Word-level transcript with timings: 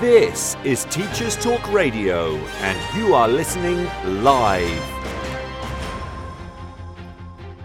This 0.00 0.56
is 0.62 0.84
Teachers 0.90 1.36
Talk 1.36 1.72
Radio, 1.72 2.34
and 2.36 2.98
you 2.98 3.14
are 3.14 3.26
listening 3.26 3.86
live. 4.22 4.68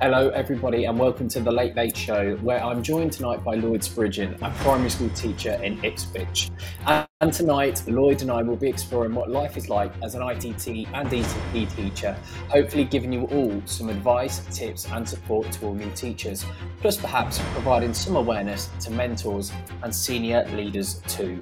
Hello, 0.01 0.29
everybody, 0.29 0.85
and 0.85 0.97
welcome 0.97 1.27
to 1.27 1.41
the 1.41 1.51
Late 1.51 1.75
Late 1.75 1.97
Show, 1.97 2.37
where 2.37 2.63
I'm 2.63 2.81
joined 2.81 3.11
tonight 3.11 3.43
by 3.43 3.55
Lloyd 3.55 3.81
Spridgeon, 3.81 4.41
a 4.41 4.49
primary 4.59 4.89
school 4.89 5.09
teacher 5.09 5.59
in 5.61 5.83
Ipswich. 5.83 6.51
And 6.85 7.33
tonight, 7.33 7.83
Lloyd 7.85 8.21
and 8.21 8.31
I 8.31 8.43
will 8.43 8.55
be 8.55 8.69
exploring 8.69 9.13
what 9.13 9.29
life 9.29 9.57
is 9.57 9.67
like 9.67 9.91
as 10.01 10.15
an 10.15 10.21
ITT 10.21 10.87
and 10.93 11.09
ECT 11.09 11.75
teacher, 11.75 12.15
hopefully 12.47 12.85
giving 12.85 13.11
you 13.11 13.25
all 13.25 13.61
some 13.65 13.89
advice, 13.89 14.39
tips, 14.55 14.87
and 14.87 15.07
support 15.07 15.51
to 15.51 15.65
all 15.65 15.73
new 15.73 15.91
teachers, 15.91 16.45
plus 16.79 16.95
perhaps 16.95 17.41
providing 17.51 17.93
some 17.93 18.15
awareness 18.15 18.69
to 18.79 18.89
mentors 18.89 19.51
and 19.83 19.93
senior 19.93 20.47
leaders 20.55 21.01
too. 21.09 21.41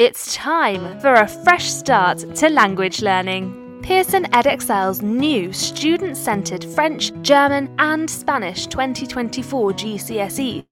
It's 0.00 0.34
time 0.34 0.98
for 1.00 1.12
a 1.12 1.28
fresh 1.28 1.70
start 1.70 2.34
to 2.36 2.48
language 2.48 3.02
learning. 3.02 3.80
Pearson 3.82 4.24
Edexcel's 4.32 5.02
new 5.02 5.52
student 5.52 6.16
centred 6.16 6.64
French, 6.64 7.12
German, 7.20 7.70
and 7.78 8.08
Spanish 8.08 8.66
2024 8.66 9.72
GCSEs 9.72 10.64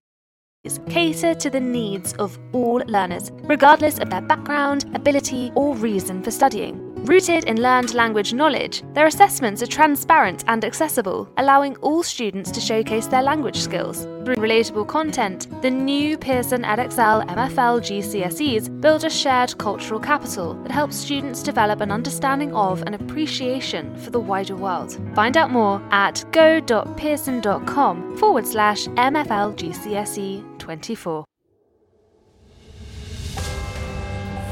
cater 0.88 1.34
to 1.34 1.50
the 1.50 1.60
needs 1.60 2.14
of 2.14 2.38
all 2.54 2.80
learners, 2.86 3.30
regardless 3.42 3.98
of 3.98 4.08
their 4.08 4.22
background, 4.22 4.86
ability, 4.94 5.52
or 5.54 5.74
reason 5.74 6.22
for 6.22 6.30
studying. 6.30 6.87
Rooted 7.04 7.44
in 7.44 7.62
learned 7.62 7.94
language 7.94 8.34
knowledge, 8.34 8.82
their 8.92 9.06
assessments 9.06 9.62
are 9.62 9.66
transparent 9.66 10.44
and 10.46 10.64
accessible, 10.64 11.28
allowing 11.38 11.76
all 11.76 12.02
students 12.02 12.50
to 12.50 12.60
showcase 12.60 13.06
their 13.06 13.22
language 13.22 13.56
skills. 13.56 14.02
Through 14.24 14.36
relatable 14.36 14.88
content, 14.88 15.46
the 15.62 15.70
new 15.70 16.18
Pearson 16.18 16.62
Edexcel 16.62 17.26
MFL 17.28 17.80
GCSEs 17.80 18.80
build 18.80 19.04
a 19.04 19.10
shared 19.10 19.56
cultural 19.58 20.00
capital 20.00 20.54
that 20.62 20.72
helps 20.72 20.96
students 20.96 21.42
develop 21.42 21.80
an 21.80 21.90
understanding 21.90 22.54
of 22.54 22.82
and 22.82 22.94
appreciation 22.94 23.96
for 23.96 24.10
the 24.10 24.20
wider 24.20 24.56
world. 24.56 24.98
Find 25.14 25.36
out 25.36 25.50
more 25.50 25.80
at 25.90 26.24
go.pearson.com 26.32 28.16
forward 28.18 28.46
slash 28.46 28.86
MFL 28.86 29.56
GCSE 29.56 30.58
24. 30.58 31.24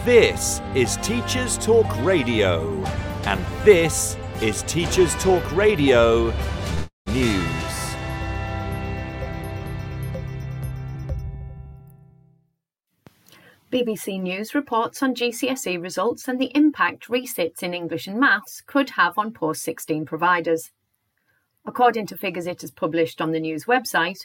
This 0.07 0.61
is 0.77 0.99
Teachers 0.99 1.59
Talk 1.59 1.85
Radio, 2.05 2.81
and 3.25 3.45
this 3.65 4.17
is 4.41 4.63
Teachers 4.63 5.13
Talk 5.17 5.43
Radio 5.51 6.33
News. 7.09 7.43
BBC 13.73 14.23
News 14.23 14.55
reports 14.55 15.03
on 15.03 15.13
GCSE 15.13 15.83
results 15.83 16.29
and 16.29 16.41
the 16.41 16.53
impact 16.55 17.09
resits 17.09 17.65
in 17.65 17.75
English 17.75 18.07
and 18.07 18.21
Maths 18.21 18.61
could 18.61 18.91
have 18.91 19.19
on 19.19 19.33
post 19.33 19.65
16 19.65 20.07
providers. 20.07 20.71
According 21.67 22.07
to 22.07 22.17
figures 22.17 22.47
it 22.47 22.61
has 22.61 22.71
published 22.71 23.21
on 23.21 23.33
the 23.33 23.41
news 23.41 23.65
website, 23.65 24.21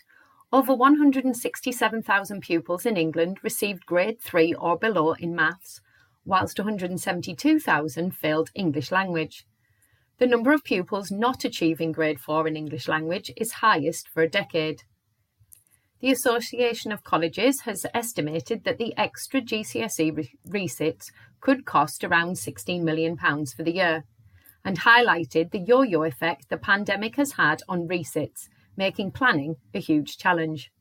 over 0.53 0.73
167,000 0.73 2.41
pupils 2.41 2.85
in 2.85 2.97
England 2.97 3.39
received 3.41 3.85
grade 3.85 4.21
3 4.21 4.53
or 4.55 4.77
below 4.77 5.13
in 5.13 5.33
maths, 5.33 5.79
whilst 6.25 6.59
172,000 6.59 8.11
failed 8.11 8.49
English 8.53 8.91
language. 8.91 9.45
The 10.17 10.27
number 10.27 10.51
of 10.51 10.63
pupils 10.63 11.09
not 11.09 11.45
achieving 11.45 11.93
grade 11.93 12.19
4 12.19 12.49
in 12.49 12.57
English 12.57 12.89
language 12.89 13.31
is 13.37 13.53
highest 13.53 14.09
for 14.09 14.23
a 14.23 14.29
decade. 14.29 14.81
The 16.01 16.11
Association 16.11 16.91
of 16.91 17.03
Colleges 17.03 17.61
has 17.61 17.85
estimated 17.93 18.65
that 18.65 18.77
the 18.77 18.95
extra 18.97 19.39
GCSE 19.39 20.17
re- 20.17 20.31
resits 20.45 21.11
could 21.39 21.65
cost 21.65 22.03
around 22.03 22.35
£16 22.35 22.83
million 22.83 23.15
for 23.17 23.63
the 23.63 23.75
year, 23.75 24.03
and 24.65 24.81
highlighted 24.81 25.51
the 25.51 25.59
yo 25.59 25.81
yo 25.81 26.03
effect 26.03 26.49
the 26.49 26.57
pandemic 26.57 27.15
has 27.15 27.33
had 27.33 27.61
on 27.69 27.87
resits 27.87 28.49
making 28.75 29.11
planning 29.11 29.57
a 29.73 29.79
huge 29.79 30.17
challenge. 30.17 30.71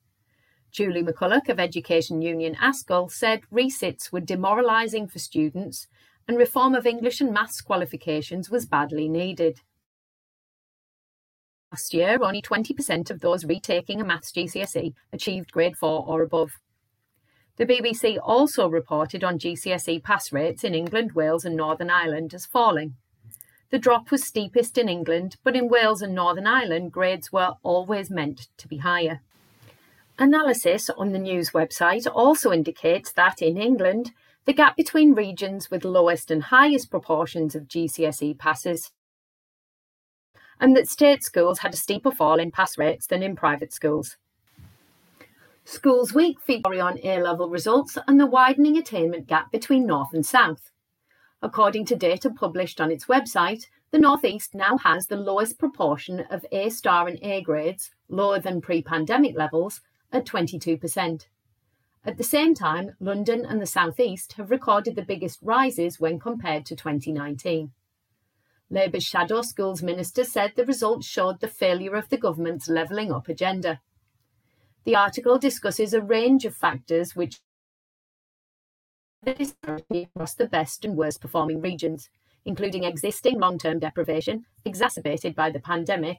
Julie 0.71 1.03
McCulloch 1.03 1.49
of 1.49 1.59
Education 1.59 2.23
Union 2.23 2.55
ASCL 2.55 3.11
said 3.11 3.41
resits 3.51 4.13
were 4.13 4.21
demoralising 4.21 5.09
for 5.09 5.19
students 5.19 5.89
and 6.29 6.39
reform 6.39 6.75
of 6.75 6.87
English 6.87 7.21
and 7.21 7.33
maths 7.33 7.61
qualifications 7.61 8.51
was 8.51 8.67
badly 8.67 9.09
needed. 9.09 9.61
Last 11.73 11.93
year, 11.93 12.19
only 12.21 12.43
20% 12.43 13.11
of 13.11 13.21
those 13.21 13.45
retaking 13.45 14.01
a 14.01 14.05
maths 14.05 14.33
GCSE 14.33 14.95
achieved 15.13 15.53
grade 15.53 15.77
4 15.77 16.05
or 16.07 16.23
above. 16.23 16.53
The 17.57 17.67
BBC 17.67 18.19
also 18.23 18.69
reported 18.69 19.23
on 19.23 19.39
GCSE 19.39 20.03
pass 20.03 20.33
rates 20.33 20.65
in 20.65 20.75
England, 20.75 21.13
Wales, 21.13 21.45
and 21.45 21.57
Northern 21.57 21.91
Ireland 21.91 22.33
as 22.33 22.47
falling. 22.47 22.95
The 23.71 23.79
drop 23.79 24.11
was 24.11 24.25
steepest 24.25 24.79
in 24.79 24.89
England, 24.89 25.37
but 25.45 25.55
in 25.55 25.69
Wales 25.69 26.03
and 26.03 26.15
Northern 26.15 26.47
Ireland, 26.47 26.91
grades 26.93 27.33
were 27.33 27.55
always 27.63 28.11
meant 28.11 28.49
to 28.57 28.67
be 28.67 28.79
higher. 28.79 29.21
Analysis 30.19 30.91
on 30.91 31.13
the 31.13 31.19
news 31.19 31.51
website 31.51 32.07
also 32.13 32.53
indicates 32.53 33.13
that 33.13 33.41
in 33.41 33.57
England, 33.57 34.11
the 34.45 34.53
gap 34.53 34.77
between 34.77 35.15
regions 35.15 35.71
with 35.71 35.85
lowest 35.85 36.31
and 36.31 36.45
highest 36.45 36.91
proportions 36.91 37.55
of 37.55 37.69
GCSE 37.69 38.37
passes, 38.39 38.91
and 40.61 40.77
that 40.77 40.89
state 40.89 41.23
schools 41.23 41.61
had 41.61 41.73
a 41.73 41.77
steeper 41.77 42.11
fall 42.11 42.39
in 42.39 42.51
pass 42.51 42.77
rates 42.77 43.07
than 43.07 43.23
in 43.23 43.37
private 43.37 43.73
schools. 43.73 44.17
Schools 45.65 46.13
Week 46.13 46.41
feature 46.41 46.83
on 46.83 46.99
A 47.05 47.23
level 47.23 47.49
results 47.49 47.97
and 48.09 48.19
the 48.19 48.27
widening 48.27 48.77
attainment 48.77 49.27
gap 49.27 49.53
between 49.53 49.87
North 49.87 50.13
and 50.13 50.27
South. 50.27 50.71
According 51.43 51.87
to 51.87 51.97
data 51.97 52.31
published 52.31 52.81
on 52.81 52.91
its 52.91 53.07
website, 53.07 53.67
the 53.91 53.99
Northeast 53.99 54.55
now 54.55 54.77
has 54.79 55.07
the 55.07 55.17
lowest 55.17 55.59
proportion 55.59 56.21
of 56.31 56.45
A 56.53 56.69
star 56.69 57.09
and 57.09 57.19
A 57.23 57.41
grades, 57.41 57.91
lower 58.09 58.39
than 58.39 58.61
pre 58.61 58.83
pandemic 58.83 59.37
levels, 59.37 59.81
at 60.13 60.27
22%. 60.27 61.27
At 62.05 62.17
the 62.17 62.25
same 62.25 62.55
time, 62.55 62.95
London 63.01 63.45
and 63.45 63.61
the 63.61 63.67
Southeast 63.67 64.35
have 64.35 64.51
recorded 64.51 64.97
the 64.97 65.03
biggest 65.03 65.39
rises 65.43 65.99
when 65.99 66.19
compared 66.19 66.67
to 66.67 66.77
2019. 66.77 67.73
Labour's 68.71 69.05
Shadow 69.05 69.43
Schools 69.43 69.83
Minister 69.83 70.25
said 70.25 70.53
the 70.55 70.65
results 70.65 71.07
showed 71.07 71.41
the 71.41 71.49
failure 71.49 71.97
of 71.97 72.09
the 72.09 72.17
government's 72.17 72.69
levelling 72.69 73.13
up 73.13 73.29
agenda. 73.29 73.81
The 74.85 74.97
article 74.97 75.39
discusses 75.39 75.93
a 75.93 76.01
range 76.01 76.45
of 76.45 76.55
factors 76.55 77.17
which 77.17 77.41
disparity 79.25 80.09
across 80.15 80.35
the 80.35 80.47
best 80.47 80.85
and 80.85 80.97
worst 80.97 81.21
performing 81.21 81.61
regions, 81.61 82.09
including 82.45 82.85
existing 82.85 83.39
long 83.39 83.59
term 83.59 83.79
deprivation 83.79 84.47
exacerbated 84.65 85.35
by 85.35 85.51
the 85.51 85.61
pandemic, 85.61 86.19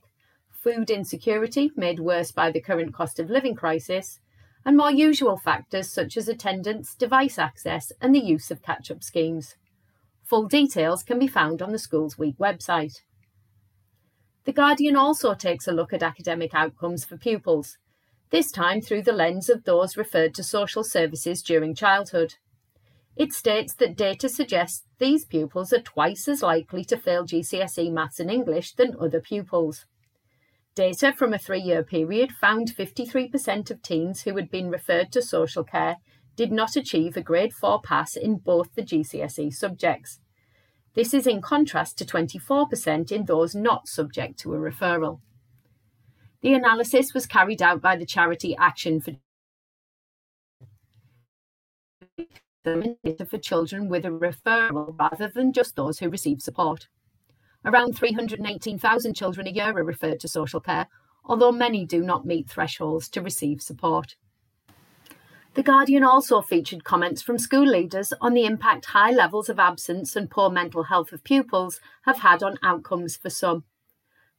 food 0.52 0.90
insecurity 0.90 1.72
made 1.76 2.00
worse 2.00 2.32
by 2.32 2.52
the 2.52 2.62
current 2.62 2.94
cost 2.94 3.20
of 3.20 3.30
living 3.30 3.56
crisis, 3.56 4.20
and 4.64 4.78
more 4.78 4.92
usual 4.92 5.38
factors 5.38 5.92
such 5.92 6.16
as 6.16 6.28
attendance, 6.28 6.94
device 6.94 7.40
access, 7.40 7.92
and 8.00 8.14
the 8.14 8.20
use 8.20 8.52
of 8.52 8.62
catch 8.62 8.92
up 8.92 9.04
schemes. 9.04 9.56
Full 10.24 10.48
details 10.48 11.02
can 11.02 11.18
be 11.18 11.28
found 11.28 11.62
on 11.62 11.72
the 11.72 11.80
Schools 11.80 12.18
Week 12.18 12.38
website. 12.38 13.02
The 14.44 14.54
Guardian 14.54 14.96
also 14.96 15.34
takes 15.34 15.68
a 15.68 15.72
look 15.72 15.92
at 15.94 16.04
academic 16.04 16.54
outcomes 16.54 17.04
for 17.04 17.18
pupils, 17.18 17.78
this 18.30 18.52
time 18.52 18.80
through 18.80 19.02
the 19.02 19.12
lens 19.12 19.50
of 19.50 19.64
those 19.64 19.98
referred 19.98 20.34
to 20.36 20.44
social 20.44 20.84
services 20.84 21.42
during 21.42 21.76
childhood. 21.76 22.36
It 23.22 23.34
states 23.34 23.76
that 23.76 23.96
data 23.96 24.28
suggests 24.28 24.84
these 24.98 25.26
pupils 25.26 25.72
are 25.72 25.80
twice 25.80 26.28
as 26.28 26.42
likely 26.42 26.84
to 26.86 26.98
fail 26.98 27.24
GCSE 27.24 27.92
maths 27.92 28.20
and 28.20 28.32
English 28.32 28.74
than 28.74 28.96
other 29.00 29.22
pupils. 29.22 29.86
Data 30.74 31.14
from 31.14 31.32
a 31.32 31.38
three 31.38 31.62
year 31.62 31.84
period 31.84 32.32
found 32.32 32.76
53% 32.76 33.70
of 33.70 33.84
teens 33.84 34.24
who 34.24 34.36
had 34.38 34.50
been 34.50 34.72
referred 34.72 35.12
to 35.12 35.22
social 35.22 35.64
care 35.64 35.98
did 36.36 36.52
not 36.52 36.76
achieve 36.76 37.16
a 37.16 37.22
grade 37.22 37.54
4 37.54 37.84
pass 37.84 38.16
in 38.16 38.38
both 38.38 38.74
the 38.74 38.82
GCSE 38.82 39.54
subjects. 39.54 40.20
This 40.96 41.14
is 41.14 41.28
in 41.28 41.44
contrast 41.44 42.00
to 42.00 42.06
24% 42.06 43.12
in 43.12 43.26
those 43.26 43.54
not 43.54 43.88
subject 43.88 44.40
to 44.40 44.56
a 44.56 44.58
referral. 44.58 45.20
The 46.42 46.56
analysis 46.56 47.14
was 47.14 47.28
carried 47.28 47.62
out 47.62 47.84
by 47.84 47.98
the 47.98 48.06
charity 48.08 48.58
Action 48.58 49.00
for 49.00 49.12
examination 52.64 53.26
for 53.26 53.38
children 53.38 53.90
with 53.90 54.06
a 54.06 54.10
referral 54.10 54.96
rather 55.00 55.28
than 55.28 55.54
just 55.54 55.76
those 55.76 56.00
who 56.00 56.10
receive 56.10 56.42
support. 56.42 56.88
Around 57.66 57.98
318,000 57.98 59.16
children 59.16 59.48
a 59.48 59.52
year 59.52 59.78
are 59.78 59.84
referred 59.84 60.20
to 60.20 60.28
social 60.28 60.60
care, 60.60 60.88
although 61.26 61.52
many 61.52 61.86
do 61.86 62.02
not 62.02 62.26
meet 62.26 62.50
thresholds 62.50 63.08
to 63.10 63.22
receive 63.22 63.62
support. 63.62 64.16
The 65.54 65.64
Guardian 65.64 66.04
also 66.04 66.42
featured 66.42 66.86
comments 66.86 67.22
from 67.22 67.38
school 67.38 67.66
leaders 67.68 68.14
on 68.22 68.34
the 68.34 68.46
impact 68.46 68.86
high 68.86 69.12
levels 69.12 69.50
of 69.50 69.60
absence 69.60 70.16
and 70.16 70.30
poor 70.30 70.50
mental 70.50 70.84
health 70.84 71.12
of 71.12 71.24
pupils 71.24 71.82
have 72.04 72.20
had 72.20 72.42
on 72.42 72.58
outcomes 72.64 73.18
for 73.18 73.30
some. 73.30 73.66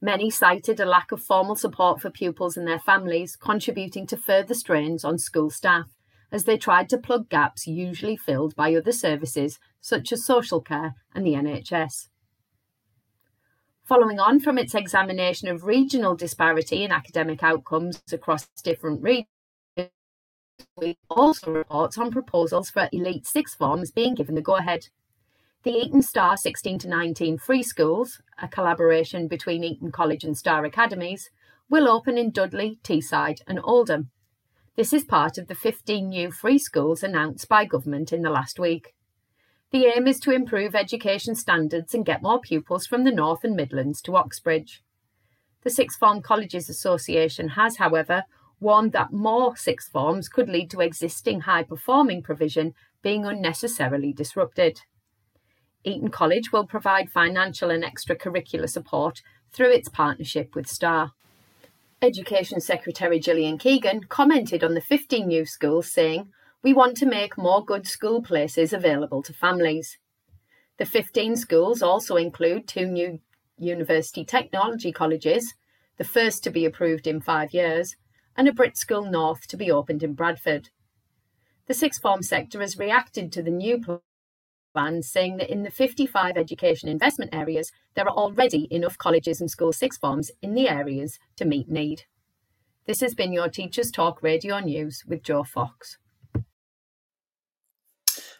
Many 0.00 0.30
cited 0.30 0.80
a 0.80 0.86
lack 0.86 1.12
of 1.12 1.22
formal 1.22 1.54
support 1.54 2.00
for 2.00 2.10
pupils 2.10 2.56
and 2.56 2.66
their 2.66 2.80
families, 2.80 3.36
contributing 3.36 4.06
to 4.08 4.16
further 4.16 4.54
strains 4.54 5.04
on 5.04 5.18
school 5.18 5.50
staff 5.50 5.86
as 6.32 6.44
they 6.44 6.56
tried 6.56 6.88
to 6.88 6.98
plug 6.98 7.28
gaps 7.28 7.66
usually 7.66 8.16
filled 8.16 8.56
by 8.56 8.74
other 8.74 8.90
services 8.90 9.60
such 9.80 10.10
as 10.12 10.24
social 10.24 10.60
care 10.60 10.94
and 11.14 11.24
the 11.24 11.34
NHS. 11.34 12.08
Following 13.84 14.18
on 14.18 14.40
from 14.40 14.58
its 14.58 14.74
examination 14.74 15.48
of 15.48 15.64
regional 15.64 16.16
disparity 16.16 16.82
in 16.82 16.90
academic 16.90 17.42
outcomes 17.42 18.02
across 18.10 18.48
different 18.64 19.02
regions, 19.02 19.26
we 20.76 20.96
also 21.10 21.50
reports 21.50 21.98
on 21.98 22.10
proposals 22.10 22.70
for 22.70 22.88
elite 22.92 23.26
sixth 23.26 23.58
forms 23.58 23.90
being 23.90 24.14
given 24.14 24.34
the 24.34 24.40
go 24.40 24.56
ahead. 24.56 24.88
The 25.64 25.72
Eton 25.72 26.02
Star 26.02 26.36
16 26.36 26.78
to 26.80 26.88
19 26.88 27.38
free 27.38 27.62
schools, 27.62 28.22
a 28.40 28.48
collaboration 28.48 29.28
between 29.28 29.62
Eton 29.62 29.92
College 29.92 30.24
and 30.24 30.36
Star 30.36 30.64
Academies, 30.64 31.30
will 31.68 31.88
open 31.88 32.16
in 32.16 32.30
Dudley, 32.30 32.78
Teesside, 32.82 33.42
and 33.46 33.60
Oldham. 33.62 34.10
This 34.74 34.94
is 34.94 35.04
part 35.04 35.36
of 35.36 35.48
the 35.48 35.54
15 35.54 36.08
new 36.08 36.30
free 36.30 36.58
schools 36.58 37.02
announced 37.02 37.46
by 37.46 37.66
government 37.66 38.10
in 38.10 38.22
the 38.22 38.30
last 38.30 38.58
week. 38.58 38.94
The 39.70 39.84
aim 39.84 40.06
is 40.06 40.18
to 40.20 40.30
improve 40.30 40.74
education 40.74 41.34
standards 41.34 41.92
and 41.92 42.06
get 42.06 42.22
more 42.22 42.40
pupils 42.40 42.86
from 42.86 43.04
the 43.04 43.12
North 43.12 43.44
and 43.44 43.54
Midlands 43.54 44.00
to 44.02 44.16
Oxbridge. 44.16 44.82
The 45.62 45.68
Sixth 45.68 45.98
Form 45.98 46.22
Colleges 46.22 46.70
Association 46.70 47.50
has, 47.50 47.76
however, 47.76 48.24
warned 48.60 48.92
that 48.92 49.12
more 49.12 49.56
sixth 49.56 49.90
forms 49.90 50.30
could 50.30 50.48
lead 50.48 50.70
to 50.70 50.80
existing 50.80 51.40
high 51.40 51.64
performing 51.64 52.22
provision 52.22 52.72
being 53.02 53.26
unnecessarily 53.26 54.14
disrupted. 54.14 54.80
Eton 55.84 56.10
College 56.10 56.50
will 56.50 56.66
provide 56.66 57.10
financial 57.10 57.70
and 57.70 57.84
extracurricular 57.84 58.70
support 58.70 59.20
through 59.52 59.72
its 59.72 59.90
partnership 59.90 60.54
with 60.54 60.66
STAR. 60.66 61.12
Education 62.02 62.60
Secretary 62.60 63.20
Gillian 63.20 63.58
Keegan 63.58 64.02
commented 64.08 64.64
on 64.64 64.74
the 64.74 64.80
15 64.80 65.24
new 65.24 65.46
schools, 65.46 65.86
saying, 65.92 66.32
We 66.60 66.72
want 66.72 66.96
to 66.96 67.06
make 67.06 67.38
more 67.38 67.64
good 67.64 67.86
school 67.86 68.20
places 68.20 68.72
available 68.72 69.22
to 69.22 69.32
families. 69.32 69.98
The 70.78 70.84
15 70.84 71.36
schools 71.36 71.80
also 71.80 72.16
include 72.16 72.66
two 72.66 72.86
new 72.86 73.20
university 73.56 74.24
technology 74.24 74.90
colleges, 74.90 75.54
the 75.96 76.02
first 76.02 76.42
to 76.42 76.50
be 76.50 76.64
approved 76.64 77.06
in 77.06 77.20
five 77.20 77.54
years, 77.54 77.94
and 78.36 78.48
a 78.48 78.52
Brit 78.52 78.76
School 78.76 79.04
North 79.08 79.46
to 79.46 79.56
be 79.56 79.70
opened 79.70 80.02
in 80.02 80.14
Bradford. 80.14 80.70
The 81.66 81.74
sixth 81.74 82.02
form 82.02 82.24
sector 82.24 82.60
has 82.62 82.76
reacted 82.76 83.30
to 83.30 83.44
the 83.44 83.52
new 83.52 83.78
plan, 84.72 85.02
saying 85.02 85.36
that 85.38 85.50
in 85.50 85.62
the 85.62 85.70
55 85.70 86.36
education 86.36 86.88
investment 86.88 87.34
areas, 87.34 87.72
there 87.94 88.06
are 88.06 88.16
already 88.16 88.68
enough 88.70 88.98
colleges 88.98 89.40
and 89.40 89.50
school 89.50 89.72
sixth 89.72 90.00
forms 90.00 90.30
in 90.40 90.54
the 90.54 90.68
areas 90.68 91.18
to 91.36 91.44
meet 91.44 91.68
need. 91.68 92.04
This 92.86 93.00
has 93.00 93.14
been 93.14 93.32
your 93.32 93.48
Teachers 93.48 93.90
Talk 93.90 94.22
Radio 94.22 94.58
News 94.58 95.04
with 95.06 95.22
Joe 95.22 95.44
Fox. 95.44 95.98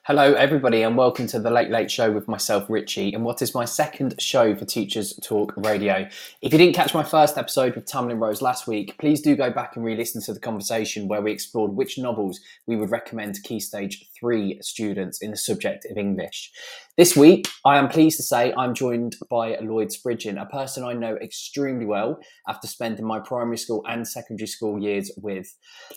Hello, 0.07 0.33
everybody, 0.33 0.83
and 0.83 0.97
welcome 0.97 1.29
to 1.29 1.39
the 1.39 1.49
Late 1.49 1.71
Late 1.71 1.89
Show 1.89 2.11
with 2.11 2.27
myself, 2.27 2.69
Ritchie, 2.69 3.15
and 3.15 3.25
what 3.25 3.41
is 3.41 3.55
my 3.55 3.65
second 3.65 4.21
show 4.21 4.53
for 4.57 4.65
Teachers 4.65 5.17
Talk 5.23 5.55
Radio. 5.57 6.09
If 6.41 6.53
you 6.53 6.59
didn't 6.59 6.75
catch 6.75 6.93
my 6.93 7.05
first 7.05 7.39
episode 7.39 7.77
with 7.77 7.85
Tamlin 7.85 8.21
Rose 8.21 8.43
last 8.43 8.67
week, 8.67 8.99
please 8.99 9.21
do 9.21 9.37
go 9.37 9.49
back 9.53 9.77
and 9.77 9.85
re 9.85 9.95
listen 9.95 10.21
to 10.23 10.35
the 10.35 10.41
conversation 10.41 11.07
where 11.07 11.23
we 11.23 11.31
explored 11.31 11.77
which 11.77 11.99
novels 11.99 12.41
we 12.67 12.75
would 12.75 12.91
recommend 12.91 13.37
to 13.37 13.43
Key 13.43 13.61
Stage 13.61 14.11
3 14.19 14.59
students 14.61 15.23
in 15.23 15.31
the 15.31 15.37
subject 15.37 15.87
of 15.89 15.97
English. 15.97 16.51
This 16.99 17.17
week, 17.17 17.49
I 17.65 17.79
am 17.79 17.89
pleased 17.89 18.19
to 18.19 18.23
say 18.23 18.53
I'm 18.53 18.75
joined 18.75 19.17
by 19.31 19.57
Lloyd 19.63 19.91
Spridgeon, 19.91 20.37
a 20.37 20.45
person 20.45 20.85
I 20.85 20.93
know 20.93 21.17
extremely 21.17 21.87
well 21.87 22.19
after 22.47 22.67
spending 22.67 23.07
my 23.07 23.19
primary 23.19 23.57
school 23.57 23.83
and 23.89 24.07
secondary 24.07 24.47
school 24.47 24.79
years 24.79 25.11
with. 25.17 25.47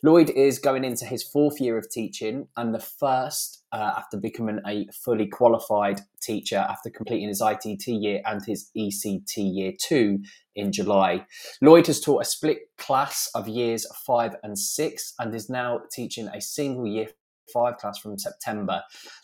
Lloyd 0.04 0.30
is 0.30 0.58
going 0.58 0.86
into 0.86 1.04
his 1.04 1.22
fourth 1.22 1.60
year 1.60 1.78
of 1.78 1.92
teaching 1.92 2.48
and 2.56 2.74
the 2.74 2.80
first 2.80 3.66
uh, 3.74 3.92
after 3.98 4.16
becoming 4.16 4.62
a 4.66 4.88
fully 5.04 5.28
qualified 5.28 6.00
teacher 6.22 6.66
after 6.70 6.90
completing 6.90 7.28
his 7.28 7.42
ITT 7.42 7.88
year 7.88 8.22
and 8.24 8.42
his 8.46 8.72
ECT 8.78 9.34
year 9.36 9.74
two 9.78 10.20
in 10.56 10.72
July. 10.72 11.26
Lloyd 11.62 11.88
has 11.88 12.00
taught 12.00 12.22
a 12.22 12.26
split 12.26 12.60
class 12.78 13.30
of 13.36 13.50
years 13.50 13.86
five 14.08 14.38
and 14.44 14.58
six 14.58 15.14
and 15.20 15.36
is 15.36 15.50
now 15.50 15.82
teaching 15.92 16.30
a 16.30 16.40
single 16.40 16.88
year 16.88 17.08
five 17.54 17.78
class 17.78 17.98
from 18.00 18.18
September. 18.18 18.82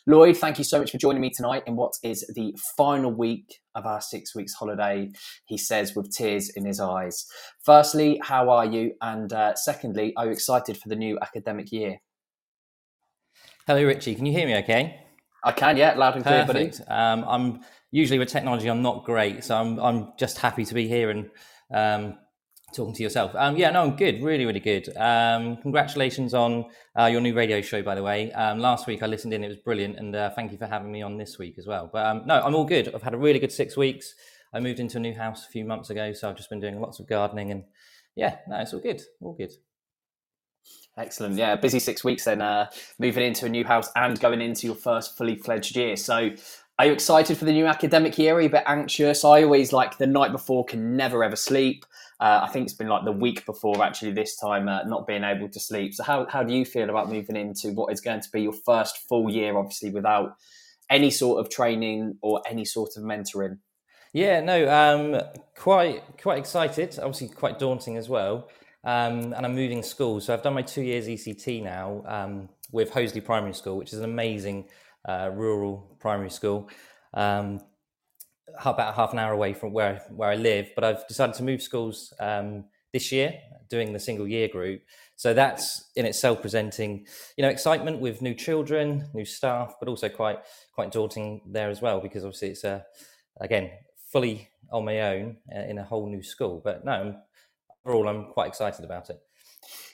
Lloyd, 0.08 0.38
thank 0.38 0.58
you 0.58 0.64
so 0.64 0.80
much 0.80 0.92
for 0.92 0.98
joining 0.98 1.22
me 1.22 1.30
tonight 1.30 1.64
in 1.68 1.76
what 1.76 1.94
is 2.04 2.26
the 2.36 2.56
final 2.78 3.12
week 3.12 3.60
of 3.76 3.86
our 3.86 4.02
six 4.02 4.36
weeks 4.36 4.54
holiday, 4.54 5.10
he 5.46 5.58
says 5.58 5.96
with 5.96 6.16
tears 6.16 6.50
in 6.56 6.66
his 6.66 6.80
eyes. 6.80 7.26
Firstly, 7.64 8.20
how 8.24 8.50
are 8.50 8.66
you? 8.66 8.94
And 9.02 9.32
uh, 9.32 9.56
secondly, 9.56 10.14
are 10.18 10.26
you 10.26 10.32
excited 10.32 10.78
for 10.78 10.90
the 10.90 10.96
new 10.96 11.18
academic 11.22 11.72
year? 11.72 12.02
Hello, 13.68 13.84
Ritchie. 13.84 14.16
Can 14.16 14.26
you 14.26 14.34
hear 14.34 14.48
me 14.48 14.56
okay? 14.58 15.02
I 15.44 15.52
can, 15.52 15.78
yeah, 15.78 15.94
loud 15.94 16.16
and 16.16 16.24
clear, 16.24 16.46
Perfect. 16.46 16.80
buddy. 16.80 16.90
Um, 16.90 17.26
I'm 17.28 17.62
usually 17.92 18.20
with 18.20 18.30
technology, 18.30 18.68
I'm 18.68 18.82
not 18.82 19.06
great, 19.06 19.44
so 19.44 19.56
I'm 19.56 19.80
I'm 19.80 20.14
just 20.18 20.38
happy 20.38 20.66
to 20.66 20.74
be 20.74 20.88
here 20.88 21.10
and 21.10 21.30
um, 21.74 22.18
talking 22.74 22.94
to 22.94 23.04
yourself. 23.04 23.34
Um, 23.36 23.58
yeah, 23.58 23.70
no, 23.72 23.84
I'm 23.84 23.96
good, 23.96 24.22
really, 24.22 24.46
really 24.46 24.60
good. 24.60 24.96
Um, 24.98 25.58
congratulations 25.58 26.34
on 26.34 26.66
uh, 26.98 27.06
your 27.06 27.22
new 27.22 27.34
radio 27.34 27.62
show, 27.62 27.82
by 27.82 27.96
the 27.96 28.04
way. 28.04 28.32
Um, 28.34 28.60
last 28.60 28.88
week 28.88 29.04
I 29.04 29.08
listened 29.08 29.34
in; 29.34 29.44
it 29.44 29.48
was 29.48 29.58
brilliant, 29.58 29.98
and 29.98 30.16
uh, 30.16 30.30
thank 30.32 30.52
you 30.52 30.58
for 30.58 30.68
having 30.68 30.92
me 30.92 31.02
on 31.02 31.18
this 31.18 31.38
week 31.38 31.56
as 31.58 31.68
well. 31.68 31.90
But 31.92 32.06
um, 32.06 32.24
no, 32.26 32.42
I'm 32.42 32.56
all 32.56 32.66
good. 32.66 32.94
I've 32.94 33.04
had 33.04 33.14
a 33.14 33.18
really 33.18 33.40
good 33.40 33.52
six 33.52 33.78
weeks. 33.78 34.16
I 34.54 34.60
moved 34.60 34.80
into 34.80 34.98
a 34.98 35.02
new 35.02 35.14
house 35.14 35.46
a 35.46 35.50
few 35.50 35.66
months 35.66 35.90
ago, 35.90 36.14
so 36.14 36.30
I've 36.30 36.38
just 36.38 36.50
been 36.50 36.60
doing 36.60 36.80
lots 36.80 37.00
of 37.00 37.08
gardening, 37.08 37.52
and 37.52 37.64
yeah, 38.16 38.38
no, 38.48 38.58
it's 38.58 38.74
all 38.74 38.82
good, 38.82 39.02
all 39.22 39.34
good. 39.34 39.52
Excellent. 40.98 41.36
Yeah, 41.36 41.56
busy 41.56 41.80
six 41.80 42.04
weeks 42.04 42.26
then, 42.26 42.42
uh, 42.42 42.70
moving 43.00 43.26
into 43.26 43.46
a 43.46 43.50
new 43.50 43.64
house 43.64 43.90
and 43.96 44.20
going 44.20 44.42
into 44.42 44.68
your 44.68 44.76
first 44.76 45.18
fully 45.18 45.38
fledged 45.38 45.76
year. 45.76 45.96
So, 45.96 46.32
are 46.78 46.86
you 46.86 46.94
excited 46.94 47.38
for 47.38 47.46
the 47.46 47.54
new 47.54 47.66
academic 47.66 48.18
year? 48.18 48.36
Are 48.36 48.42
you 48.42 48.48
a 48.48 48.52
bit 48.52 48.64
anxious? 48.66 49.24
I 49.24 49.44
always 49.44 49.72
like 49.72 49.98
the 49.98 50.08
night 50.08 50.32
before 50.32 50.66
can 50.66 50.98
never 50.98 51.24
ever 51.24 51.36
sleep. 51.36 51.86
Uh, 52.22 52.42
I 52.44 52.50
think 52.50 52.66
it's 52.66 52.76
been 52.76 52.88
like 52.88 53.04
the 53.04 53.12
week 53.12 53.48
before 53.48 53.84
actually 53.84 54.12
this 54.12 54.36
time 54.36 54.70
uh, 54.70 54.84
not 54.84 55.08
being 55.08 55.24
able 55.24 55.50
to 55.50 55.60
sleep. 55.60 55.96
So 55.96 56.04
how 56.04 56.28
how 56.28 56.44
do 56.44 56.54
you 56.54 56.66
feel 56.66 56.90
about 56.90 57.10
moving 57.10 57.36
into 57.36 57.72
what 57.72 57.92
is 57.92 58.00
going 58.00 58.22
to 58.22 58.30
be 58.32 58.44
your 58.44 58.54
first 58.54 59.00
full 59.10 59.30
year, 59.32 59.58
obviously 59.58 59.90
without 59.90 60.36
any 60.92 61.10
sort 61.10 61.40
of 61.40 61.50
training 61.50 62.18
or 62.22 62.44
any 62.48 62.64
sort 62.64 62.92
of 62.96 63.04
mentoring? 63.04 63.58
Yeah, 64.14 64.40
no, 64.42 64.70
um, 64.70 65.22
quite 65.58 66.04
quite 66.22 66.38
excited. 66.38 67.00
Obviously, 67.00 67.30
quite 67.30 67.58
daunting 67.58 67.98
as 67.98 68.08
well. 68.08 68.50
Um, 68.84 69.34
and 69.34 69.46
I'm 69.46 69.56
moving 69.56 69.82
schools, 69.82 70.26
so 70.26 70.34
I've 70.34 70.44
done 70.44 70.54
my 70.54 70.64
two 70.64 70.82
years 70.82 71.08
ECT 71.08 71.64
now 71.64 72.04
um, 72.06 72.50
with 72.72 72.92
Hoseley 72.92 73.22
Primary 73.22 73.54
School, 73.54 73.78
which 73.78 73.94
is 73.94 74.00
an 74.00 74.06
amazing 74.06 74.66
uh, 75.08 75.32
rural 75.34 75.98
primary 76.00 76.30
school. 76.30 76.70
Um, 77.14 77.62
about 78.66 78.96
half 78.96 79.14
an 79.14 79.20
hour 79.20 79.34
away 79.34 79.54
from 79.54 79.74
where 79.74 80.04
where 80.10 80.30
I 80.30 80.36
live, 80.36 80.72
but 80.76 80.84
I've 80.84 81.08
decided 81.08 81.36
to 81.36 81.44
move 81.44 81.62
schools 81.62 82.14
um, 82.20 82.66
this 82.94 83.12
year, 83.12 83.34
doing 83.70 83.94
the 83.94 84.00
single 84.00 84.28
year 84.28 84.48
group. 84.48 84.82
So 85.16 85.34
that's 85.34 85.90
in 85.96 86.06
itself 86.06 86.42
presenting, 86.42 87.06
you 87.38 87.44
know, 87.44 87.50
excitement 87.50 88.00
with 88.00 88.22
new 88.22 88.34
children, 88.34 89.10
new 89.14 89.26
staff, 89.26 89.76
but 89.80 89.88
also 89.88 90.10
quite 90.10 90.40
quite 90.74 90.92
daunting 90.92 91.42
there 91.46 91.70
as 91.70 91.82
well 91.82 92.02
because 92.02 92.24
obviously 92.24 92.50
it's 92.50 92.64
a 92.64 92.86
again 93.40 93.72
fully 94.12 94.50
on 94.72 94.86
my 94.86 95.02
own 95.02 95.38
uh, 95.56 95.62
in 95.62 95.78
a 95.78 95.84
whole 95.84 96.10
new 96.10 96.24
school. 96.24 96.62
But 96.64 96.84
no, 96.86 97.16
overall, 97.86 98.08
I'm 98.08 98.32
quite 98.32 98.48
excited 98.48 98.84
about 98.84 99.10
it. 99.10 99.22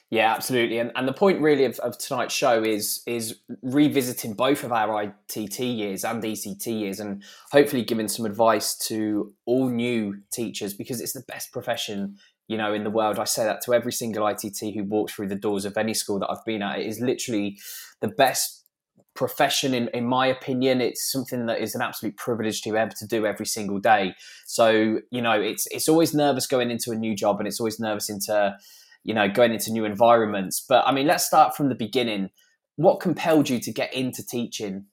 Yeah, 0.10 0.34
absolutely. 0.34 0.80
And, 0.80 0.92
and 0.96 1.06
the 1.06 1.14
point 1.14 1.42
really 1.42 1.66
of, 1.66 1.80
of 1.80 1.98
tonight's 1.98 2.34
show 2.34 2.64
is 2.64 3.02
is 3.06 3.40
revisiting 3.62 4.36
both 4.36 4.64
of 4.64 4.72
our 4.72 5.04
ITT 5.04 5.60
years 5.60 6.06
and 6.06 6.24
ECT 6.24 6.68
years 6.80 7.02
and 7.02 7.22
hopefully 7.52 7.84
giving 7.84 8.08
some 8.08 8.26
advice 8.26 8.78
to 8.88 9.34
all 9.46 9.68
new 9.70 10.20
teachers 10.32 10.74
because 10.74 11.02
it's 11.02 11.12
the 11.12 11.24
best 11.28 11.52
profession, 11.52 12.16
you 12.48 12.58
know, 12.58 12.74
in 12.74 12.86
the 12.86 12.90
world. 12.90 13.20
I 13.20 13.26
say 13.26 13.44
that 13.44 13.62
to 13.66 13.74
every 13.74 13.92
single 13.92 14.26
ITT 14.26 14.74
who 14.74 14.86
walks 14.86 15.14
through 15.14 15.28
the 15.28 15.36
doors 15.36 15.66
of 15.66 15.76
any 15.76 15.94
school 15.94 16.20
that 16.20 16.30
I've 16.30 16.46
been 16.46 16.62
at. 16.62 16.80
It 16.80 16.88
is 16.88 17.02
literally 17.02 17.58
the 18.00 18.08
best 18.08 18.64
profession 19.14 19.74
in, 19.74 19.90
in 19.96 20.06
my 20.06 20.28
opinion 20.28 20.80
it's 20.80 21.12
something 21.12 21.48
that 21.48 21.60
is 21.60 21.74
an 21.74 21.82
absolute 21.82 22.16
privilege 22.18 22.62
to 22.62 22.72
be 22.72 22.78
able 22.78 22.92
to 22.96 23.08
do 23.08 23.26
every 23.26 23.48
single 23.48 23.80
day 23.80 24.14
so 24.46 25.00
you 25.10 25.24
know 25.24 25.42
it's 25.42 25.66
it's 25.72 25.90
always 25.90 26.14
nervous 26.14 26.46
going 26.46 26.70
into 26.70 26.92
a 26.92 26.96
new 26.96 27.16
job 27.16 27.40
and 27.40 27.48
it's 27.48 27.60
always 27.60 27.80
nervous 27.80 28.12
into 28.12 28.56
you 29.08 29.14
know, 29.14 29.28
going 29.30 29.54
into 29.54 29.72
new 29.72 29.86
environments. 29.86 30.64
But 30.68 30.86
I 30.86 30.92
mean, 30.92 31.08
let's 31.08 31.26
start 31.26 31.56
from 31.56 31.70
the 31.70 31.76
beginning. 31.76 32.30
what 32.76 33.00
compelled 33.00 33.50
you 33.50 33.60
to 33.60 33.72
get 33.72 33.92
into 33.92 34.24
teaching? 34.24 34.86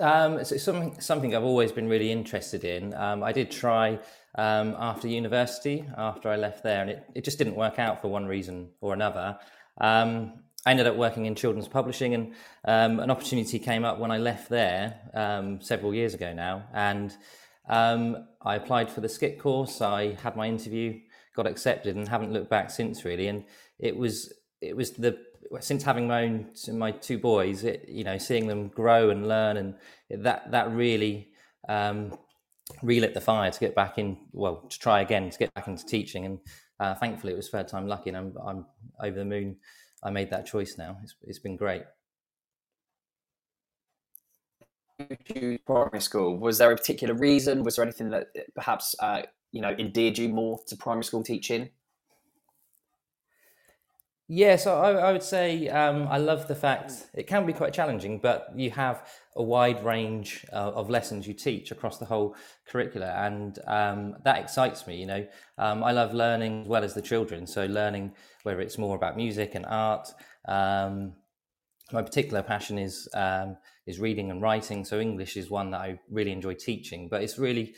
Um, 0.00 0.42
so 0.44 0.56
it's 0.56 0.64
something 0.64 1.00
something 1.00 1.36
I've 1.36 1.44
always 1.44 1.70
been 1.70 1.88
really 1.88 2.10
interested 2.10 2.64
in. 2.64 2.94
Um, 2.94 3.22
I 3.22 3.32
did 3.32 3.50
try 3.50 4.00
um, 4.36 4.74
after 4.78 5.06
university, 5.06 5.84
after 5.96 6.30
I 6.30 6.36
left 6.36 6.64
there, 6.64 6.80
and 6.80 6.90
it, 6.90 7.04
it 7.14 7.24
just 7.24 7.38
didn't 7.38 7.54
work 7.54 7.78
out 7.78 8.00
for 8.00 8.08
one 8.08 8.26
reason 8.26 8.70
or 8.80 8.92
another. 8.92 9.38
Um, 9.80 10.42
I 10.66 10.72
ended 10.72 10.86
up 10.86 10.96
working 10.96 11.26
in 11.26 11.34
children's 11.34 11.68
publishing, 11.68 12.14
and 12.14 12.34
um, 12.64 13.00
an 13.00 13.10
opportunity 13.10 13.58
came 13.58 13.84
up 13.84 13.98
when 13.98 14.10
I 14.10 14.18
left 14.18 14.48
there 14.48 14.98
um, 15.14 15.60
several 15.60 15.94
years 15.94 16.14
ago 16.14 16.32
now, 16.32 16.64
and 16.74 17.14
I 17.68 18.56
applied 18.56 18.90
for 18.90 19.00
the 19.00 19.08
SCITT 19.08 19.38
course. 19.38 19.80
I 19.80 20.14
had 20.22 20.36
my 20.36 20.48
interview, 20.48 21.00
got 21.38 21.46
accepted, 21.46 21.94
and 21.94 22.08
haven't 22.08 22.32
looked 22.32 22.50
back 22.50 22.68
since 22.68 23.04
really. 23.04 23.28
And 23.28 23.44
it 23.78 23.96
was 23.96 24.34
it 24.60 24.76
was 24.76 24.90
the 24.90 25.16
since 25.60 25.84
having 25.84 26.08
my 26.08 26.24
own 26.24 26.50
my 26.72 26.90
two 26.90 27.18
boys, 27.18 27.64
it, 27.64 27.88
you 27.88 28.04
know, 28.04 28.18
seeing 28.18 28.48
them 28.48 28.68
grow 28.68 29.10
and 29.10 29.28
learn, 29.28 29.56
and 29.56 29.74
that 30.10 30.50
that 30.50 30.70
really 30.72 31.28
um, 31.68 32.18
relit 32.82 33.14
the 33.14 33.20
fire 33.20 33.50
to 33.50 33.60
get 33.60 33.74
back 33.74 33.98
in. 33.98 34.18
Well, 34.32 34.66
to 34.68 34.78
try 34.78 35.00
again 35.00 35.30
to 35.30 35.38
get 35.38 35.54
back 35.54 35.68
into 35.68 35.86
teaching, 35.86 36.26
and 36.26 36.38
uh, 36.80 36.94
thankfully 36.96 37.32
it 37.32 37.36
was 37.36 37.48
third 37.48 37.68
time 37.68 37.86
lucky, 37.86 38.10
and 38.10 38.16
I'm 38.16 38.34
I'm 38.44 38.66
over 39.02 39.16
the 39.16 39.24
moon. 39.24 39.56
I 40.02 40.10
made 40.10 40.30
that 40.30 40.44
choice 40.44 40.76
now. 40.76 40.98
It's 41.04 41.14
it's 41.22 41.38
been 41.38 41.56
great. 41.56 41.84
primary 45.64 46.00
school 46.00 46.36
was 46.36 46.58
there 46.58 46.72
a 46.72 46.76
particular 46.76 47.14
reason 47.14 47.62
was 47.62 47.76
there 47.76 47.84
anything 47.84 48.10
that 48.10 48.26
perhaps 48.56 48.96
uh, 48.98 49.22
you 49.52 49.60
know 49.60 49.74
endeared 49.78 50.18
you 50.18 50.28
more 50.28 50.58
to 50.66 50.76
primary 50.76 51.04
school 51.04 51.22
teaching 51.22 51.70
yeah, 54.30 54.56
so 54.56 54.78
I, 54.78 54.92
I 54.92 55.12
would 55.12 55.22
say 55.22 55.68
um, 55.68 56.06
I 56.06 56.18
love 56.18 56.48
the 56.48 56.54
fact 56.54 57.06
it 57.14 57.26
can 57.26 57.46
be 57.46 57.54
quite 57.54 57.72
challenging, 57.72 58.18
but 58.18 58.52
you 58.54 58.70
have 58.72 59.08
a 59.36 59.42
wide 59.42 59.82
range 59.82 60.44
uh, 60.52 60.72
of 60.74 60.90
lessons 60.90 61.26
you 61.26 61.32
teach 61.32 61.70
across 61.70 61.96
the 61.96 62.04
whole 62.04 62.36
curricula, 62.66 63.06
and 63.06 63.58
um, 63.66 64.16
that 64.24 64.38
excites 64.38 64.86
me. 64.86 65.00
You 65.00 65.06
know, 65.06 65.26
um, 65.56 65.82
I 65.82 65.92
love 65.92 66.12
learning 66.12 66.60
as 66.60 66.68
well 66.68 66.84
as 66.84 66.92
the 66.92 67.00
children. 67.00 67.46
So 67.46 67.64
learning 67.64 68.12
whether 68.42 68.60
it's 68.60 68.76
more 68.76 68.96
about 68.96 69.16
music 69.16 69.54
and 69.54 69.64
art. 69.64 70.12
Um, 70.46 71.14
my 71.90 72.02
particular 72.02 72.42
passion 72.42 72.78
is 72.78 73.08
um, 73.14 73.56
is 73.86 73.98
reading 73.98 74.30
and 74.30 74.42
writing. 74.42 74.84
So 74.84 75.00
English 75.00 75.38
is 75.38 75.48
one 75.48 75.70
that 75.70 75.80
I 75.80 75.98
really 76.10 76.32
enjoy 76.32 76.52
teaching, 76.52 77.08
but 77.08 77.22
it's 77.22 77.38
really, 77.38 77.74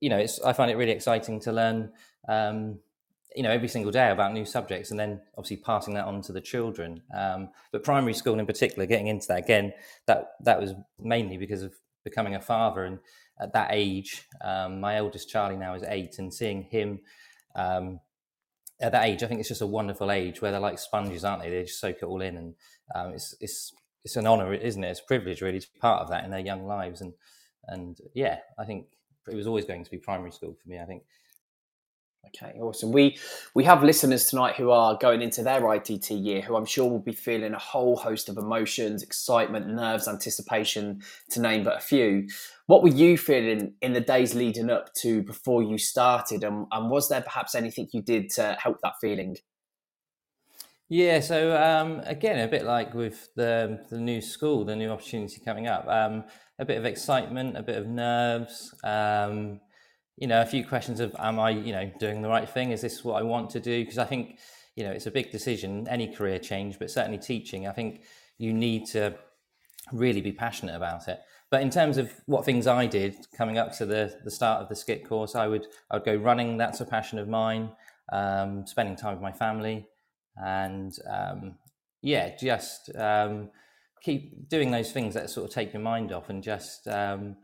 you 0.00 0.08
know, 0.08 0.18
it's 0.18 0.40
I 0.40 0.52
find 0.52 0.70
it 0.70 0.76
really 0.76 0.92
exciting 0.92 1.40
to 1.40 1.52
learn 1.52 1.92
um, 2.28 2.78
you 3.34 3.42
know 3.42 3.50
every 3.50 3.68
single 3.68 3.92
day 3.92 4.10
about 4.10 4.32
new 4.32 4.44
subjects 4.44 4.90
and 4.90 4.98
then 4.98 5.20
obviously 5.36 5.58
passing 5.58 5.94
that 5.94 6.04
on 6.04 6.22
to 6.22 6.32
the 6.32 6.40
children. 6.40 7.02
Um, 7.14 7.50
but 7.72 7.84
primary 7.84 8.14
school 8.14 8.38
in 8.38 8.46
particular 8.46 8.86
getting 8.86 9.06
into 9.06 9.28
that 9.28 9.38
again 9.38 9.72
that 10.06 10.32
that 10.44 10.60
was 10.60 10.74
mainly 10.98 11.36
because 11.36 11.62
of 11.62 11.74
becoming 12.04 12.34
a 12.34 12.40
father 12.40 12.84
and 12.84 12.98
at 13.40 13.52
that 13.52 13.68
age 13.70 14.26
um, 14.42 14.80
my 14.80 14.96
eldest 14.96 15.28
charlie 15.28 15.56
now 15.56 15.74
is 15.74 15.82
eight 15.86 16.18
and 16.18 16.32
seeing 16.32 16.62
him 16.62 17.00
um, 17.54 18.00
at 18.80 18.92
that 18.92 19.04
age 19.04 19.22
i 19.22 19.26
think 19.26 19.40
it's 19.40 19.48
just 19.48 19.62
a 19.62 19.66
wonderful 19.66 20.10
age 20.10 20.40
where 20.40 20.50
they're 20.50 20.60
like 20.60 20.78
sponges 20.78 21.24
aren't 21.24 21.42
they? 21.42 21.50
They 21.50 21.62
just 21.62 21.80
soak 21.80 21.96
it 21.96 22.04
all 22.04 22.22
in 22.22 22.36
and 22.36 22.54
um, 22.94 23.12
it's 23.12 23.34
it's 23.40 23.72
it's 24.02 24.16
an 24.16 24.26
honor 24.26 24.52
isn't 24.54 24.82
it? 24.82 24.88
It's 24.88 25.00
a 25.00 25.04
privilege 25.04 25.42
really 25.42 25.60
to 25.60 25.72
be 25.72 25.78
part 25.78 26.02
of 26.02 26.10
that 26.10 26.24
in 26.24 26.30
their 26.30 26.40
young 26.40 26.66
lives 26.66 27.00
and 27.00 27.12
and 27.66 27.98
yeah 28.14 28.38
i 28.58 28.64
think 28.64 28.86
it 29.28 29.34
was 29.34 29.46
always 29.46 29.64
going 29.64 29.84
to 29.84 29.90
be 29.90 29.98
primary 29.98 30.32
school 30.32 30.54
for 30.54 30.68
me 30.68 30.78
i 30.78 30.84
think 30.84 31.02
Okay, 32.26 32.58
awesome. 32.60 32.92
We 32.92 33.18
we 33.54 33.64
have 33.64 33.82
listeners 33.82 34.26
tonight 34.26 34.54
who 34.56 34.70
are 34.70 34.96
going 34.98 35.22
into 35.22 35.42
their 35.42 35.72
ITT 35.74 36.10
year, 36.10 36.42
who 36.42 36.54
I'm 36.54 36.66
sure 36.66 36.88
will 36.88 37.00
be 37.00 37.14
feeling 37.14 37.54
a 37.54 37.58
whole 37.58 37.96
host 37.96 38.28
of 38.28 38.36
emotions, 38.36 39.02
excitement, 39.02 39.66
nerves, 39.68 40.06
anticipation, 40.06 41.00
to 41.30 41.40
name 41.40 41.64
but 41.64 41.78
a 41.78 41.80
few. 41.80 42.28
What 42.66 42.82
were 42.82 42.90
you 42.90 43.16
feeling 43.16 43.74
in 43.80 43.94
the 43.94 44.00
days 44.00 44.34
leading 44.34 44.70
up 44.70 44.92
to 45.00 45.22
before 45.22 45.62
you 45.62 45.78
started, 45.78 46.44
and, 46.44 46.66
and 46.70 46.90
was 46.90 47.08
there 47.08 47.22
perhaps 47.22 47.54
anything 47.54 47.88
you 47.92 48.02
did 48.02 48.30
to 48.30 48.56
help 48.60 48.80
that 48.82 48.94
feeling? 49.00 49.36
Yeah, 50.90 51.20
so 51.20 51.56
um, 51.56 52.00
again, 52.04 52.38
a 52.40 52.48
bit 52.48 52.64
like 52.64 52.94
with 52.94 53.32
the 53.34 53.86
the 53.90 53.98
new 53.98 54.20
school, 54.20 54.64
the 54.64 54.76
new 54.76 54.90
opportunity 54.90 55.40
coming 55.40 55.68
up, 55.68 55.86
um, 55.88 56.24
a 56.60 56.64
bit 56.64 56.78
of 56.78 56.84
excitement, 56.84 57.56
a 57.56 57.62
bit 57.62 57.76
of 57.78 57.86
nerves. 57.86 58.74
Um, 58.84 59.60
you 60.16 60.26
know, 60.26 60.42
a 60.42 60.46
few 60.46 60.64
questions 60.64 61.00
of, 61.00 61.16
am 61.18 61.40
I, 61.40 61.50
you 61.50 61.72
know, 61.72 61.90
doing 61.98 62.20
the 62.20 62.28
right 62.28 62.48
thing? 62.48 62.70
Is 62.70 62.82
this 62.82 63.02
what 63.02 63.14
I 63.14 63.22
want 63.22 63.48
to 63.50 63.60
do? 63.60 63.82
Because 63.82 63.98
I 63.98 64.04
think, 64.04 64.38
you 64.76 64.84
know, 64.84 64.90
it's 64.90 65.06
a 65.06 65.10
big 65.10 65.32
decision, 65.32 65.88
any 65.88 66.14
career 66.14 66.38
change, 66.38 66.78
but 66.78 66.90
certainly 66.90 67.18
teaching. 67.18 67.66
I 67.66 67.72
think 67.72 68.02
you 68.36 68.52
need 68.52 68.86
to 68.88 69.16
really 69.90 70.20
be 70.20 70.32
passionate 70.32 70.76
about 70.76 71.08
it. 71.08 71.20
But 71.50 71.62
in 71.62 71.70
terms 71.70 71.96
of 71.96 72.12
what 72.26 72.44
things 72.44 72.66
I 72.66 72.86
did 72.86 73.16
coming 73.36 73.58
up 73.58 73.76
to 73.78 73.86
the 73.86 74.20
the 74.24 74.30
start 74.30 74.62
of 74.62 74.68
the 74.68 74.76
SCITT 74.76 75.08
course, 75.08 75.34
I 75.34 75.48
would 75.48 75.66
I 75.90 75.96
would 75.96 76.04
go 76.04 76.14
running. 76.14 76.58
That's 76.58 76.80
a 76.80 76.84
passion 76.84 77.18
of 77.18 77.26
mine. 77.26 77.72
Um, 78.12 78.66
spending 78.66 78.96
time 78.96 79.14
with 79.14 79.22
my 79.22 79.32
family, 79.32 79.86
and 80.36 80.92
um, 81.08 81.56
yeah, 82.02 82.36
just 82.36 82.94
um, 82.96 83.50
keep 84.02 84.48
doing 84.48 84.70
those 84.70 84.92
things 84.92 85.14
that 85.14 85.30
sort 85.30 85.48
of 85.48 85.54
take 85.54 85.72
your 85.72 85.82
mind 85.82 86.12
off 86.12 86.30
and 86.30 86.42
just 86.42 86.88
um, 86.88 87.36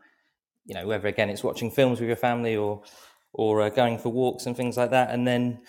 you 0.66 0.74
know, 0.74 0.86
whether 0.86 1.08
again 1.08 1.30
it's 1.30 1.44
watching 1.44 1.70
films 1.70 2.00
with 2.00 2.08
your 2.08 2.16
family 2.16 2.56
or 2.56 2.82
or 3.32 3.62
uh, 3.62 3.68
going 3.68 3.98
for 3.98 4.10
walks 4.10 4.46
and 4.46 4.56
things 4.56 4.76
like 4.76 4.90
that, 4.90 5.10
and 5.10 5.26
then 5.26 5.60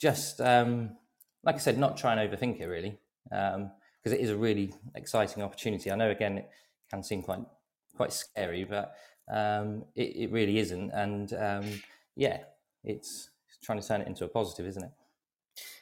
just 0.00 0.40
um, 0.40 0.96
like 1.42 1.56
I 1.56 1.58
said, 1.58 1.78
not 1.78 1.96
try 1.96 2.14
and 2.14 2.30
overthink 2.30 2.60
it 2.60 2.66
really, 2.66 2.96
because 3.24 3.56
um, 3.56 3.70
it 4.04 4.20
is 4.20 4.30
a 4.30 4.36
really 4.36 4.72
exciting 4.94 5.42
opportunity. 5.42 5.90
I 5.90 5.96
know 5.96 6.10
again 6.10 6.38
it 6.38 6.50
can 6.90 7.02
seem 7.02 7.22
quite 7.22 7.40
quite 7.96 8.12
scary, 8.12 8.64
but 8.64 8.94
um, 9.32 9.84
it, 9.96 10.16
it, 10.16 10.32
really 10.32 10.58
isn't, 10.58 10.90
and 10.90 11.32
um, 11.34 11.82
yeah, 12.16 12.38
it's 12.84 13.30
trying 13.62 13.80
to 13.80 13.86
turn 13.86 14.02
it 14.02 14.06
into 14.06 14.24
a 14.24 14.28
positive, 14.28 14.66
isn't 14.66 14.84
it? 14.84 14.90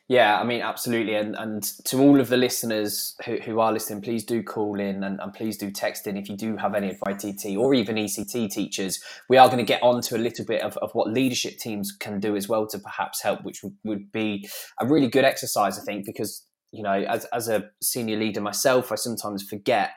Yeah, 0.09 0.39
I 0.39 0.45
mean, 0.45 0.61
absolutely. 0.61 1.15
And 1.15 1.35
and 1.37 1.63
to 1.85 1.99
all 1.99 2.21
of 2.21 2.29
the 2.29 2.37
listeners 2.37 3.17
who, 3.25 3.37
who 3.37 3.61
are 3.61 3.73
listening, 3.73 4.03
please 4.03 4.25
do 4.25 4.43
call 4.43 4.79
in 4.79 5.05
and, 5.05 5.19
and 5.21 5.33
please 5.33 5.57
do 5.57 5.71
text 5.71 6.07
in 6.07 6.17
if 6.17 6.29
you 6.29 6.37
do 6.37 6.57
have 6.57 6.75
any 6.75 6.91
of 6.91 6.97
ITT 7.09 7.57
or 7.57 7.73
even 7.73 7.97
ECT 7.97 8.51
teachers. 8.51 9.03
We 9.31 9.39
are 9.39 9.47
going 9.47 9.59
to 9.59 9.65
get 9.65 9.83
on 9.83 10.03
to 10.03 10.17
a 10.17 10.19
little 10.19 10.45
bit 10.45 10.61
of, 10.63 10.77
of 10.79 10.91
what 10.93 11.11
leadership 11.11 11.57
teams 11.59 11.93
can 11.93 12.21
do 12.21 12.37
as 12.37 12.49
well 12.49 12.67
to 12.67 12.79
perhaps 12.79 13.23
help, 13.23 13.43
which 13.43 13.63
would, 13.63 13.77
would 13.85 14.13
be 14.13 14.49
a 14.81 14.87
really 14.87 15.09
good 15.09 15.25
exercise, 15.25 15.79
I 15.79 15.83
think, 15.83 16.05
because, 16.05 16.47
you 16.73 16.83
know, 16.83 16.93
as, 16.93 17.25
as 17.27 17.49
a 17.49 17.71
senior 17.81 18.19
leader 18.19 18.41
myself, 18.41 18.93
I 18.93 18.97
sometimes 18.97 19.45
forget 19.45 19.93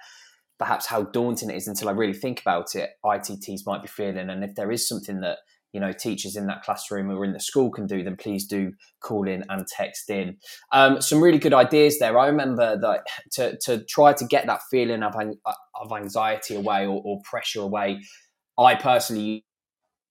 perhaps 0.59 0.85
how 0.85 1.03
daunting 1.03 1.49
it 1.49 1.57
is 1.57 1.67
until 1.67 1.89
I 1.89 1.91
really 1.91 2.13
think 2.13 2.39
about 2.39 2.75
it, 2.75 2.91
ITTs 3.03 3.65
might 3.65 3.81
be 3.81 3.89
feeling. 3.89 4.29
And 4.29 4.43
if 4.43 4.55
there 4.55 4.71
is 4.71 4.87
something 4.87 5.19
that 5.21 5.39
you 5.75 5.81
know 5.81 5.91
teachers 5.91 6.37
in 6.37 6.47
that 6.47 6.63
classroom 6.63 7.11
or 7.11 7.25
in 7.25 7.33
the 7.33 7.39
school 7.41 7.69
can 7.69 7.85
do, 7.85 8.01
then 8.01 8.15
please 8.15 8.47
do 8.47 8.71
call 9.01 9.27
in 9.27 9.43
and 9.49 9.67
text 9.67 10.09
in. 10.09 10.37
Um, 10.71 11.01
some 11.01 11.21
really 11.21 11.37
good 11.37 11.53
ideas 11.53 11.99
there. 11.99 12.17
I 12.17 12.27
remember 12.27 12.79
that 12.79 13.05
to 13.33 13.57
to 13.65 13.83
try 13.83 14.13
to 14.13 14.25
get 14.25 14.47
that 14.47 14.61
feeling 14.71 15.03
of 15.03 15.13
of 15.15 15.91
anxiety 15.91 16.55
away 16.55 16.87
or, 16.87 17.01
or 17.03 17.19
pressure 17.25 17.59
away. 17.59 17.99
I 18.57 18.75
personally 18.75 19.43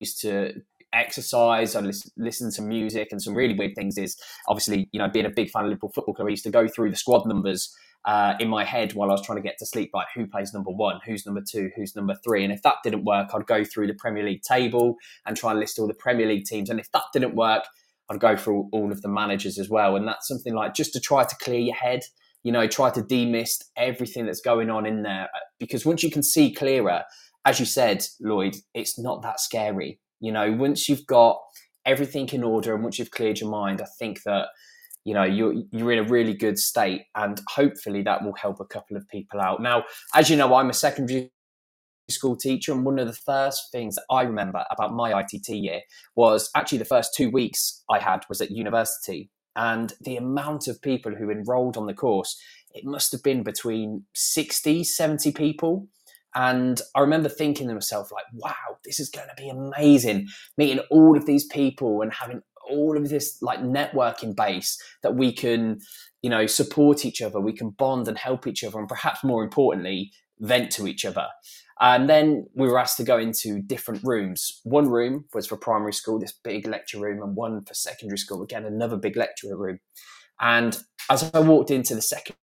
used 0.01 0.21
to 0.21 0.53
exercise, 0.93 1.75
I 1.75 1.81
listen, 1.81 2.11
listen, 2.19 2.53
to 2.53 2.63
music, 2.63 3.09
and 3.11 3.23
some 3.23 3.35
really 3.35 3.55
weird 3.55 3.75
things. 3.75 3.97
Is 3.97 4.21
obviously, 4.47 4.91
you 4.93 4.99
know, 4.99 5.09
being 5.09 5.25
a 5.25 5.31
big 5.31 5.49
fan 5.49 5.65
of 5.65 5.71
Liverpool 5.71 5.93
Football 5.95 6.13
Club, 6.13 6.29
I 6.29 6.33
used 6.33 6.45
to 6.45 6.51
go 6.51 6.69
through 6.69 6.91
the 6.91 6.97
squad 6.97 7.27
numbers 7.27 7.75
uh, 8.05 8.35
in 8.39 8.49
my 8.49 8.65
head 8.65 8.93
while 8.93 9.09
I 9.11 9.13
was 9.13 9.25
trying 9.25 9.37
to 9.37 9.43
get 9.43 9.57
to 9.59 9.67
sleep, 9.67 9.91
like 9.95 10.09
who 10.15 10.27
plays 10.27 10.53
number 10.53 10.71
one, 10.71 11.01
who's 11.07 11.25
number 11.25 11.43
two, 11.43 11.71
who's 11.75 11.97
number 11.97 12.15
three. 12.23 12.45
And 12.45 12.53
if 12.53 12.63
that 12.63 12.77
didn't 12.85 13.05
work, 13.05 13.31
I'd 13.35 13.47
go 13.47 13.65
through 13.65 13.87
the 13.87 13.95
Premier 13.95 14.25
League 14.25 14.43
table 14.43 14.97
and 15.25 15.37
try 15.37 15.53
and 15.53 15.61
list 15.61 15.79
all 15.79 15.87
the 15.87 15.95
Premier 15.95 16.27
League 16.27 16.45
teams. 16.45 16.69
And 16.69 16.79
if 16.79 16.91
that 16.93 17.05
didn't 17.13 17.35
work, 17.35 17.65
I'd 18.11 18.21
go 18.21 18.37
through 18.37 18.69
all 18.73 18.93
of 18.93 19.01
the 19.01 19.09
managers 19.09 19.59
as 19.59 19.71
well. 19.71 19.97
And 19.97 20.07
that's 20.07 20.29
something 20.29 20.55
like 20.55 20.75
just 20.75 20.93
to 20.93 21.01
try 21.01 21.25
to 21.25 21.37
clear 21.37 21.61
your 21.61 21.75
head, 21.75 22.03
you 22.43 22.53
know, 22.53 22.67
try 22.67 22.91
to 22.91 23.03
demist 23.03 23.71
everything 23.77 24.27
that's 24.27 24.43
going 24.43 24.69
on 24.69 24.85
in 24.85 25.03
there. 25.03 25.29
Because 25.59 25.87
once 25.87 26.03
you 26.03 26.11
can 26.11 26.23
see 26.23 26.53
clearer, 26.53 27.05
as 27.47 27.59
you 27.59 27.67
said, 27.67 28.05
Lloyd, 28.21 28.57
it's 28.75 28.99
not 28.99 29.23
that 29.23 29.41
scary. 29.41 29.99
You 30.21 30.33
know, 30.33 30.53
once 30.53 30.89
you've 30.89 31.07
got 31.07 31.41
everything 31.87 32.29
in 32.31 32.43
order 32.43 32.75
and 32.75 32.83
once 32.83 32.99
you've 32.99 33.11
cleared 33.11 33.41
your 33.41 33.51
mind, 33.51 33.81
I 33.81 33.87
think 33.99 34.23
that 34.25 34.49
you 35.05 35.15
know 35.15 35.23
you're 35.23 35.55
you're 35.71 35.93
in 35.93 35.99
a 35.99 36.09
really 36.09 36.35
good 36.35 36.59
state 36.59 37.03
and 37.15 37.41
hopefully 37.49 38.03
that 38.03 38.25
will 38.25 38.35
help 38.35 38.61
a 38.61 38.65
couple 38.65 38.97
of 38.97 39.09
people 39.09 39.41
out 39.41 39.63
now 39.63 39.85
as 40.15 40.29
you 40.29 40.37
know 40.37 40.55
i'm 40.55 40.71
a 40.71 40.75
secondary 40.75 41.31
school 42.11 42.37
teacher 42.37 42.73
and 42.73 42.85
one 42.85 42.99
of 42.99 43.07
the 43.07 43.13
first 43.13 43.71
things 43.71 43.95
that 43.95 44.05
i 44.11 44.23
remember 44.23 44.65
about 44.71 44.93
my 44.93 45.13
itt 45.13 45.49
year 45.49 45.81
was 46.17 46.51
actually 46.55 46.79
the 46.79 46.85
first 46.85 47.15
two 47.15 47.31
weeks 47.31 47.83
i 47.91 47.99
had 47.99 48.25
was 48.29 48.41
at 48.41 48.51
university 48.51 49.31
and 49.57 49.95
the 50.01 50.17
amount 50.17 50.67
of 50.67 50.83
people 50.83 51.15
who 51.15 51.31
enrolled 51.31 51.77
on 51.77 51.87
the 51.87 51.95
course 51.95 52.39
it 52.73 52.85
must 52.85 53.13
have 53.13 53.23
been 53.23 53.43
between 53.43 54.05
60 54.15 54.85
70 54.85 55.33
people 55.33 55.89
and 56.35 56.81
I 56.97 57.01
remember 57.01 57.29
thinking 57.29 57.69
to 57.69 57.75
myself, 57.75 58.11
like, 58.11 58.25
wow, 58.33 58.79
this 58.85 58.99
is 58.99 59.09
going 59.09 59.29
to 59.29 59.41
be 59.41 59.49
amazing. 59.49 60.27
Meeting 60.59 60.81
all 60.91 61.17
of 61.17 61.27
these 61.27 61.47
people 61.47 62.03
and 62.03 62.13
having 62.13 62.43
all 62.69 62.97
of 62.97 63.09
this 63.09 63.41
like 63.43 63.61
networking 63.61 64.35
base 64.35 64.81
that 65.03 65.15
we 65.15 65.33
can, 65.33 65.81
you 66.23 66.31
know, 66.31 66.47
support 66.47 67.05
each 67.05 67.23
other, 67.23 67.41
we 67.41 67.53
can 67.53 67.71
bond 67.71 68.09
and 68.09 68.19
help 68.19 68.47
each 68.47 68.65
other, 68.65 68.79
and 68.79 68.89
perhaps 68.89 69.25
more 69.25 69.43
importantly, 69.45 70.13
vent 70.41 70.71
to 70.73 70.87
each 70.87 71.05
other. 71.05 71.27
And 71.81 72.09
then 72.09 72.47
we 72.55 72.69
were 72.69 72.79
asked 72.79 72.97
to 72.99 73.05
go 73.05 73.19
into 73.19 73.61
different 73.61 74.05
rooms. 74.05 74.61
One 74.65 74.89
room 74.89 75.25
was 75.35 75.47
for 75.47 75.57
primary 75.57 75.93
school, 75.93 76.19
this 76.19 76.33
big 76.33 76.67
lecture 76.67 77.01
room, 77.01 77.23
and 77.23 77.35
one 77.35 77.65
for 77.65 77.75
secondary 77.75 78.19
school, 78.19 78.43
again, 78.43 78.65
another 78.65 78.97
big 78.97 79.17
lecture 79.17 79.57
room. 79.57 79.81
And 80.41 80.79
as 81.11 81.31
I 81.35 81.41
walked 81.41 81.71
into 81.71 81.95
the 81.95 82.03
second 82.03 82.37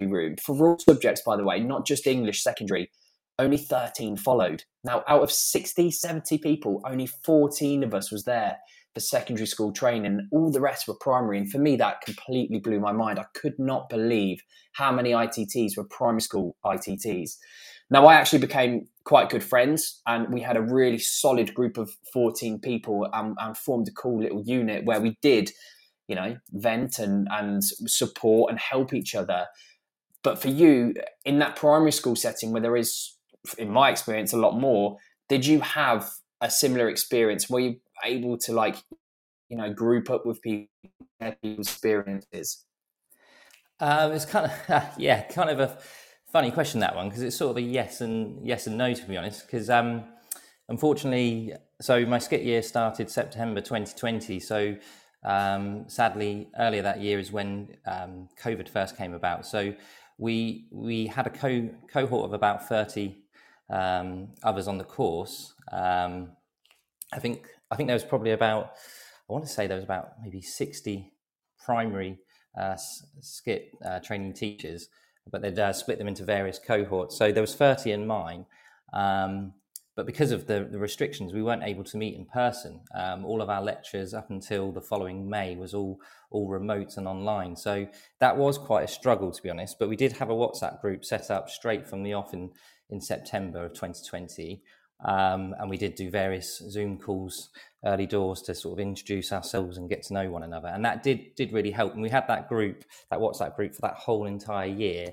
room, 0.00 0.36
for 0.36 0.68
all 0.68 0.78
subjects, 0.78 1.22
by 1.24 1.36
the 1.36 1.44
way, 1.44 1.60
not 1.60 1.86
just 1.86 2.06
English 2.06 2.42
secondary, 2.42 2.90
only 3.38 3.56
13 3.56 4.16
followed. 4.16 4.64
Now, 4.84 5.02
out 5.08 5.22
of 5.22 5.32
60, 5.32 5.90
70 5.90 6.38
people, 6.38 6.82
only 6.86 7.06
14 7.06 7.82
of 7.82 7.94
us 7.94 8.12
was 8.12 8.24
there 8.24 8.58
for 8.94 9.00
secondary 9.00 9.46
school 9.46 9.72
training. 9.72 10.28
All 10.30 10.50
the 10.50 10.60
rest 10.60 10.86
were 10.86 10.94
primary. 10.94 11.38
And 11.38 11.50
for 11.50 11.58
me, 11.58 11.76
that 11.76 12.00
completely 12.00 12.60
blew 12.60 12.78
my 12.78 12.92
mind. 12.92 13.18
I 13.18 13.26
could 13.34 13.58
not 13.58 13.88
believe 13.88 14.40
how 14.72 14.92
many 14.92 15.10
ITTs 15.10 15.76
were 15.76 15.84
primary 15.84 16.20
school 16.20 16.56
ITTs. 16.64 17.32
Now, 17.90 18.06
I 18.06 18.14
actually 18.14 18.38
became 18.38 18.86
quite 19.04 19.28
good 19.28 19.44
friends, 19.44 20.00
and 20.06 20.32
we 20.32 20.40
had 20.40 20.56
a 20.56 20.62
really 20.62 20.98
solid 20.98 21.52
group 21.52 21.76
of 21.76 21.90
14 22.12 22.60
people 22.60 23.06
and, 23.12 23.36
and 23.38 23.56
formed 23.56 23.88
a 23.88 23.92
cool 23.92 24.22
little 24.22 24.42
unit 24.42 24.86
where 24.86 25.00
we 25.00 25.18
did, 25.20 25.50
you 26.08 26.14
know, 26.14 26.36
vent 26.52 26.98
and, 26.98 27.28
and 27.30 27.62
support 27.62 28.50
and 28.50 28.58
help 28.58 28.94
each 28.94 29.14
other. 29.14 29.46
But 30.22 30.40
for 30.40 30.48
you, 30.48 30.94
in 31.24 31.40
that 31.40 31.56
primary 31.56 31.92
school 31.92 32.16
setting 32.16 32.52
where 32.52 32.62
there 32.62 32.76
is, 32.76 33.16
in 33.58 33.70
my 33.70 33.90
experience, 33.90 34.32
a 34.32 34.38
lot 34.38 34.58
more, 34.58 34.96
did 35.28 35.44
you 35.44 35.60
have 35.60 36.08
a 36.40 36.50
similar 36.50 36.88
experience? 36.88 37.50
where 37.50 37.62
you 37.62 37.76
able 38.02 38.38
to, 38.38 38.52
like, 38.52 38.76
you 39.48 39.56
know, 39.56 39.72
group 39.72 40.10
up 40.10 40.26
with 40.26 40.40
people, 40.42 40.68
experiences? 41.42 42.64
Um, 43.80 44.12
it's 44.12 44.24
kind 44.24 44.50
of, 44.50 44.82
yeah, 44.98 45.22
kind 45.22 45.50
of 45.50 45.60
a 45.60 45.78
funny 46.34 46.50
question 46.50 46.80
that 46.80 46.96
one 46.96 47.08
because 47.08 47.22
it's 47.22 47.36
sort 47.36 47.52
of 47.52 47.56
a 47.58 47.62
yes 47.62 48.00
and 48.00 48.44
yes 48.44 48.66
and 48.66 48.76
no 48.76 48.92
to 48.92 49.02
be 49.06 49.16
honest. 49.16 49.46
Because 49.46 49.70
um, 49.70 50.04
unfortunately, 50.68 51.52
so 51.80 52.04
my 52.06 52.18
SCITT 52.18 52.44
year 52.44 52.62
started 52.62 53.10
September 53.10 53.60
2020. 53.60 54.40
So 54.40 54.76
um, 55.24 55.88
sadly, 55.88 56.48
earlier 56.58 56.82
that 56.82 57.00
year 57.00 57.18
is 57.18 57.32
when 57.32 57.76
um, 57.86 58.28
COVID 58.42 58.68
first 58.68 58.96
came 58.96 59.14
about. 59.14 59.46
So 59.46 59.74
we 60.18 60.66
we 60.70 61.06
had 61.06 61.26
a 61.26 61.30
co- 61.30 61.70
cohort 61.92 62.26
of 62.26 62.32
about 62.32 62.68
30 62.68 63.16
um, 63.70 64.28
others 64.42 64.68
on 64.68 64.78
the 64.78 64.84
course. 64.84 65.54
Um, 65.72 66.32
I 67.12 67.18
think 67.18 67.46
I 67.70 67.76
think 67.76 67.88
there 67.88 67.96
was 67.96 68.04
probably 68.04 68.32
about 68.32 68.72
I 69.28 69.32
want 69.32 69.44
to 69.44 69.50
say 69.50 69.66
there 69.66 69.76
was 69.76 69.84
about 69.84 70.12
maybe 70.22 70.42
60 70.42 71.12
primary 71.64 72.18
uh, 72.58 72.76
SCITT 73.20 73.70
uh, 73.84 74.00
training 74.00 74.34
teachers 74.34 74.88
but 75.30 75.42
they'd 75.42 75.58
uh, 75.58 75.72
split 75.72 75.98
them 75.98 76.08
into 76.08 76.24
various 76.24 76.58
cohorts. 76.58 77.16
So 77.16 77.32
there 77.32 77.42
was 77.42 77.54
30 77.54 77.92
in 77.92 78.06
mine. 78.06 78.46
Um, 78.92 79.54
but 79.96 80.06
because 80.06 80.32
of 80.32 80.46
the, 80.46 80.68
the, 80.70 80.78
restrictions, 80.78 81.32
we 81.32 81.42
weren't 81.42 81.62
able 81.62 81.84
to 81.84 81.96
meet 81.96 82.16
in 82.16 82.26
person. 82.26 82.80
Um, 82.96 83.24
all 83.24 83.40
of 83.40 83.48
our 83.48 83.62
lectures 83.62 84.12
up 84.12 84.28
until 84.30 84.72
the 84.72 84.80
following 84.80 85.28
May 85.28 85.54
was 85.54 85.72
all 85.72 86.00
all 86.30 86.48
remote 86.48 86.96
and 86.96 87.06
online. 87.06 87.54
So 87.54 87.86
that 88.18 88.36
was 88.36 88.58
quite 88.58 88.82
a 88.82 88.88
struggle, 88.88 89.30
to 89.30 89.42
be 89.42 89.50
honest. 89.50 89.78
But 89.78 89.88
we 89.88 89.94
did 89.94 90.12
have 90.14 90.30
a 90.30 90.34
WhatsApp 90.34 90.80
group 90.80 91.04
set 91.04 91.30
up 91.30 91.48
straight 91.48 91.86
from 91.86 92.02
the 92.02 92.12
off 92.12 92.34
in, 92.34 92.50
in 92.90 93.00
September 93.00 93.66
of 93.66 93.74
2020, 93.74 94.60
um, 95.04 95.54
and 95.58 95.68
we 95.68 95.76
did 95.76 95.94
do 95.94 96.10
various 96.10 96.62
Zoom 96.70 96.98
calls 96.98 97.50
early 97.84 98.06
doors 98.06 98.40
to 98.42 98.54
sort 98.54 98.78
of 98.78 98.86
introduce 98.86 99.32
ourselves 99.32 99.76
and 99.76 99.88
get 99.88 100.02
to 100.04 100.14
know 100.14 100.30
one 100.30 100.42
another. 100.42 100.68
And 100.68 100.84
that 100.84 101.02
did 101.02 101.34
did 101.34 101.52
really 101.52 101.70
help. 101.70 101.92
And 101.92 102.02
we 102.02 102.10
had 102.10 102.26
that 102.28 102.48
group, 102.48 102.84
that 103.10 103.18
WhatsApp 103.18 103.56
group 103.56 103.74
for 103.74 103.82
that 103.82 103.94
whole 103.94 104.26
entire 104.26 104.68
year. 104.68 105.08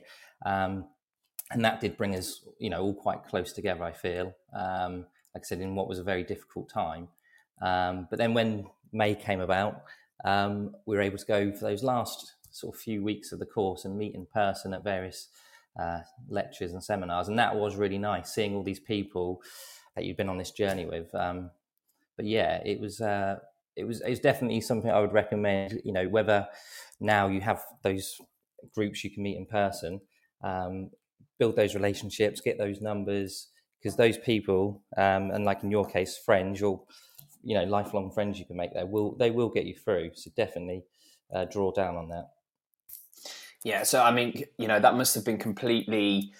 Um, 0.46 0.86
and 1.52 1.66
that 1.66 1.82
did 1.82 1.98
bring 1.98 2.16
us, 2.16 2.46
you 2.60 2.70
know, 2.70 2.82
all 2.82 2.94
quite 2.94 3.24
close 3.26 3.52
together, 3.52 3.84
I 3.84 3.92
feel. 3.92 4.34
Um, 4.54 5.06
like 5.36 5.44
I 5.44 5.48
said, 5.48 5.60
in 5.60 5.76
what 5.76 5.88
was 5.88 6.00
a 6.00 6.04
very 6.04 6.24
difficult 6.24 6.70
time. 6.70 7.10
Um, 7.62 8.08
but 8.10 8.18
then 8.18 8.34
when 8.34 8.68
May 8.94 9.16
came 9.16 9.42
about, 9.42 9.84
um, 10.24 10.76
we 10.86 10.96
were 10.96 11.02
able 11.02 11.18
to 11.18 11.26
go 11.26 11.52
for 11.52 11.66
those 11.66 11.84
last 11.84 12.36
sort 12.52 12.76
of 12.76 12.82
few 12.82 13.04
weeks 13.04 13.32
of 13.32 13.40
the 13.40 13.46
course 13.46 13.86
and 13.86 13.98
meet 13.98 14.16
in 14.16 14.26
person 14.26 14.74
at 14.74 14.84
various 14.84 15.28
uh, 15.80 16.00
lectures 16.30 16.74
and 16.74 16.84
seminars. 16.84 17.28
And 17.28 17.40
that 17.40 17.56
was 17.56 17.76
really 17.76 17.98
nice, 17.98 18.34
seeing 18.34 18.56
all 18.56 18.64
these 18.64 18.80
people 18.80 19.42
that 19.96 20.06
you've 20.06 20.18
been 20.18 20.30
on 20.30 20.38
this 20.38 20.52
journey 20.52 20.86
with. 20.86 21.14
Um, 21.14 21.52
but 22.18 22.26
yeah, 22.26 22.62
it 22.66 22.80
was 22.80 23.02
uh, 23.02 23.38
it 23.76 23.86
was 23.86 24.02
it's 24.02 24.20
definitely 24.20 24.62
something 24.62 24.92
I 24.92 25.00
would 25.00 25.14
recommend. 25.14 25.82
You 25.84 25.94
know, 25.94 26.08
whether 26.08 26.48
now 27.00 27.28
you 27.28 27.42
have 27.42 27.64
those 27.84 28.16
groups 28.76 29.04
you 29.04 29.10
can 29.10 29.24
meet 29.24 29.38
in 29.38 29.46
person, 29.46 30.02
um, 30.44 30.92
build 31.40 31.56
those 31.56 31.74
relationships, 31.74 32.42
get 32.42 32.58
those 32.58 32.82
numbers, 32.82 33.48
because 33.80 33.96
those 33.96 34.18
people, 34.18 34.84
um, 34.98 35.32
and 35.32 35.46
like 35.46 35.64
in 35.64 35.72
your 35.72 35.86
case, 35.86 36.18
friends, 36.18 36.62
or 36.62 36.82
you 37.44 37.56
know, 37.56 37.64
lifelong 37.64 38.12
friends 38.12 38.38
you 38.38 38.46
can 38.46 38.58
make 38.58 38.74
there 38.74 38.86
will 38.86 39.16
they 39.18 39.32
will 39.32 39.50
get 39.50 39.66
you 39.66 39.76
through. 39.76 40.12
So 40.16 40.32
definitely 40.36 40.84
uh, 41.34 41.46
draw 41.46 41.72
down 41.72 41.96
on 41.96 42.10
that. 42.10 42.30
Yeah, 43.64 43.84
so 43.84 44.02
I 44.02 44.12
mean, 44.12 44.46
you 44.58 44.68
know, 44.68 44.80
that 44.80 44.96
must 44.96 45.14
have 45.16 45.24
been 45.24 45.38
completely 45.38 46.32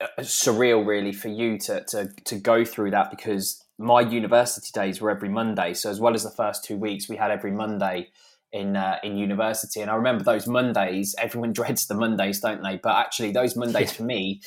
uh, 0.00 0.06
surreal, 0.20 0.84
really, 0.86 1.12
for 1.12 1.28
you 1.28 1.58
to 1.58 1.84
to 1.84 2.10
to 2.24 2.36
go 2.36 2.64
through 2.64 2.90
that 2.90 3.10
because 3.10 3.64
my 3.78 4.00
university 4.00 4.70
days 4.72 5.00
were 5.00 5.10
every 5.10 5.28
Monday. 5.28 5.74
So 5.74 5.90
as 5.90 6.00
well 6.00 6.14
as 6.14 6.24
the 6.24 6.30
first 6.30 6.64
two 6.64 6.76
weeks, 6.76 7.08
we 7.08 7.16
had 7.16 7.30
every 7.30 7.52
Monday 7.52 8.08
in 8.52 8.76
uh, 8.76 8.98
in 9.02 9.16
university. 9.16 9.80
And 9.80 9.90
I 9.90 9.94
remember 9.94 10.24
those 10.24 10.46
Mondays. 10.46 11.14
Everyone 11.18 11.52
dreads 11.60 11.86
the 11.86 11.94
Mondays, 11.94 12.40
don't 12.40 12.62
they? 12.62 12.78
But 12.82 12.96
actually, 12.96 13.32
those 13.32 13.56
Mondays 13.56 13.90
yeah. 13.90 13.96
for 13.96 14.02
me, 14.04 14.40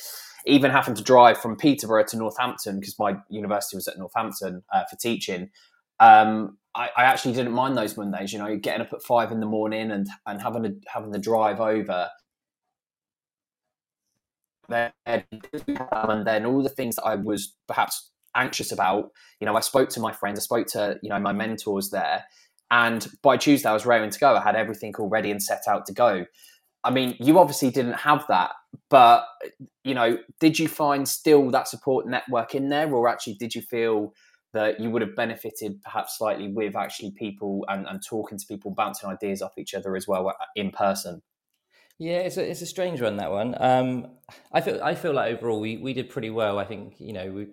even 0.46 0.70
having 0.70 0.94
to 0.94 1.02
drive 1.02 1.38
from 1.38 1.56
Peterborough 1.56 2.04
to 2.08 2.16
Northampton 2.16 2.78
because 2.78 2.98
my 2.98 3.16
university 3.28 3.76
was 3.76 3.88
at 3.88 3.98
Northampton 3.98 4.62
uh, 4.72 4.84
for 4.88 4.96
teaching. 4.96 5.50
Um, 5.98 6.58
I, 6.76 6.90
I, 6.96 7.04
actually 7.04 7.32
didn't 7.32 7.52
mind 7.52 7.76
those 7.76 7.96
Mondays. 7.96 8.32
You 8.32 8.38
know, 8.38 8.56
getting 8.56 8.82
up 8.82 8.92
at 8.92 9.02
five 9.02 9.32
in 9.32 9.40
the 9.40 9.46
morning 9.46 9.90
and 9.90 10.06
and 10.26 10.40
having 10.40 10.66
a, 10.66 10.70
having 10.86 11.10
the 11.10 11.18
drive 11.18 11.60
over. 11.60 12.10
And 14.68 14.92
then 16.26 16.44
all 16.44 16.62
the 16.62 16.68
things 16.68 16.96
that 16.96 17.04
I 17.04 17.14
was 17.14 17.54
perhaps 17.66 18.10
anxious 18.34 18.72
about, 18.72 19.10
you 19.40 19.46
know, 19.46 19.56
I 19.56 19.60
spoke 19.60 19.88
to 19.90 20.00
my 20.00 20.12
friends, 20.12 20.38
I 20.38 20.42
spoke 20.42 20.66
to 20.68 20.98
you 21.02 21.08
know 21.08 21.18
my 21.18 21.32
mentors 21.32 21.90
there, 21.90 22.24
and 22.70 23.06
by 23.22 23.36
Tuesday 23.36 23.68
I 23.68 23.72
was 23.72 23.86
raring 23.86 24.10
to 24.10 24.18
go. 24.18 24.36
I 24.36 24.42
had 24.42 24.56
everything 24.56 24.94
all 24.98 25.08
ready 25.08 25.30
and 25.30 25.42
set 25.42 25.62
out 25.68 25.86
to 25.86 25.94
go. 25.94 26.26
I 26.84 26.90
mean, 26.90 27.16
you 27.18 27.38
obviously 27.38 27.70
didn't 27.70 27.94
have 27.94 28.24
that, 28.28 28.52
but 28.90 29.24
you 29.82 29.94
know, 29.94 30.18
did 30.40 30.58
you 30.58 30.68
find 30.68 31.08
still 31.08 31.50
that 31.50 31.68
support 31.68 32.06
network 32.06 32.54
in 32.54 32.68
there, 32.68 32.92
or 32.92 33.08
actually 33.08 33.34
did 33.34 33.54
you 33.54 33.62
feel 33.62 34.12
that 34.52 34.80
you 34.80 34.90
would 34.90 35.02
have 35.02 35.16
benefited 35.16 35.82
perhaps 35.82 36.18
slightly 36.18 36.48
with 36.48 36.76
actually 36.76 37.10
people 37.12 37.64
and, 37.68 37.86
and 37.86 38.00
talking 38.04 38.38
to 38.38 38.46
people, 38.46 38.70
bouncing 38.70 39.08
ideas 39.08 39.42
off 39.42 39.58
each 39.58 39.74
other 39.74 39.96
as 39.96 40.08
well 40.08 40.28
uh, 40.28 40.32
in 40.54 40.70
person. 40.70 41.22
Yeah, 41.98 42.18
it's 42.18 42.36
a, 42.36 42.50
it's 42.50 42.62
a 42.62 42.66
strange 42.66 43.00
one 43.00 43.16
that 43.16 43.30
one. 43.30 43.54
Um, 43.58 44.08
I 44.52 44.60
feel 44.60 44.82
I 44.82 44.94
feel 44.94 45.14
like 45.14 45.34
overall 45.34 45.60
we, 45.60 45.78
we 45.78 45.94
did 45.94 46.10
pretty 46.10 46.30
well. 46.30 46.58
I 46.58 46.64
think 46.64 46.96
you 46.98 47.14
know 47.14 47.30
we, 47.30 47.46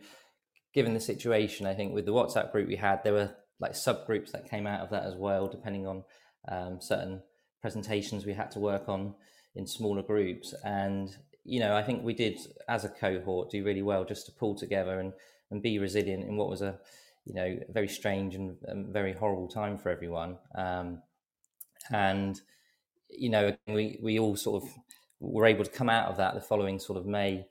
given 0.74 0.94
the 0.94 1.00
situation, 1.00 1.66
I 1.66 1.74
think 1.74 1.94
with 1.94 2.06
the 2.06 2.12
WhatsApp 2.12 2.52
group 2.52 2.68
we 2.68 2.76
had, 2.76 3.04
there 3.04 3.14
were 3.14 3.32
like 3.60 3.72
subgroups 3.72 4.32
that 4.32 4.50
came 4.50 4.68
out 4.68 4.82
of 4.82 4.90
that 4.90 5.06
as 5.06 5.16
well, 5.16 5.48
depending 5.48 5.88
on 5.88 6.04
um, 6.50 6.82
certain 6.82 7.22
presentations 7.62 8.26
we 8.26 8.34
had 8.34 8.52
to 8.52 8.60
work 8.60 8.90
on 8.90 9.16
in 9.56 9.66
smaller 9.66 10.02
groups. 10.02 10.54
And 10.66 11.10
you 11.46 11.60
know, 11.60 11.76
I 11.76 11.84
think 11.84 12.04
we 12.04 12.14
did 12.14 12.40
as 12.68 12.84
a 12.84 12.90
cohort 12.90 13.50
do 13.50 13.64
really 13.64 13.82
well 13.82 14.04
just 14.04 14.26
to 14.26 14.32
pull 14.34 14.56
together 14.56 15.00
and 15.00 15.14
and 15.54 15.62
be 15.62 15.80
resilient 15.80 16.28
in 16.28 16.36
what 16.36 16.50
was 16.50 16.62
a 16.62 16.78
you 17.26 17.34
know 17.34 17.58
very 17.70 17.88
strange 17.88 18.36
and, 18.36 18.58
and 18.66 18.92
very 18.92 19.14
horrible 19.14 19.48
time 19.48 19.78
for 19.78 19.90
everyone. 19.90 20.38
Um, 20.56 21.02
and 21.92 22.42
you 23.10 23.30
know 23.30 23.56
we 23.68 24.00
we 24.02 24.20
all 24.20 24.36
sort 24.36 24.64
of 24.64 24.70
were 25.20 25.46
able 25.46 25.64
to 25.64 25.72
come 25.72 25.90
out 25.90 26.10
of 26.10 26.18
that 26.18 26.34
the 26.34 26.42
following 26.42 26.80
sort 26.80 26.98
of 26.98 27.06
May 27.06 27.46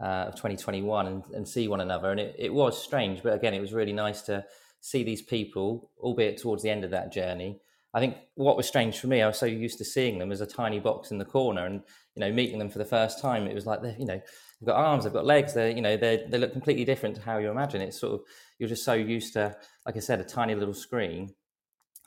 uh, 0.00 0.28
of 0.28 0.34
2021 0.36 1.06
and, 1.06 1.24
and, 1.34 1.46
see 1.46 1.66
one 1.66 1.80
another. 1.80 2.10
And 2.12 2.20
it, 2.20 2.34
it 2.38 2.54
was 2.54 2.80
strange, 2.80 3.20
but 3.22 3.34
again, 3.34 3.52
it 3.52 3.60
was 3.60 3.72
really 3.72 3.92
nice 3.92 4.22
to 4.22 4.44
see 4.80 5.02
these 5.02 5.22
people, 5.22 5.90
albeit 5.98 6.38
towards 6.38 6.62
the 6.62 6.70
end 6.70 6.84
of 6.84 6.92
that 6.92 7.12
journey. 7.12 7.58
I 7.94 8.00
think 8.00 8.16
what 8.34 8.56
was 8.56 8.68
strange 8.68 8.98
for 8.98 9.06
me, 9.06 9.22
I 9.22 9.26
was 9.26 9.38
so 9.38 9.46
used 9.46 9.78
to 9.78 9.84
seeing 9.84 10.18
them 10.18 10.30
as 10.30 10.40
a 10.40 10.46
tiny 10.46 10.78
box 10.78 11.10
in 11.10 11.18
the 11.18 11.24
corner, 11.24 11.64
and 11.64 11.82
you 12.14 12.20
know, 12.20 12.30
meeting 12.30 12.58
them 12.58 12.68
for 12.68 12.78
the 12.78 12.84
first 12.84 13.20
time, 13.20 13.46
it 13.46 13.54
was 13.54 13.66
like 13.66 13.80
they, 13.80 13.96
you 13.98 14.04
know, 14.04 14.20
they've 14.60 14.66
got 14.66 14.76
arms, 14.76 15.04
they've 15.04 15.12
got 15.12 15.24
legs, 15.24 15.54
they 15.54 15.74
you 15.74 15.80
know 15.80 15.96
they 15.96 16.26
they 16.28 16.38
look 16.38 16.52
completely 16.52 16.84
different 16.84 17.16
to 17.16 17.22
how 17.22 17.38
you 17.38 17.50
imagine. 17.50 17.80
It's 17.80 17.98
sort 17.98 18.14
of 18.14 18.20
you're 18.58 18.68
just 18.68 18.84
so 18.84 18.92
used 18.92 19.32
to, 19.34 19.56
like 19.86 19.96
I 19.96 20.00
said, 20.00 20.20
a 20.20 20.24
tiny 20.24 20.54
little 20.54 20.74
screen, 20.74 21.34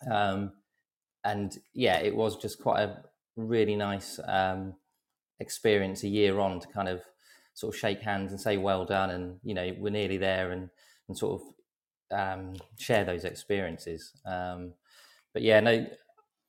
um, 0.10 0.52
and 1.24 1.58
yeah, 1.74 2.00
it 2.00 2.16
was 2.16 2.38
just 2.38 2.62
quite 2.62 2.82
a 2.84 3.04
really 3.36 3.76
nice 3.76 4.20
um, 4.28 4.76
experience 5.40 6.04
a 6.04 6.08
year 6.08 6.40
on 6.40 6.60
to 6.60 6.68
kind 6.68 6.90
of 6.90 7.02
sort 7.54 7.74
of 7.74 7.80
shake 7.80 8.02
hands 8.02 8.32
and 8.32 8.40
say 8.40 8.58
well 8.58 8.86
done, 8.86 9.10
and 9.10 9.40
you 9.44 9.56
know 9.56 9.76
we're 9.80 9.90
nearly 9.90 10.18
there, 10.18 10.52
and 10.52 10.70
and 11.08 11.18
sort 11.18 11.42
of 11.42 12.20
um, 12.20 12.54
share 12.78 13.04
those 13.04 13.26
experiences. 13.26 14.12
Um, 14.26 14.74
but 15.34 15.44
yeah, 15.44 15.60
no, 15.60 15.88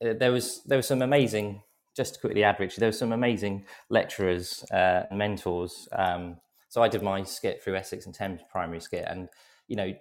uh, 0.05 0.15
there 0.19 0.33
was 0.33 0.63
there 0.65 0.77
was 0.79 0.87
some 0.87 1.03
amazing. 1.03 1.63
Just 1.95 2.15
to 2.15 2.21
quickly 2.21 2.43
add, 2.43 2.59
Richard, 2.59 2.81
there 2.81 2.89
were 2.89 2.93
some 2.93 3.13
amazing 3.13 3.67
lecturers 3.91 4.65
uh, 4.71 5.03
mentors. 5.13 5.89
Um, 5.93 6.39
so 6.71 6.83
I 6.83 6.89
did 6.89 7.03
my 7.03 7.21
SCITT 7.23 7.63
through 7.63 7.77
Essex 7.77 8.07
and 8.07 8.15
Thames 8.15 8.41
primary 8.51 8.81
SCITT, 8.81 9.05
and 9.11 9.29
you 9.69 9.77
know, 9.77 9.93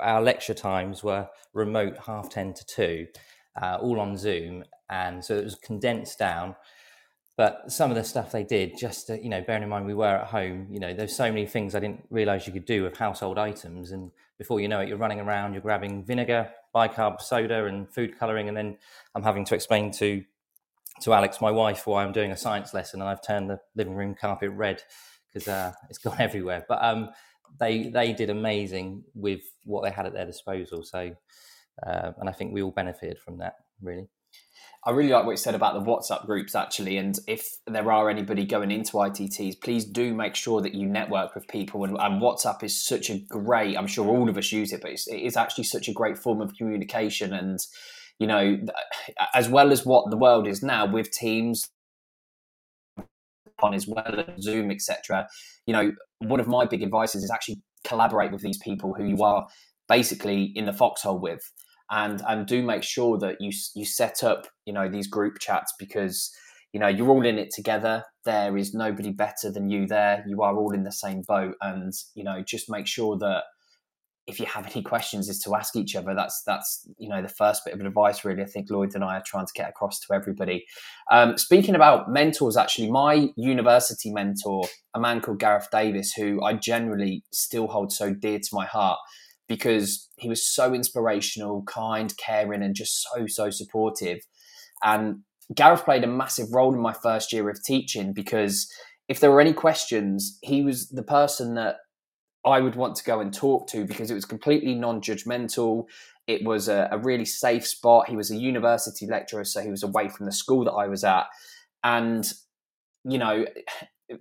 our 0.00 0.22
lecture 0.22 0.54
times 0.54 1.02
were 1.02 1.28
remote 1.52 1.98
half 2.06 2.30
ten 2.30 2.54
to 2.54 2.64
two, 2.66 3.06
uh, 3.60 3.78
all 3.80 3.98
on 3.98 4.16
Zoom, 4.16 4.64
and 4.88 5.24
so 5.24 5.36
it 5.36 5.44
was 5.44 5.56
condensed 5.56 6.18
down. 6.18 6.54
But 7.36 7.70
some 7.70 7.90
of 7.90 7.96
the 7.96 8.04
stuff 8.04 8.32
they 8.32 8.44
did, 8.44 8.78
just 8.78 9.08
to, 9.08 9.22
you 9.22 9.28
know, 9.28 9.42
bearing 9.42 9.62
in 9.64 9.68
mind 9.68 9.86
we 9.86 9.94
were 9.94 10.06
at 10.06 10.28
home, 10.28 10.68
you 10.70 10.80
know, 10.80 10.94
there's 10.94 11.14
so 11.14 11.28
many 11.30 11.46
things 11.46 11.74
I 11.74 11.80
didn't 11.80 12.04
realise 12.08 12.46
you 12.46 12.52
could 12.52 12.64
do 12.64 12.82
with 12.84 12.96
household 12.96 13.38
items, 13.38 13.90
and 13.90 14.10
before 14.38 14.60
you 14.60 14.68
know 14.68 14.80
it, 14.80 14.88
you're 14.88 14.98
running 14.98 15.20
around, 15.20 15.52
you're 15.52 15.62
grabbing 15.62 16.04
vinegar, 16.04 16.50
bicarb 16.76 17.20
soda, 17.20 17.64
and 17.64 17.88
food 17.88 18.18
colouring, 18.18 18.48
and 18.48 18.56
then 18.56 18.76
I'm 19.14 19.22
having 19.22 19.44
to 19.46 19.54
explain 19.54 19.90
to 19.92 20.22
to 21.02 21.12
Alex, 21.12 21.40
my 21.40 21.50
wife, 21.50 21.86
why 21.86 22.02
I'm 22.02 22.12
doing 22.12 22.32
a 22.32 22.36
science 22.36 22.72
lesson, 22.72 23.00
and 23.00 23.08
I've 23.08 23.22
turned 23.22 23.50
the 23.50 23.60
living 23.74 23.94
room 23.94 24.14
carpet 24.14 24.50
red 24.50 24.82
because 25.26 25.48
uh, 25.48 25.72
it's 25.88 25.98
gone 26.06 26.20
everywhere. 26.20 26.64
But 26.68 26.84
um, 26.84 27.10
they 27.58 27.88
they 27.88 28.12
did 28.12 28.30
amazing 28.30 29.04
with 29.14 29.42
what 29.64 29.82
they 29.82 29.90
had 29.90 30.06
at 30.06 30.12
their 30.12 30.26
disposal. 30.26 30.82
So, 30.82 31.14
uh, 31.86 32.12
and 32.18 32.28
I 32.28 32.32
think 32.32 32.52
we 32.52 32.62
all 32.62 32.70
benefited 32.70 33.18
from 33.18 33.38
that 33.38 33.54
really. 33.82 34.08
I 34.86 34.92
really 34.92 35.10
like 35.10 35.24
what 35.24 35.32
you 35.32 35.36
said 35.36 35.56
about 35.56 35.74
the 35.74 35.80
WhatsApp 35.80 36.26
groups, 36.26 36.54
actually. 36.54 36.96
And 36.96 37.18
if 37.26 37.44
there 37.66 37.90
are 37.90 38.08
anybody 38.08 38.46
going 38.46 38.70
into 38.70 38.92
ITTs, 38.92 39.60
please 39.60 39.84
do 39.84 40.14
make 40.14 40.36
sure 40.36 40.62
that 40.62 40.76
you 40.76 40.86
network 40.86 41.34
with 41.34 41.48
people. 41.48 41.82
And, 41.82 41.96
and 41.98 42.22
WhatsApp 42.22 42.62
is 42.62 42.86
such 42.86 43.10
a 43.10 43.18
great, 43.18 43.76
I'm 43.76 43.88
sure 43.88 44.06
all 44.06 44.28
of 44.28 44.38
us 44.38 44.52
use 44.52 44.72
it, 44.72 44.82
but 44.82 44.92
it's, 44.92 45.08
it 45.08 45.16
is 45.16 45.36
actually 45.36 45.64
such 45.64 45.88
a 45.88 45.92
great 45.92 46.16
form 46.16 46.40
of 46.40 46.54
communication. 46.54 47.32
And, 47.32 47.58
you 48.20 48.28
know, 48.28 48.58
as 49.34 49.48
well 49.48 49.72
as 49.72 49.84
what 49.84 50.08
the 50.10 50.16
world 50.16 50.46
is 50.46 50.62
now 50.62 50.86
with 50.86 51.10
Teams, 51.10 51.68
on 53.60 53.74
as 53.74 53.88
well 53.88 54.24
as 54.28 54.40
Zoom, 54.40 54.70
etc. 54.70 55.26
You 55.66 55.72
know, 55.72 55.92
one 56.18 56.38
of 56.38 56.46
my 56.46 56.64
big 56.64 56.84
advices 56.84 57.24
is 57.24 57.30
actually 57.32 57.60
collaborate 57.82 58.30
with 58.30 58.42
these 58.42 58.58
people 58.58 58.94
who 58.94 59.04
you 59.04 59.24
are 59.24 59.48
basically 59.88 60.52
in 60.54 60.66
the 60.66 60.72
foxhole 60.72 61.18
with 61.18 61.52
and 61.90 62.22
and 62.26 62.46
do 62.46 62.62
make 62.62 62.82
sure 62.82 63.18
that 63.18 63.36
you 63.40 63.50
you 63.74 63.84
set 63.84 64.22
up 64.24 64.46
you 64.64 64.72
know 64.72 64.88
these 64.88 65.06
group 65.06 65.38
chats 65.40 65.72
because 65.78 66.34
you 66.72 66.80
know 66.80 66.88
you're 66.88 67.08
all 67.08 67.24
in 67.24 67.38
it 67.38 67.50
together. 67.54 68.04
There 68.24 68.56
is 68.56 68.74
nobody 68.74 69.12
better 69.12 69.50
than 69.52 69.70
you 69.70 69.86
there. 69.86 70.24
You 70.26 70.42
are 70.42 70.56
all 70.56 70.72
in 70.72 70.84
the 70.84 70.92
same 70.92 71.22
boat 71.26 71.54
and 71.60 71.92
you 72.14 72.24
know 72.24 72.42
just 72.42 72.70
make 72.70 72.86
sure 72.86 73.16
that 73.18 73.44
if 74.26 74.40
you 74.40 74.46
have 74.46 74.66
any 74.74 74.82
questions 74.82 75.28
is 75.28 75.38
to 75.40 75.54
ask 75.54 75.76
each 75.76 75.94
other. 75.94 76.14
That's 76.14 76.42
that's 76.42 76.88
you 76.98 77.08
know 77.08 77.22
the 77.22 77.28
first 77.28 77.64
bit 77.64 77.74
of 77.74 77.80
advice 77.80 78.24
really 78.24 78.42
i 78.42 78.46
think 78.46 78.70
lloyd 78.70 78.94
and 78.94 79.04
i 79.04 79.16
are 79.16 79.22
trying 79.24 79.46
to 79.46 79.52
get 79.54 79.68
across 79.68 80.00
to 80.00 80.14
everybody. 80.14 80.66
Um, 81.10 81.38
speaking 81.38 81.74
about 81.74 82.10
mentors 82.10 82.56
actually 82.56 82.90
my 82.90 83.28
university 83.36 84.12
mentor 84.12 84.64
a 84.94 85.00
man 85.00 85.20
called 85.20 85.38
gareth 85.38 85.68
davis 85.70 86.12
who 86.12 86.42
i 86.42 86.54
generally 86.54 87.22
still 87.32 87.68
hold 87.68 87.92
so 87.92 88.12
dear 88.12 88.38
to 88.38 88.48
my 88.52 88.66
heart 88.66 88.98
because 89.48 90.08
he 90.16 90.28
was 90.28 90.46
so 90.46 90.74
inspirational, 90.74 91.62
kind, 91.64 92.16
caring, 92.16 92.62
and 92.62 92.74
just 92.74 93.02
so, 93.02 93.26
so 93.26 93.50
supportive. 93.50 94.18
And 94.82 95.20
Gareth 95.54 95.84
played 95.84 96.04
a 96.04 96.08
massive 96.08 96.48
role 96.52 96.74
in 96.74 96.80
my 96.80 96.92
first 96.92 97.32
year 97.32 97.48
of 97.48 97.62
teaching 97.64 98.12
because 98.12 98.70
if 99.08 99.20
there 99.20 99.30
were 99.30 99.40
any 99.40 99.52
questions, 99.52 100.38
he 100.42 100.62
was 100.62 100.88
the 100.88 101.02
person 101.02 101.54
that 101.54 101.76
I 102.44 102.60
would 102.60 102.76
want 102.76 102.96
to 102.96 103.04
go 103.04 103.20
and 103.20 103.32
talk 103.32 103.68
to 103.68 103.84
because 103.84 104.10
it 104.10 104.14
was 104.14 104.24
completely 104.24 104.74
non 104.74 105.00
judgmental. 105.00 105.84
It 106.26 106.44
was 106.44 106.68
a, 106.68 106.88
a, 106.90 106.98
really 106.98 107.24
safe 107.24 107.64
spot. 107.64 108.08
He 108.08 108.16
was 108.16 108.32
a 108.32 108.36
university 108.36 109.06
lecturer, 109.06 109.44
so 109.44 109.60
he 109.62 109.70
was 109.70 109.84
away 109.84 110.08
from 110.08 110.26
the 110.26 110.32
school 110.32 110.64
that 110.64 110.72
I 110.72 110.88
was 110.88 111.04
at. 111.04 111.26
And, 111.84 112.28
you 113.04 113.18
know, 113.18 113.46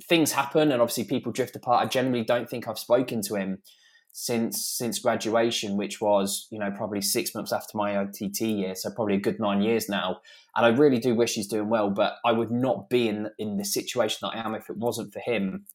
things 0.07 0.31
happen 0.31 0.71
and 0.71 0.81
obviously 0.81 1.05
people 1.05 1.31
drift 1.31 1.55
apart. 1.55 1.83
I 1.83 1.87
generally 1.87 2.23
don't 2.23 2.49
think 2.49 2.67
I've 2.67 2.77
spoken 2.77 3.21
to 3.23 3.35
him 3.35 3.59
since 4.17 4.65
since 4.65 4.99
graduation, 4.99 5.75
which 5.75 5.99
was 5.99 6.47
you 6.49 6.57
know 6.57 6.71
probably 6.71 7.01
six 7.01 7.35
months 7.35 7.51
after 7.51 7.77
my 7.77 8.01
ITT 8.01 8.39
year, 8.39 8.73
so 8.73 8.89
probably 8.89 9.15
a 9.15 9.19
good 9.19 9.41
nine 9.41 9.61
years 9.61 9.89
now. 9.89 10.21
And 10.55 10.65
I 10.65 10.69
really 10.69 10.99
do 10.99 11.13
wish 11.13 11.33
he's 11.33 11.49
doing 11.49 11.67
well, 11.67 11.89
but 11.89 12.13
I 12.23 12.31
would 12.31 12.49
not 12.49 12.89
be 12.89 13.09
in 13.09 13.29
in 13.37 13.57
the 13.57 13.65
situation 13.65 14.19
that 14.21 14.37
I 14.37 14.45
am 14.45 14.55
if 14.55 14.69
it 14.69 14.77
wasn't 14.77 15.11
for 15.11 15.19
him. 15.19 15.65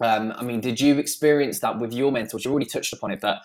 Um, 0.00 0.32
I 0.36 0.42
mean, 0.42 0.60
did 0.60 0.80
you 0.80 0.98
experience 0.98 1.60
that 1.60 1.78
with 1.78 1.92
your 1.92 2.10
mentors? 2.10 2.44
You 2.44 2.50
already 2.50 2.66
touched 2.66 2.92
upon 2.92 3.12
it, 3.12 3.20
but 3.20 3.42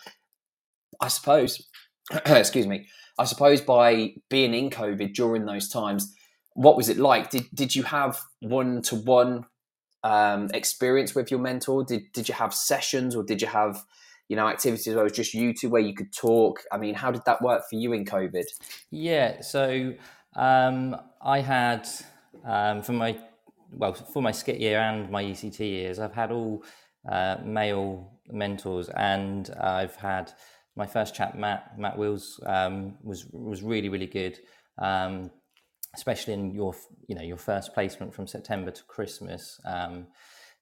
I 0.99 1.09
suppose, 1.09 1.67
excuse 2.25 2.65
me, 2.65 2.87
I 3.19 3.25
suppose 3.25 3.61
by 3.61 4.15
being 4.31 4.55
in 4.55 4.71
COVID 4.71 5.13
during 5.13 5.45
those 5.45 5.69
times, 5.69 6.11
what 6.53 6.75
was 6.75 6.89
it 6.89 6.97
like? 6.97 7.29
Did 7.29 7.45
did 7.53 7.75
you 7.75 7.83
have 7.83 8.19
one 8.39 8.81
to 8.83 8.95
one 8.95 9.45
experience 10.03 11.13
with 11.13 11.29
your 11.29 11.39
mentor? 11.39 11.83
Did 11.83 12.11
did 12.13 12.27
you 12.27 12.33
have 12.33 12.51
sessions, 12.51 13.15
or 13.15 13.21
did 13.21 13.43
you 13.43 13.47
have 13.47 13.85
you 14.29 14.35
know, 14.35 14.47
activities 14.47 14.87
where 14.87 14.99
it 14.99 15.03
was 15.03 15.11
just 15.11 15.33
you 15.33 15.53
two 15.53 15.69
where 15.69 15.81
you 15.81 15.93
could 15.93 16.13
talk? 16.13 16.61
I 16.71 16.77
mean, 16.77 16.95
how 16.95 17.11
did 17.11 17.23
that 17.25 17.41
work 17.41 17.63
for 17.69 17.75
you 17.75 17.93
in 17.93 18.05
COVID? 18.05 18.45
Yeah, 18.89 19.41
so 19.41 19.93
um, 20.35 20.95
I 21.21 21.39
had 21.39 21.87
um, 22.45 22.81
for 22.81 22.93
my 22.93 23.17
well 23.71 23.93
for 23.93 24.21
my 24.21 24.31
SCITT 24.31 24.59
year 24.59 24.79
and 24.79 25.09
my 25.09 25.23
ECT 25.23 25.59
years, 25.59 25.99
I've 25.99 26.13
had 26.13 26.31
all 26.31 26.63
uh, 27.09 27.37
male 27.43 28.19
mentors, 28.29 28.89
and 28.89 29.49
I've 29.59 29.95
had 29.95 30.31
my 30.75 30.85
first 30.85 31.13
chap, 31.13 31.35
Matt 31.35 31.77
Matt 31.77 31.97
Wills, 31.97 32.39
um, 32.45 32.97
was 33.03 33.25
was 33.31 33.61
really 33.61 33.89
really 33.89 34.07
good, 34.07 34.39
um, 34.77 35.31
especially 35.95 36.33
in 36.33 36.51
your 36.51 36.75
you 37.07 37.15
know 37.15 37.23
your 37.23 37.37
first 37.37 37.73
placement 37.73 38.13
from 38.13 38.27
September 38.27 38.71
to 38.71 38.83
Christmas 38.83 39.59
um, 39.65 40.07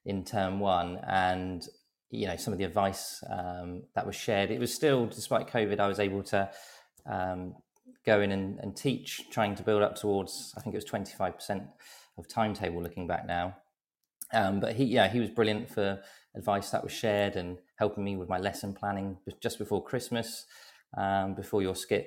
in 0.04 0.24
term 0.24 0.60
one, 0.60 0.98
and 1.06 1.66
you 2.12 2.26
know 2.26 2.36
some 2.36 2.52
of 2.52 2.58
the 2.58 2.64
advice 2.64 3.24
um, 3.30 3.82
that 3.94 4.06
was 4.06 4.14
shared. 4.14 4.50
It 4.50 4.60
was 4.60 4.72
still, 4.72 5.06
despite 5.06 5.48
COVID, 5.48 5.80
I 5.80 5.88
was 5.88 5.98
able 5.98 6.22
to 6.24 6.50
um, 7.06 7.54
go 8.04 8.20
in 8.20 8.30
and, 8.32 8.58
and, 8.60 8.76
teach, 8.76 9.22
trying 9.30 9.54
to 9.56 9.62
build 9.62 9.82
up 9.82 9.96
towards 9.96 10.54
I 10.56 10.60
think 10.60 10.74
it 10.74 10.76
was 10.76 10.84
twenty 10.84 11.14
five 11.14 11.34
percent 11.34 11.64
of 12.18 12.28
timetable. 12.28 12.82
Looking 12.82 13.06
back 13.06 13.26
now, 13.26 13.56
um, 14.32 14.60
but 14.60 14.74
he 14.74 14.84
yeah 14.84 15.08
he 15.08 15.20
was 15.20 15.30
brilliant 15.30 15.70
for 15.70 16.00
advice 16.36 16.70
that 16.70 16.84
was 16.84 16.92
shared 16.92 17.36
and 17.36 17.58
helping 17.76 18.04
me 18.04 18.16
with 18.16 18.28
my 18.28 18.38
lesson 18.38 18.74
planning 18.74 19.16
just 19.40 19.58
before 19.58 19.82
Christmas, 19.82 20.46
um, 20.96 21.34
before 21.34 21.62
your 21.62 21.74
SCITT 21.74 22.06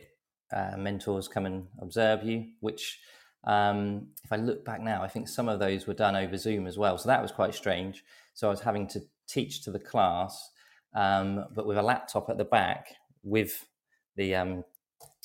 uh, 0.54 0.78
mentors 0.78 1.28
come 1.28 1.46
and 1.46 1.68
observe 1.82 2.24
you, 2.24 2.46
which. 2.62 3.00
Um, 3.48 4.08
if 4.24 4.34
I 4.34 4.38
look 4.38 4.66
back 4.66 4.82
now, 4.82 5.04
I 5.04 5.08
think 5.08 5.28
some 5.28 5.48
of 5.48 5.60
those 5.60 5.86
were 5.86 5.94
done 5.94 6.16
over 6.16 6.36
Zoom 6.36 6.66
as 6.66 6.80
well. 6.80 6.98
So 6.98 7.10
that 7.10 7.22
was 7.22 7.32
quite 7.32 7.54
strange. 7.54 8.04
So 8.36 8.48
I 8.48 8.52
was 8.52 8.62
having 8.62 8.88
to 8.90 9.02
teach 9.28 9.64
to 9.64 9.72
the 9.72 9.80
class, 9.80 10.52
um, 10.94 11.46
but 11.56 11.66
with 11.66 11.78
a 11.78 11.82
laptop 11.82 12.30
at 12.30 12.38
the 12.38 12.46
back 12.46 12.88
with 13.24 13.68
the 14.16 14.36
um, 14.36 14.64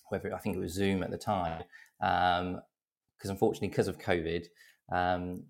whether 0.08 0.34
I 0.34 0.38
think 0.38 0.56
it 0.56 0.60
was 0.60 0.72
Zoom 0.72 1.02
at 1.02 1.10
the 1.10 1.18
time, 1.18 1.62
because 1.98 2.40
um, 2.40 2.62
unfortunately 3.24 3.68
because 3.68 3.88
of 3.88 3.98
COVID, 3.98 4.46
um, 4.92 5.42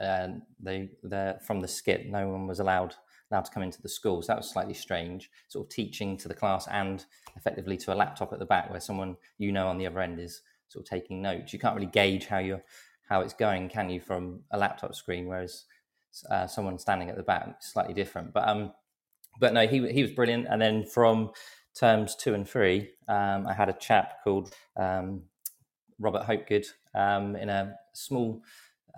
uh, 0.00 0.28
they 0.60 0.90
from 1.46 1.60
the 1.60 1.68
SCITT 1.68 2.10
no 2.10 2.28
one 2.28 2.46
was 2.46 2.58
allowed 2.58 2.94
allowed 3.30 3.44
to 3.44 3.50
come 3.52 3.62
into 3.62 3.80
the 3.80 3.88
school, 3.88 4.22
so 4.22 4.28
that 4.28 4.38
was 4.38 4.50
slightly 4.50 4.74
strange. 4.74 5.30
Sort 5.48 5.66
of 5.66 5.70
teaching 5.70 6.16
to 6.18 6.28
the 6.28 6.34
class 6.34 6.66
and 6.68 7.04
effectively 7.36 7.76
to 7.78 7.92
a 7.92 7.96
laptop 7.96 8.32
at 8.32 8.38
the 8.38 8.46
back 8.46 8.70
where 8.70 8.80
someone 8.80 9.16
you 9.38 9.52
know 9.52 9.68
on 9.68 9.78
the 9.78 9.86
other 9.86 10.00
end 10.00 10.18
is 10.20 10.42
sort 10.68 10.86
of 10.86 10.90
taking 10.90 11.20
notes. 11.20 11.52
You 11.52 11.58
can't 11.58 11.74
really 11.74 11.86
gauge 11.86 12.26
how 12.26 12.38
you're 12.38 12.62
how 13.08 13.20
it's 13.20 13.34
going, 13.34 13.68
can 13.68 13.90
you, 13.90 14.00
from 14.00 14.40
a 14.52 14.58
laptop 14.58 14.94
screen? 14.94 15.26
Whereas 15.26 15.64
uh, 16.30 16.46
someone 16.46 16.78
standing 16.78 17.08
at 17.08 17.16
the 17.16 17.22
back, 17.22 17.56
slightly 17.60 17.94
different. 17.94 18.32
But 18.32 18.48
um, 18.48 18.72
but 19.40 19.52
no, 19.52 19.66
he 19.66 19.90
he 19.92 20.02
was 20.02 20.12
brilliant. 20.12 20.46
And 20.50 20.60
then 20.60 20.84
from 20.84 21.30
terms 21.74 22.14
two 22.14 22.34
and 22.34 22.48
three, 22.48 22.90
um, 23.08 23.46
I 23.46 23.52
had 23.52 23.68
a 23.68 23.74
chap 23.74 24.22
called 24.24 24.54
um, 24.76 25.22
Robert 25.98 26.24
Hopegood 26.24 26.66
um, 26.94 27.36
in 27.36 27.48
a 27.48 27.74
small 27.94 28.42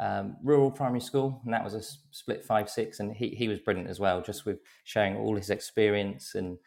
um, 0.01 0.37
rural 0.43 0.71
primary 0.71 1.01
school, 1.01 1.41
and 1.45 1.55
that 1.55 1.65
was 1.65 1.75
a 1.75 1.83
split 2.11 2.45
five 2.45 2.69
six, 2.69 3.01
and 3.01 3.15
he 3.15 3.29
he 3.29 3.49
was 3.49 3.61
brilliant 3.61 3.89
as 3.89 4.01
well, 4.01 4.21
just 4.21 4.45
with 4.45 4.59
sharing 4.85 5.17
all 5.17 5.37
his 5.37 5.51
experience. 5.51 6.35
And 6.35 6.59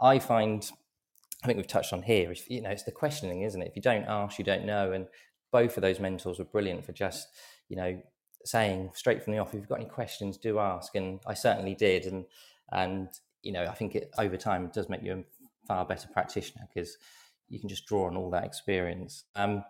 I 0.00 0.20
find, 0.20 0.70
I 1.42 1.46
think 1.46 1.56
we've 1.56 1.66
touched 1.66 1.92
on 1.92 2.02
here, 2.02 2.30
if, 2.30 2.48
you 2.48 2.60
know, 2.60 2.70
it's 2.70 2.84
the 2.84 2.92
questioning, 2.92 3.42
isn't 3.42 3.60
it? 3.60 3.68
If 3.68 3.76
you 3.76 3.82
don't 3.82 4.04
ask, 4.04 4.38
you 4.38 4.44
don't 4.44 4.64
know, 4.64 4.92
and 4.92 5.06
both 5.50 5.76
of 5.76 5.82
those 5.82 5.98
mentors 5.98 6.38
were 6.38 6.44
brilliant 6.44 6.84
for 6.84 6.92
just 6.92 7.28
you 7.68 7.76
know 7.76 8.00
saying 8.44 8.90
straight 8.94 9.22
from 9.22 9.32
the 9.32 9.38
off, 9.38 9.48
if 9.48 9.54
you've 9.54 9.68
got 9.68 9.80
any 9.80 9.88
questions, 9.88 10.36
do 10.36 10.58
ask. 10.58 10.94
And 10.94 11.20
I 11.26 11.34
certainly 11.34 11.74
did. 11.74 12.06
And, 12.06 12.24
and 12.72 13.08
you 13.42 13.52
know, 13.52 13.64
I 13.64 13.74
think 13.74 13.94
it 13.94 14.10
over 14.18 14.36
time 14.36 14.64
it 14.64 14.72
does 14.72 14.88
make 14.88 15.02
you 15.02 15.12
a 15.12 15.66
far 15.66 15.84
better 15.84 16.08
practitioner 16.12 16.66
because 16.72 16.96
you 17.48 17.58
can 17.58 17.68
just 17.68 17.86
draw 17.86 18.06
on 18.06 18.16
all 18.16 18.30
that 18.30 18.44
experience. 18.44 19.24
Um, 19.34 19.64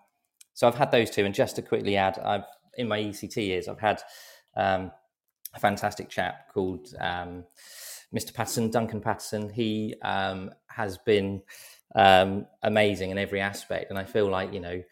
so 0.54 0.66
I've 0.66 0.74
had 0.74 0.90
those 0.90 1.10
two. 1.10 1.24
And 1.24 1.34
just 1.34 1.56
to 1.56 1.62
quickly 1.62 1.96
add, 1.96 2.18
I've 2.18 2.44
in 2.76 2.88
my 2.88 3.00
ECT 3.00 3.36
years, 3.36 3.68
I've 3.68 3.80
had 3.80 4.00
um, 4.56 4.90
a 5.54 5.60
fantastic 5.60 6.08
chap 6.08 6.52
called 6.52 6.94
um, 7.00 7.44
Mr. 8.14 8.32
Patterson, 8.32 8.70
Duncan 8.70 9.00
Patterson. 9.00 9.50
He 9.50 9.94
um, 10.02 10.50
has 10.68 10.96
been 10.98 11.42
um, 11.94 12.46
amazing 12.62 13.10
in 13.10 13.18
every 13.18 13.40
aspect. 13.40 13.90
And 13.90 13.98
I 13.98 14.04
feel 14.04 14.28
like 14.30 14.52
you 14.52 14.60
know 14.60 14.82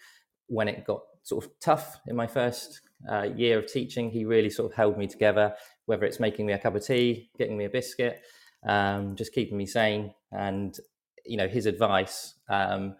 when 0.48 0.68
it 0.68 0.84
got 0.84 1.02
sort 1.22 1.44
of 1.44 1.50
tough 1.60 1.98
in 2.06 2.14
my 2.14 2.26
first 2.26 2.80
uh, 3.09 3.28
year 3.37 3.59
of 3.59 3.66
teaching, 3.66 4.11
he 4.11 4.24
really 4.24 4.50
sort 4.50 4.70
of 4.70 4.76
held 4.76 4.98
me 4.98 5.06
together. 5.06 5.54
Whether 5.87 6.04
it's 6.04 6.20
making 6.20 6.46
me 6.46 6.52
a 6.52 6.59
cup 6.59 6.74
of 6.74 6.85
tea, 6.85 7.30
getting 7.38 7.56
me 7.56 7.64
a 7.64 7.70
biscuit, 7.70 8.22
um, 8.66 9.14
just 9.16 9.32
keeping 9.32 9.56
me 9.56 9.66
sane, 9.66 10.14
and 10.32 10.76
you 11.24 11.37
know 11.37 11.48
his 11.48 11.66
advice 11.66 12.35
um, 12.48 12.96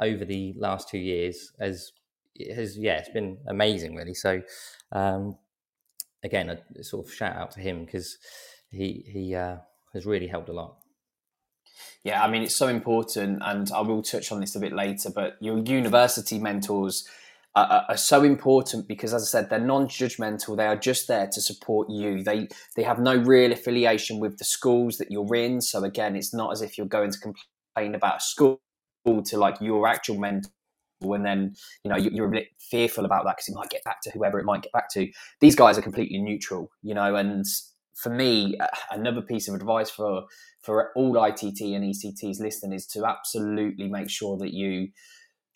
over 0.00 0.24
the 0.24 0.54
last 0.58 0.88
two 0.88 0.98
years 0.98 1.52
has 1.60 1.92
has 2.54 2.76
yeah 2.76 2.98
it's 2.98 3.08
been 3.08 3.38
amazing 3.48 3.94
really. 3.94 4.14
So 4.14 4.42
um, 4.92 5.38
again, 6.22 6.50
a 6.50 6.84
sort 6.84 7.06
of 7.06 7.12
shout 7.12 7.36
out 7.36 7.50
to 7.52 7.60
him 7.60 7.84
because 7.84 8.18
he 8.70 9.04
he 9.06 9.34
uh, 9.34 9.56
has 9.94 10.04
really 10.06 10.26
helped 10.26 10.48
a 10.48 10.52
lot. 10.52 10.76
Yeah, 12.04 12.22
I 12.22 12.30
mean 12.30 12.42
it's 12.42 12.56
so 12.56 12.68
important, 12.68 13.42
and 13.44 13.70
I 13.72 13.80
will 13.80 14.02
touch 14.02 14.30
on 14.30 14.40
this 14.40 14.54
a 14.54 14.60
bit 14.60 14.72
later. 14.72 15.10
But 15.14 15.36
your 15.40 15.58
university 15.58 16.38
mentors 16.38 17.08
are, 17.56 17.86
are 17.88 17.96
so 17.96 18.22
important 18.22 18.86
because, 18.86 19.14
as 19.14 19.22
I 19.22 19.26
said, 19.26 19.50
they're 19.50 19.58
non-judgmental. 19.58 20.56
They 20.56 20.66
are 20.66 20.76
just 20.76 21.08
there 21.08 21.26
to 21.32 21.40
support 21.40 21.88
you. 21.90 22.22
They 22.22 22.48
they 22.76 22.82
have 22.82 23.00
no 23.00 23.16
real 23.16 23.52
affiliation 23.52 24.20
with 24.20 24.38
the 24.38 24.44
schools 24.44 24.98
that 24.98 25.10
you're 25.10 25.34
in. 25.34 25.60
So 25.62 25.82
again, 25.82 26.14
it's 26.14 26.34
not 26.34 26.52
as 26.52 26.62
if 26.62 26.76
you're 26.76 26.86
going 26.86 27.10
to 27.10 27.18
complain 27.18 27.94
about 27.94 28.18
a 28.18 28.20
school 28.20 28.60
to 29.24 29.38
like 29.38 29.56
your 29.60 29.88
actual 29.88 30.18
mentor 30.18 30.50
and 31.02 31.24
then 31.24 31.54
you 31.84 31.90
know 31.90 31.96
you're 31.96 32.26
a 32.26 32.30
bit 32.30 32.48
fearful 32.58 33.04
about 33.04 33.24
that 33.24 33.36
because 33.36 33.48
it 33.48 33.54
might 33.54 33.70
get 33.70 33.84
back 33.84 34.00
to 34.02 34.10
whoever 34.10 34.38
it 34.38 34.44
might 34.44 34.62
get 34.62 34.72
back 34.72 34.90
to. 34.90 35.08
These 35.40 35.56
guys 35.56 35.78
are 35.78 35.82
completely 35.82 36.18
neutral, 36.18 36.70
you 36.82 36.94
know. 36.94 37.16
And 37.16 37.44
for 37.94 38.10
me, 38.10 38.58
another 38.90 39.22
piece 39.22 39.48
of 39.48 39.54
advice 39.54 39.90
for 39.90 40.24
for 40.62 40.92
all 40.94 41.24
ITT 41.24 41.60
and 41.60 41.84
ECTs 41.84 42.40
listening 42.40 42.74
is 42.74 42.86
to 42.88 43.06
absolutely 43.06 43.88
make 43.88 44.10
sure 44.10 44.36
that 44.38 44.52
you 44.52 44.88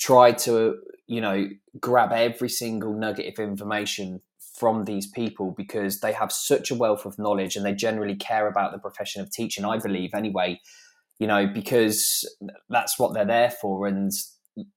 try 0.01 0.33
to 0.33 0.77
you 1.07 1.21
know 1.21 1.49
grab 1.79 2.13
every 2.13 2.49
single 2.49 2.95
nugget 2.95 3.33
of 3.33 3.43
information 3.43 4.21
from 4.59 4.85
these 4.85 5.07
people 5.07 5.55
because 5.57 6.01
they 6.01 6.13
have 6.13 6.33
such 6.33 6.71
a 6.71 6.75
wealth 6.75 7.07
of 7.07 7.19
knowledge 7.19 7.57
and 7.57 7.65
they 7.65 7.75
generally 7.75 8.17
care 8.17 8.47
about 8.47 8.73
the 8.73 8.79
profession 8.79 9.23
of 9.23 9.31
teaching. 9.31 9.65
I 9.65 9.79
believe 9.79 10.11
anyway, 10.15 10.61
you 11.19 11.27
know, 11.27 11.47
because 11.47 12.29
that's 12.69 12.99
what 12.99 13.15
they're 13.15 13.25
there 13.25 13.51
for, 13.51 13.87
and 13.87 14.11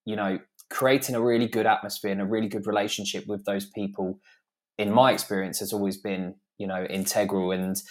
you 0.06 0.16
know 0.16 0.40
creating 0.70 1.16
a 1.16 1.22
really 1.22 1.48
good 1.48 1.66
atmosphere 1.66 2.12
and 2.12 2.22
a 2.22 2.26
really 2.26 2.48
good 2.48 2.66
relationship 2.66 3.26
with 3.28 3.46
those 3.46 3.66
people, 3.66 4.20
in 4.78 4.92
my 4.92 5.12
experience, 5.12 5.60
has 5.60 5.74
always 5.74 5.98
been 5.98 6.36
you 6.58 6.68
know 6.68 6.86
integral. 6.86 7.52
And 7.52 7.82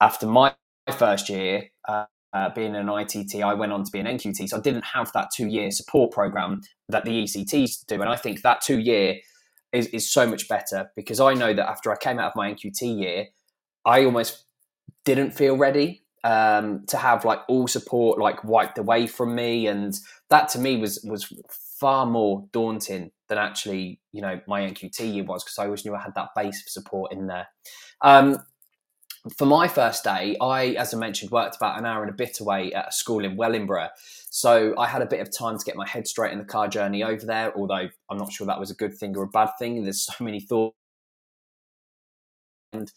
after 0.00 0.26
my 0.26 0.54
first 0.90 1.28
year. 1.28 1.64
Uh, 1.86 2.06
uh, 2.32 2.50
being 2.54 2.74
an 2.74 2.88
ITT, 2.88 3.42
I 3.42 3.54
went 3.54 3.72
on 3.72 3.84
to 3.84 3.90
be 3.90 3.98
an 3.98 4.06
NQT. 4.06 4.48
So 4.48 4.56
I 4.56 4.60
didn't 4.60 4.84
have 4.84 5.12
that 5.12 5.30
two 5.34 5.46
year 5.46 5.70
support 5.70 6.12
program 6.12 6.62
that 6.88 7.04
the 7.04 7.24
ECTs 7.24 7.86
do. 7.86 8.00
And 8.00 8.10
I 8.10 8.16
think 8.16 8.42
that 8.42 8.60
two 8.60 8.78
year 8.78 9.16
is, 9.72 9.86
is 9.88 10.10
so 10.10 10.26
much 10.26 10.48
better 10.48 10.90
because 10.96 11.20
I 11.20 11.34
know 11.34 11.52
that 11.52 11.68
after 11.68 11.90
I 11.90 11.96
came 11.96 12.18
out 12.18 12.28
of 12.28 12.36
my 12.36 12.52
NQT 12.52 12.98
year, 12.98 13.26
I 13.84 14.04
almost 14.04 14.44
didn't 15.04 15.32
feel 15.32 15.56
ready 15.56 16.02
um, 16.24 16.84
to 16.86 16.96
have 16.96 17.24
like 17.24 17.40
all 17.48 17.66
support 17.66 18.18
like 18.18 18.44
wiped 18.44 18.78
away 18.78 19.06
from 19.06 19.34
me. 19.34 19.66
And 19.66 19.94
that 20.30 20.48
to 20.50 20.58
me 20.58 20.76
was, 20.76 21.04
was 21.04 21.32
far 21.78 22.06
more 22.06 22.46
daunting 22.52 23.10
than 23.28 23.38
actually, 23.38 24.00
you 24.12 24.22
know, 24.22 24.40
my 24.46 24.62
NQT 24.62 25.14
year 25.14 25.24
was 25.24 25.44
because 25.44 25.58
I 25.58 25.64
always 25.64 25.84
knew 25.84 25.94
I 25.94 26.00
had 26.00 26.14
that 26.14 26.28
base 26.36 26.62
of 26.62 26.70
support 26.70 27.12
in 27.12 27.26
there. 27.26 27.48
Um, 28.02 28.38
for 29.36 29.46
my 29.46 29.68
first 29.68 30.02
day, 30.02 30.36
I, 30.40 30.70
as 30.70 30.92
I 30.92 30.98
mentioned, 30.98 31.30
worked 31.30 31.56
about 31.56 31.78
an 31.78 31.86
hour 31.86 32.02
and 32.02 32.10
a 32.10 32.14
bit 32.14 32.40
away 32.40 32.72
at 32.72 32.88
a 32.88 32.92
school 32.92 33.24
in 33.24 33.36
Wellingborough. 33.36 33.90
So 34.30 34.74
I 34.78 34.88
had 34.88 35.02
a 35.02 35.06
bit 35.06 35.20
of 35.20 35.36
time 35.36 35.58
to 35.58 35.64
get 35.64 35.76
my 35.76 35.86
head 35.86 36.08
straight 36.08 36.32
in 36.32 36.38
the 36.38 36.44
car 36.44 36.66
journey 36.66 37.04
over 37.04 37.24
there, 37.24 37.56
although 37.56 37.88
I'm 38.10 38.18
not 38.18 38.32
sure 38.32 38.46
that 38.46 38.58
was 38.58 38.70
a 38.70 38.74
good 38.74 38.96
thing 38.96 39.16
or 39.16 39.22
a 39.22 39.28
bad 39.28 39.50
thing. 39.58 39.82
There's 39.82 40.02
so 40.06 40.24
many 40.24 40.40
thoughts. 40.40 40.76
And 42.72 42.90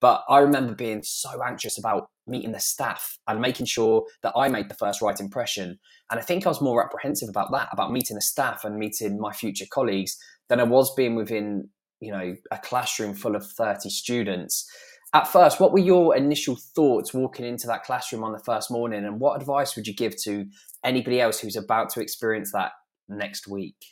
But 0.00 0.24
I 0.28 0.38
remember 0.38 0.74
being 0.74 1.02
so 1.02 1.42
anxious 1.42 1.78
about 1.78 2.10
meeting 2.26 2.52
the 2.52 2.60
staff 2.60 3.18
and 3.26 3.40
making 3.40 3.66
sure 3.66 4.04
that 4.22 4.32
I 4.36 4.48
made 4.48 4.68
the 4.68 4.74
first 4.74 5.00
right 5.00 5.18
impression. 5.18 5.78
And 6.10 6.20
I 6.20 6.22
think 6.22 6.44
I 6.44 6.50
was 6.50 6.60
more 6.60 6.84
apprehensive 6.84 7.28
about 7.28 7.52
that, 7.52 7.68
about 7.72 7.92
meeting 7.92 8.16
the 8.16 8.22
staff 8.22 8.64
and 8.64 8.76
meeting 8.76 9.20
my 9.20 9.32
future 9.32 9.66
colleagues, 9.70 10.16
than 10.48 10.60
I 10.60 10.64
was 10.64 10.94
being 10.94 11.14
within, 11.14 11.68
you 12.00 12.12
know, 12.12 12.34
a 12.50 12.58
classroom 12.58 13.14
full 13.14 13.36
of 13.36 13.46
30 13.46 13.88
students. 13.90 14.68
At 15.12 15.26
first, 15.26 15.58
what 15.58 15.72
were 15.72 15.80
your 15.80 16.16
initial 16.16 16.54
thoughts 16.54 17.12
walking 17.12 17.44
into 17.44 17.66
that 17.66 17.82
classroom 17.82 18.22
on 18.22 18.32
the 18.32 18.38
first 18.38 18.70
morning? 18.70 19.04
And 19.04 19.18
what 19.18 19.40
advice 19.40 19.74
would 19.74 19.86
you 19.86 19.94
give 19.94 20.16
to 20.22 20.46
anybody 20.84 21.20
else 21.20 21.40
who's 21.40 21.56
about 21.56 21.90
to 21.90 22.00
experience 22.00 22.52
that 22.52 22.72
next 23.08 23.48
week? 23.48 23.84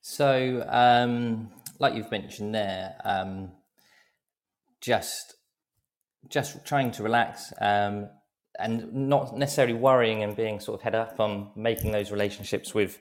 So, 0.00 0.66
um, 0.68 1.50
like 1.78 1.94
you've 1.94 2.10
mentioned 2.10 2.54
there, 2.54 2.96
um, 3.04 3.52
just 4.80 5.36
just 6.28 6.64
trying 6.64 6.90
to 6.92 7.02
relax 7.02 7.52
um, 7.60 8.08
and 8.58 8.92
not 8.92 9.36
necessarily 9.36 9.74
worrying 9.74 10.22
and 10.22 10.36
being 10.36 10.60
sort 10.60 10.78
of 10.78 10.82
head 10.82 10.94
up 10.94 11.18
on 11.18 11.50
making 11.56 11.90
those 11.90 12.10
relationships 12.10 12.74
with 12.74 12.98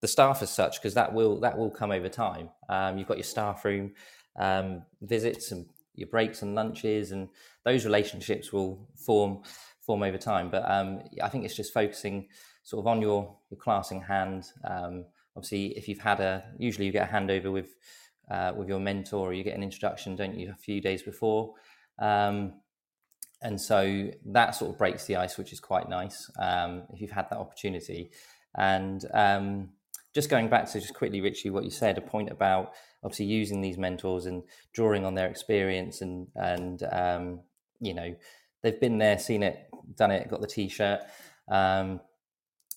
the 0.00 0.08
staff 0.08 0.42
as 0.42 0.50
such 0.50 0.80
because 0.80 0.94
that 0.94 1.12
will 1.12 1.40
that 1.40 1.56
will 1.56 1.70
come 1.70 1.90
over 1.90 2.08
time. 2.08 2.50
Um, 2.68 2.98
you've 2.98 3.08
got 3.08 3.16
your 3.16 3.24
staff 3.24 3.64
room 3.64 3.92
um, 4.38 4.82
visits 5.00 5.52
and 5.52 5.66
your 5.96 6.08
breaks 6.08 6.42
and 6.42 6.54
lunches, 6.54 7.12
and 7.12 7.28
those 7.64 7.84
relationships 7.84 8.52
will 8.52 8.88
form 8.94 9.42
form 9.80 10.02
over 10.02 10.18
time. 10.18 10.50
But 10.50 10.70
um, 10.70 11.00
I 11.22 11.28
think 11.28 11.44
it's 11.44 11.56
just 11.56 11.72
focusing 11.72 12.28
sort 12.62 12.82
of 12.82 12.86
on 12.86 13.00
your 13.00 13.36
your 13.50 13.58
class 13.58 13.90
in 13.90 14.00
hand. 14.00 14.44
Um, 14.64 15.06
obviously, 15.36 15.66
if 15.76 15.88
you've 15.88 16.00
had 16.00 16.20
a 16.20 16.44
usually 16.58 16.86
you 16.86 16.92
get 16.92 17.08
a 17.08 17.12
handover 17.12 17.52
with 17.52 17.74
uh, 18.30 18.52
with 18.56 18.68
your 18.68 18.80
mentor, 18.80 19.30
or 19.30 19.32
you 19.32 19.44
get 19.44 19.56
an 19.56 19.62
introduction, 19.62 20.16
don't 20.16 20.38
you, 20.38 20.50
a 20.50 20.56
few 20.56 20.80
days 20.80 21.02
before. 21.02 21.54
Um, 21.98 22.54
and 23.42 23.60
so 23.60 24.10
that 24.26 24.54
sort 24.54 24.72
of 24.72 24.78
breaks 24.78 25.04
the 25.04 25.16
ice, 25.16 25.36
which 25.36 25.52
is 25.52 25.60
quite 25.60 25.88
nice 25.88 26.30
um, 26.38 26.84
if 26.92 27.00
you've 27.00 27.10
had 27.10 27.28
that 27.30 27.38
opportunity. 27.38 28.10
And 28.56 29.04
um, 29.12 29.68
just 30.14 30.30
going 30.30 30.48
back 30.48 30.70
to 30.72 30.80
just 30.80 30.94
quickly, 30.94 31.20
Ritchie, 31.20 31.50
what 31.50 31.64
you 31.64 31.70
said, 31.70 31.98
a 31.98 32.00
point 32.00 32.30
about 32.30 32.72
obviously 33.06 33.26
using 33.26 33.60
these 33.60 33.78
mentors 33.78 34.26
and 34.26 34.42
drawing 34.74 35.06
on 35.06 35.14
their 35.14 35.28
experience 35.28 36.02
and 36.02 36.26
and 36.34 36.82
um, 36.90 37.40
you 37.80 37.94
know 37.94 38.14
they've 38.62 38.80
been 38.80 38.98
there, 38.98 39.16
seen 39.16 39.44
it, 39.44 39.68
done 39.94 40.10
it, 40.10 40.28
got 40.28 40.40
the 40.40 40.46
t-shirt. 40.46 41.00
Um, 41.48 42.00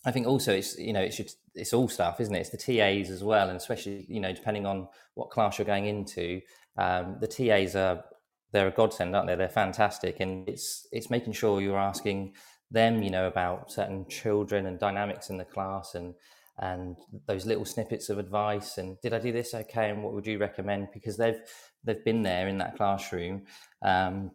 I 0.05 0.11
think 0.11 0.27
also 0.27 0.53
it's 0.53 0.77
you 0.77 0.93
know 0.93 1.01
it's 1.01 1.19
it's 1.55 1.73
all 1.73 1.89
stuff, 1.89 2.21
isn't 2.21 2.35
it? 2.35 2.39
It's 2.39 2.51
the 2.51 2.57
TAs 2.57 3.09
as 3.09 3.23
well, 3.23 3.49
and 3.49 3.57
especially 3.57 4.05
you 4.07 4.19
know 4.19 4.31
depending 4.31 4.67
on 4.67 4.87
what 5.15 5.31
class 5.31 5.57
you're 5.57 5.65
going 5.65 5.87
into, 5.87 6.41
um, 6.77 7.17
the 7.19 7.27
TAs 7.27 7.75
are 7.75 8.05
they're 8.51 8.67
a 8.67 8.71
godsend, 8.71 9.15
aren't 9.15 9.27
they? 9.27 9.35
They're 9.35 9.49
fantastic, 9.49 10.19
and 10.19 10.47
it's 10.47 10.87
it's 10.91 11.09
making 11.09 11.33
sure 11.33 11.59
you're 11.59 11.77
asking 11.77 12.33
them, 12.71 13.01
you 13.01 13.09
know, 13.09 13.27
about 13.27 13.71
certain 13.71 14.07
children 14.07 14.67
and 14.67 14.79
dynamics 14.79 15.31
in 15.31 15.37
the 15.37 15.45
class, 15.45 15.95
and 15.95 16.13
and 16.59 16.97
those 17.25 17.45
little 17.45 17.65
snippets 17.65 18.09
of 18.09 18.19
advice. 18.19 18.77
And 18.77 18.99
did 19.01 19.13
I 19.13 19.19
do 19.19 19.31
this 19.31 19.53
okay? 19.53 19.89
And 19.89 20.03
what 20.03 20.13
would 20.13 20.27
you 20.27 20.37
recommend? 20.37 20.89
Because 20.93 21.17
they've 21.17 21.39
they've 21.83 22.03
been 22.03 22.23
there 22.23 22.47
in 22.47 22.57
that 22.57 22.75
classroom 22.75 23.43
um, 23.81 24.31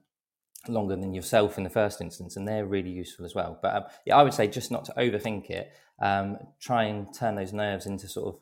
longer 0.69 0.97
than 0.97 1.13
yourself 1.15 1.59
in 1.59 1.65
the 1.65 1.71
first 1.71 2.01
instance, 2.01 2.37
and 2.37 2.49
they're 2.49 2.67
really 2.67 2.91
useful 2.91 3.25
as 3.25 3.35
well. 3.35 3.59
But 3.61 3.75
um, 3.75 3.83
yeah, 4.07 4.17
I 4.17 4.23
would 4.23 4.35
say 4.35 4.49
just 4.49 4.71
not 4.71 4.85
to 4.87 4.95
overthink 4.95 5.51
it. 5.51 5.73
Um, 6.01 6.39
try 6.61 6.85
and 6.85 7.07
turn 7.15 7.37
those 7.37 7.53
nerves 7.53 7.87
into 7.87 8.09
sort 8.09 8.35
of 8.35 8.41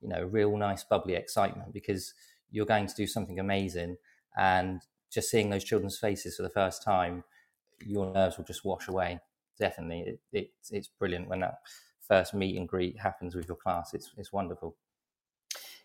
you 0.00 0.08
know 0.08 0.22
real 0.24 0.56
nice 0.56 0.84
bubbly 0.84 1.14
excitement 1.14 1.72
because 1.72 2.14
you're 2.50 2.66
going 2.66 2.86
to 2.86 2.94
do 2.94 3.06
something 3.06 3.38
amazing 3.38 3.96
and 4.36 4.82
just 5.10 5.30
seeing 5.30 5.50
those 5.50 5.64
children's 5.64 5.98
faces 5.98 6.36
for 6.36 6.42
the 6.42 6.50
first 6.50 6.82
time, 6.82 7.24
your 7.84 8.12
nerves 8.12 8.36
will 8.36 8.44
just 8.44 8.64
wash 8.64 8.88
away. 8.88 9.20
Definitely, 9.58 10.00
it, 10.00 10.20
it, 10.32 10.50
it's 10.70 10.88
brilliant 10.88 11.28
when 11.28 11.40
that 11.40 11.56
first 12.06 12.34
meet 12.34 12.56
and 12.56 12.68
greet 12.68 12.98
happens 12.98 13.34
with 13.34 13.48
your 13.48 13.56
class. 13.56 13.94
It's 13.94 14.10
it's 14.16 14.32
wonderful. 14.32 14.76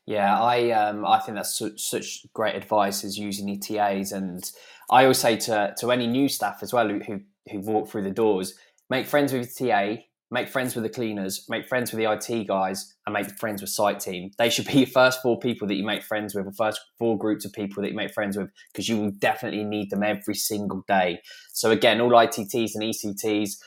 Yeah, 0.05 0.41
I 0.41 0.71
um, 0.71 1.05
I 1.05 1.19
think 1.19 1.35
that's 1.35 1.57
such, 1.57 1.81
such 1.81 2.25
great 2.33 2.55
advice 2.55 3.03
is 3.03 3.17
using 3.17 3.49
ETAs, 3.49 4.13
and 4.13 4.49
I 4.89 5.03
always 5.03 5.17
say 5.17 5.35
to 5.37 5.75
to 5.79 5.91
any 5.91 6.07
new 6.07 6.29
staff 6.29 6.59
as 6.61 6.73
well 6.73 6.87
who 6.87 7.19
who 7.51 7.59
walk 7.59 7.89
through 7.89 8.03
the 8.03 8.11
doors, 8.11 8.53
make 8.89 9.05
friends 9.05 9.33
with 9.33 9.59
your 9.59 9.69
TA, 9.69 10.01
make 10.29 10.49
friends 10.49 10.75
with 10.75 10.83
the 10.83 10.89
cleaners, 10.89 11.45
make 11.49 11.67
friends 11.67 11.91
with 11.91 11.99
the 11.99 12.11
IT 12.11 12.47
guys, 12.47 12.95
and 13.05 13.13
make 13.13 13.29
friends 13.39 13.61
with 13.61 13.69
site 13.69 13.99
team. 13.99 14.31
They 14.37 14.49
should 14.49 14.67
be 14.67 14.79
your 14.79 14.87
first 14.87 15.21
four 15.21 15.39
people 15.39 15.67
that 15.67 15.75
you 15.75 15.85
make 15.85 16.03
friends 16.03 16.35
with, 16.35 16.47
or 16.47 16.51
first 16.51 16.81
four 16.97 17.17
groups 17.17 17.45
of 17.45 17.53
people 17.53 17.81
that 17.83 17.89
you 17.89 17.95
make 17.95 18.13
friends 18.13 18.37
with, 18.37 18.49
because 18.71 18.89
you 18.89 18.97
will 18.97 19.11
definitely 19.11 19.63
need 19.63 19.89
them 19.89 20.03
every 20.03 20.35
single 20.35 20.83
day. 20.87 21.21
So 21.53 21.71
again, 21.71 22.01
all 22.01 22.11
ITTs 22.11 22.71
and 22.75 22.83
ECTs, 22.83 23.57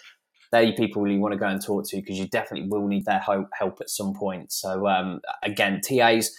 they're 0.52 0.72
people 0.72 1.06
you 1.08 1.20
want 1.20 1.32
to 1.32 1.38
go 1.38 1.46
and 1.46 1.64
talk 1.64 1.88
to 1.88 1.96
because 1.96 2.18
you 2.18 2.26
definitely 2.28 2.68
will 2.68 2.86
need 2.86 3.04
their 3.04 3.20
help 3.20 3.78
at 3.80 3.90
some 3.90 4.14
point. 4.14 4.52
So 4.52 4.88
um, 4.88 5.20
again, 5.42 5.80
TAs, 5.82 6.34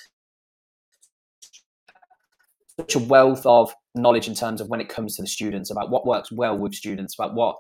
such 2.79 2.95
a 2.95 2.99
wealth 2.99 3.45
of 3.45 3.73
knowledge 3.95 4.27
in 4.27 4.35
terms 4.35 4.61
of 4.61 4.67
when 4.69 4.81
it 4.81 4.89
comes 4.89 5.15
to 5.15 5.21
the 5.21 5.27
students 5.27 5.71
about 5.71 5.89
what 5.89 6.05
works 6.05 6.31
well 6.31 6.57
with 6.57 6.73
students, 6.73 7.17
about 7.17 7.33
what 7.35 7.57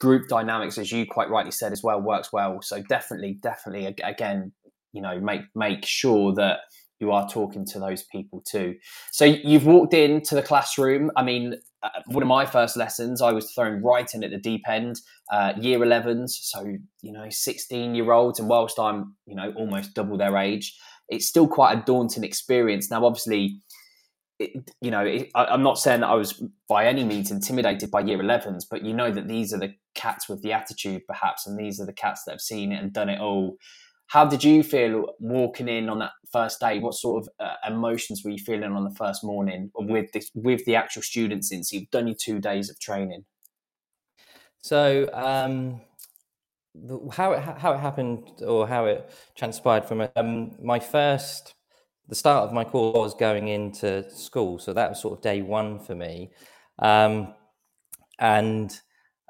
group 0.00 0.28
dynamics, 0.28 0.78
as 0.78 0.92
you 0.92 1.06
quite 1.06 1.30
rightly 1.30 1.52
said 1.52 1.72
as 1.72 1.82
well, 1.82 2.00
works 2.00 2.32
well. 2.32 2.60
So 2.62 2.82
definitely, 2.82 3.38
definitely, 3.42 3.86
again, 4.02 4.52
you 4.92 5.02
know, 5.02 5.20
make 5.20 5.42
make 5.54 5.84
sure 5.84 6.34
that 6.34 6.60
you 7.00 7.12
are 7.12 7.28
talking 7.28 7.64
to 7.66 7.78
those 7.78 8.04
people 8.04 8.42
too. 8.46 8.74
So 9.12 9.24
you've 9.24 9.66
walked 9.66 9.94
into 9.94 10.34
the 10.34 10.42
classroom. 10.42 11.10
I 11.16 11.22
mean, 11.22 11.56
one 12.06 12.22
of 12.22 12.28
my 12.28 12.46
first 12.46 12.76
lessons, 12.76 13.22
I 13.22 13.32
was 13.32 13.50
thrown 13.52 13.82
right 13.82 14.08
in 14.14 14.24
at 14.24 14.30
the 14.30 14.38
deep 14.38 14.62
end, 14.68 14.96
uh, 15.32 15.52
year 15.58 15.78
11s. 15.78 16.30
So, 16.30 16.64
you 17.02 17.12
know, 17.12 17.26
16 17.28 17.94
year 17.94 18.12
olds. 18.12 18.38
And 18.38 18.48
whilst 18.48 18.78
I'm, 18.78 19.16
you 19.26 19.34
know, 19.34 19.52
almost 19.56 19.94
double 19.94 20.16
their 20.16 20.36
age, 20.36 20.76
it's 21.08 21.26
still 21.26 21.48
quite 21.48 21.78
a 21.78 21.82
daunting 21.82 22.24
experience. 22.24 22.90
Now, 22.90 23.04
obviously, 23.04 23.60
it, 24.38 24.70
you 24.80 24.90
know, 24.90 25.04
it, 25.04 25.30
I, 25.34 25.54
am 25.54 25.62
not 25.62 25.78
saying 25.78 26.00
that 26.00 26.08
I 26.08 26.14
was 26.14 26.42
by 26.68 26.86
any 26.86 27.04
means 27.04 27.30
intimidated 27.30 27.90
by 27.90 28.00
year 28.00 28.18
11s, 28.18 28.64
but 28.70 28.84
you 28.84 28.92
know 28.92 29.10
that 29.10 29.28
these 29.28 29.54
are 29.54 29.58
the 29.58 29.74
cats 29.94 30.28
with 30.28 30.42
the 30.42 30.52
attitude, 30.52 31.02
perhaps, 31.06 31.46
and 31.46 31.58
these 31.58 31.80
are 31.80 31.86
the 31.86 31.92
cats 31.92 32.22
that 32.24 32.32
have 32.32 32.40
seen 32.40 32.72
it 32.72 32.82
and 32.82 32.92
done 32.92 33.08
it 33.08 33.20
all. 33.20 33.56
How 34.08 34.24
did 34.24 34.44
you 34.44 34.62
feel 34.62 35.14
walking 35.18 35.68
in 35.68 35.88
on 35.88 35.98
that 35.98 36.12
first 36.32 36.60
day? 36.60 36.78
What 36.78 36.94
sort 36.94 37.24
of 37.24 37.28
uh, 37.40 37.54
emotions 37.66 38.22
were 38.24 38.30
you 38.30 38.38
feeling 38.38 38.72
on 38.72 38.84
the 38.84 38.94
first 38.94 39.24
morning 39.24 39.70
with 39.74 40.12
this, 40.12 40.30
with 40.34 40.64
the 40.64 40.76
actual 40.76 41.02
students? 41.02 41.48
Since 41.48 41.72
you've 41.72 41.90
done 41.90 42.06
your 42.06 42.16
two 42.16 42.38
days 42.38 42.70
of 42.70 42.78
training. 42.78 43.24
So, 44.58 45.08
um, 45.12 45.80
the, 46.74 47.00
how 47.12 47.32
it 47.32 47.40
how 47.40 47.72
it 47.72 47.78
happened 47.78 48.42
or 48.46 48.68
how 48.68 48.86
it 48.86 49.10
transpired 49.34 49.84
from 49.86 50.08
um, 50.16 50.52
my 50.62 50.78
first 50.78 51.54
the 52.08 52.14
start 52.14 52.44
of 52.44 52.52
my 52.52 52.64
course 52.64 52.94
was 52.94 53.14
going 53.14 53.48
into 53.48 54.08
school, 54.10 54.58
so 54.58 54.72
that 54.72 54.90
was 54.90 55.00
sort 55.00 55.18
of 55.18 55.22
day 55.22 55.42
one 55.42 55.80
for 55.80 55.94
me. 55.94 56.30
Um, 56.78 57.34
and 58.18 58.70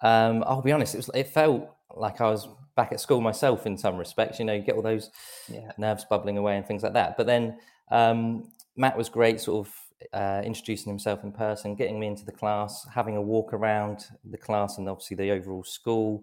um, 0.03 0.45
I'll 0.47 0.63
be 0.63 0.73
honest, 0.73 0.95
it 0.95 0.99
was 0.99 1.11
it 1.15 1.29
felt 1.29 1.71
like 1.95 2.21
I 2.21 2.31
was 2.31 2.49
back 2.77 2.93
at 2.93 3.01
school 3.01 3.21
myself 3.21 3.67
in 3.67 3.77
some 3.77 3.97
respects. 3.97 4.39
You 4.39 4.45
know, 4.45 4.53
you 4.53 4.63
get 4.63 4.77
all 4.77 4.83
those 4.83 5.11
yeah. 5.49 5.73
nerves 5.79 6.05
bubbling 6.09 6.39
away 6.39 6.57
and 6.57 6.67
things 6.67 6.83
like 6.83 6.93
that. 6.93 7.17
But 7.17 7.27
then 7.27 7.59
um, 7.91 8.53
Matt 8.77 8.97
was 8.97 9.09
great, 9.09 9.41
sort 9.41 9.67
of 9.67 9.75
uh, 10.13 10.43
introducing 10.45 10.91
himself 10.91 11.25
in 11.25 11.33
person, 11.33 11.75
getting 11.75 11.99
me 11.99 12.07
into 12.07 12.25
the 12.25 12.33
class, 12.33 12.87
having 12.95 13.17
a 13.17 13.23
walk 13.23 13.53
around 13.53 14.05
the 14.25 14.39
class 14.39 14.79
and 14.79 14.89
obviously 14.89 15.17
the 15.17 15.31
overall 15.31 15.65
school. 15.65 16.23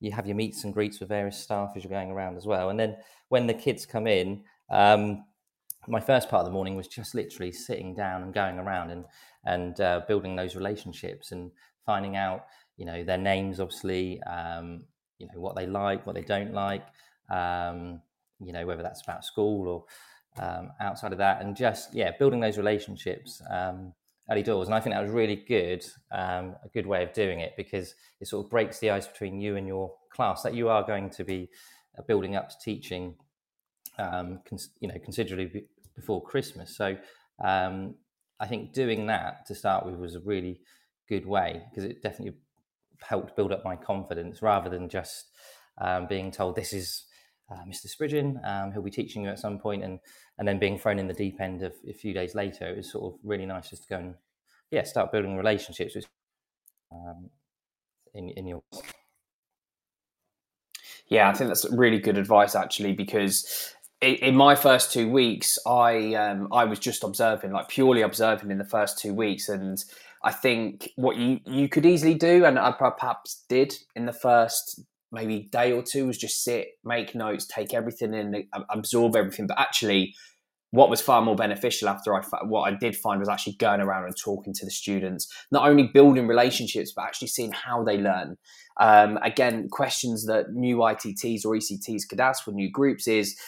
You 0.00 0.10
have 0.10 0.26
your 0.26 0.34
meets 0.34 0.64
and 0.64 0.74
greets 0.74 0.98
with 0.98 1.08
various 1.08 1.38
staff 1.38 1.72
as 1.76 1.84
you're 1.84 1.92
going 1.92 2.10
around 2.10 2.36
as 2.36 2.46
well. 2.46 2.70
And 2.70 2.78
then 2.78 2.96
when 3.28 3.46
the 3.46 3.54
kids 3.54 3.86
come 3.86 4.08
in, 4.08 4.42
um, 4.70 5.24
my 5.86 6.00
first 6.00 6.28
part 6.28 6.40
of 6.40 6.46
the 6.46 6.52
morning 6.52 6.76
was 6.76 6.88
just 6.88 7.14
literally 7.14 7.52
sitting 7.52 7.94
down 7.94 8.22
and 8.22 8.34
going 8.34 8.58
around 8.58 8.90
and 8.90 9.04
and 9.44 9.80
uh, 9.80 10.00
building 10.06 10.36
those 10.36 10.54
relationships 10.54 11.32
and 11.32 11.50
finding 11.84 12.16
out 12.16 12.46
you 12.76 12.86
know 12.86 13.02
their 13.02 13.18
names 13.18 13.58
obviously 13.58 14.22
um, 14.22 14.84
you 15.18 15.26
know 15.26 15.40
what 15.40 15.56
they 15.56 15.66
like 15.66 16.06
what 16.06 16.14
they 16.14 16.22
don't 16.22 16.52
like 16.52 16.84
um, 17.30 18.00
you 18.40 18.52
know 18.52 18.66
whether 18.66 18.82
that's 18.82 19.02
about 19.02 19.24
school 19.24 19.68
or 19.68 19.84
um, 20.42 20.70
outside 20.80 21.12
of 21.12 21.18
that 21.18 21.42
and 21.42 21.56
just 21.56 21.94
yeah 21.94 22.10
building 22.18 22.40
those 22.40 22.56
relationships 22.56 23.42
um, 23.50 23.92
early 24.30 24.42
doors 24.42 24.68
and 24.68 24.74
i 24.74 24.80
think 24.80 24.94
that 24.94 25.02
was 25.02 25.10
really 25.10 25.36
good 25.36 25.84
um, 26.12 26.56
a 26.64 26.68
good 26.72 26.86
way 26.86 27.02
of 27.02 27.12
doing 27.12 27.40
it 27.40 27.52
because 27.56 27.94
it 28.20 28.28
sort 28.28 28.44
of 28.44 28.50
breaks 28.50 28.78
the 28.78 28.90
ice 28.90 29.06
between 29.06 29.40
you 29.40 29.56
and 29.56 29.66
your 29.66 29.92
class 30.10 30.42
that 30.42 30.54
you 30.54 30.68
are 30.68 30.82
going 30.84 31.10
to 31.10 31.24
be 31.24 31.48
uh, 31.98 32.02
building 32.02 32.36
up 32.36 32.48
to 32.48 32.56
teaching 32.62 33.14
um, 33.98 34.40
cons- 34.48 34.70
you 34.80 34.88
know, 34.88 34.98
considerably 35.02 35.64
before 35.94 36.22
Christmas. 36.22 36.76
So 36.76 36.96
um, 37.42 37.94
I 38.40 38.46
think 38.46 38.72
doing 38.72 39.06
that 39.06 39.46
to 39.46 39.54
start 39.54 39.86
with 39.86 39.96
was 39.96 40.14
a 40.14 40.20
really 40.20 40.60
good 41.08 41.26
way 41.26 41.62
because 41.70 41.84
it 41.84 42.02
definitely 42.02 42.36
helped 43.02 43.36
build 43.36 43.52
up 43.52 43.64
my 43.64 43.76
confidence 43.76 44.42
rather 44.42 44.70
than 44.70 44.88
just 44.88 45.26
um, 45.80 46.06
being 46.06 46.30
told 46.30 46.56
this 46.56 46.72
is 46.72 47.04
uh, 47.50 47.64
Mr. 47.68 47.86
Spridgeon, 47.86 48.40
um, 48.44 48.72
he'll 48.72 48.82
be 48.82 48.90
teaching 48.90 49.24
you 49.24 49.28
at 49.28 49.38
some 49.38 49.58
point, 49.58 49.84
and 49.84 49.98
and 50.38 50.48
then 50.48 50.58
being 50.58 50.78
thrown 50.78 50.98
in 50.98 51.08
the 51.08 51.14
deep 51.14 51.40
end 51.40 51.62
of 51.62 51.74
a 51.88 51.92
few 51.92 52.14
days 52.14 52.34
later. 52.34 52.66
It 52.66 52.76
was 52.76 52.90
sort 52.90 53.12
of 53.12 53.20
really 53.22 53.46
nice 53.46 53.70
just 53.70 53.82
to 53.82 53.88
go 53.88 53.96
and 53.96 54.14
yeah 54.70 54.84
start 54.84 55.12
building 55.12 55.36
relationships 55.36 55.94
with 55.94 56.06
um, 56.92 57.30
in 58.14 58.30
in 58.30 58.46
your 58.46 58.62
yeah, 61.08 61.28
I 61.28 61.34
think 61.34 61.48
that's 61.48 61.70
really 61.70 61.98
good 61.98 62.16
advice 62.16 62.54
actually 62.54 62.92
because 62.94 63.74
in 64.00 64.34
my 64.34 64.54
first 64.54 64.92
two 64.92 65.10
weeks, 65.10 65.58
I 65.66 66.14
um, 66.14 66.48
I 66.52 66.64
was 66.64 66.78
just 66.78 67.04
observing, 67.04 67.52
like 67.52 67.68
purely 67.68 68.02
observing 68.02 68.50
in 68.50 68.58
the 68.58 68.64
first 68.64 68.98
two 68.98 69.14
weeks, 69.14 69.48
and 69.48 69.82
I 70.24 70.32
think 70.32 70.90
what 70.96 71.16
you 71.16 71.40
you 71.46 71.68
could 71.68 71.86
easily 71.86 72.14
do, 72.14 72.44
and 72.44 72.58
I 72.58 72.72
perhaps 72.72 73.44
did 73.48 73.74
in 73.96 74.06
the 74.06 74.12
first 74.12 74.80
maybe 75.10 75.48
day 75.52 75.72
or 75.72 75.82
two, 75.82 76.06
was 76.06 76.16
just 76.16 76.42
sit, 76.42 76.68
make 76.84 77.14
notes, 77.14 77.46
take 77.46 77.74
everything 77.74 78.14
in, 78.14 78.48
absorb 78.70 79.14
everything. 79.14 79.46
But 79.46 79.58
actually, 79.58 80.14
what 80.70 80.88
was 80.88 81.02
far 81.02 81.20
more 81.20 81.36
beneficial 81.36 81.88
after 81.88 82.14
I 82.14 82.22
what 82.44 82.72
I 82.72 82.76
did 82.76 82.96
find 82.96 83.20
was 83.20 83.28
actually 83.28 83.54
going 83.54 83.80
around 83.80 84.04
and 84.04 84.14
talking 84.16 84.54
to 84.54 84.64
the 84.64 84.70
students, 84.70 85.28
not 85.50 85.68
only 85.68 85.90
building 85.92 86.26
relationships, 86.26 86.92
but 86.94 87.04
actually 87.04 87.28
seeing 87.28 87.52
how 87.52 87.84
they 87.84 87.98
learn. 87.98 88.36
Um, 88.80 89.18
again, 89.22 89.68
questions 89.70 90.26
that 90.26 90.52
new 90.52 90.78
ITTs 90.78 91.44
or 91.44 91.54
ECTs 91.54 92.08
could 92.08 92.20
ask 92.20 92.44
for 92.44 92.52
new 92.52 92.70
groups 92.70 93.06
is 93.06 93.38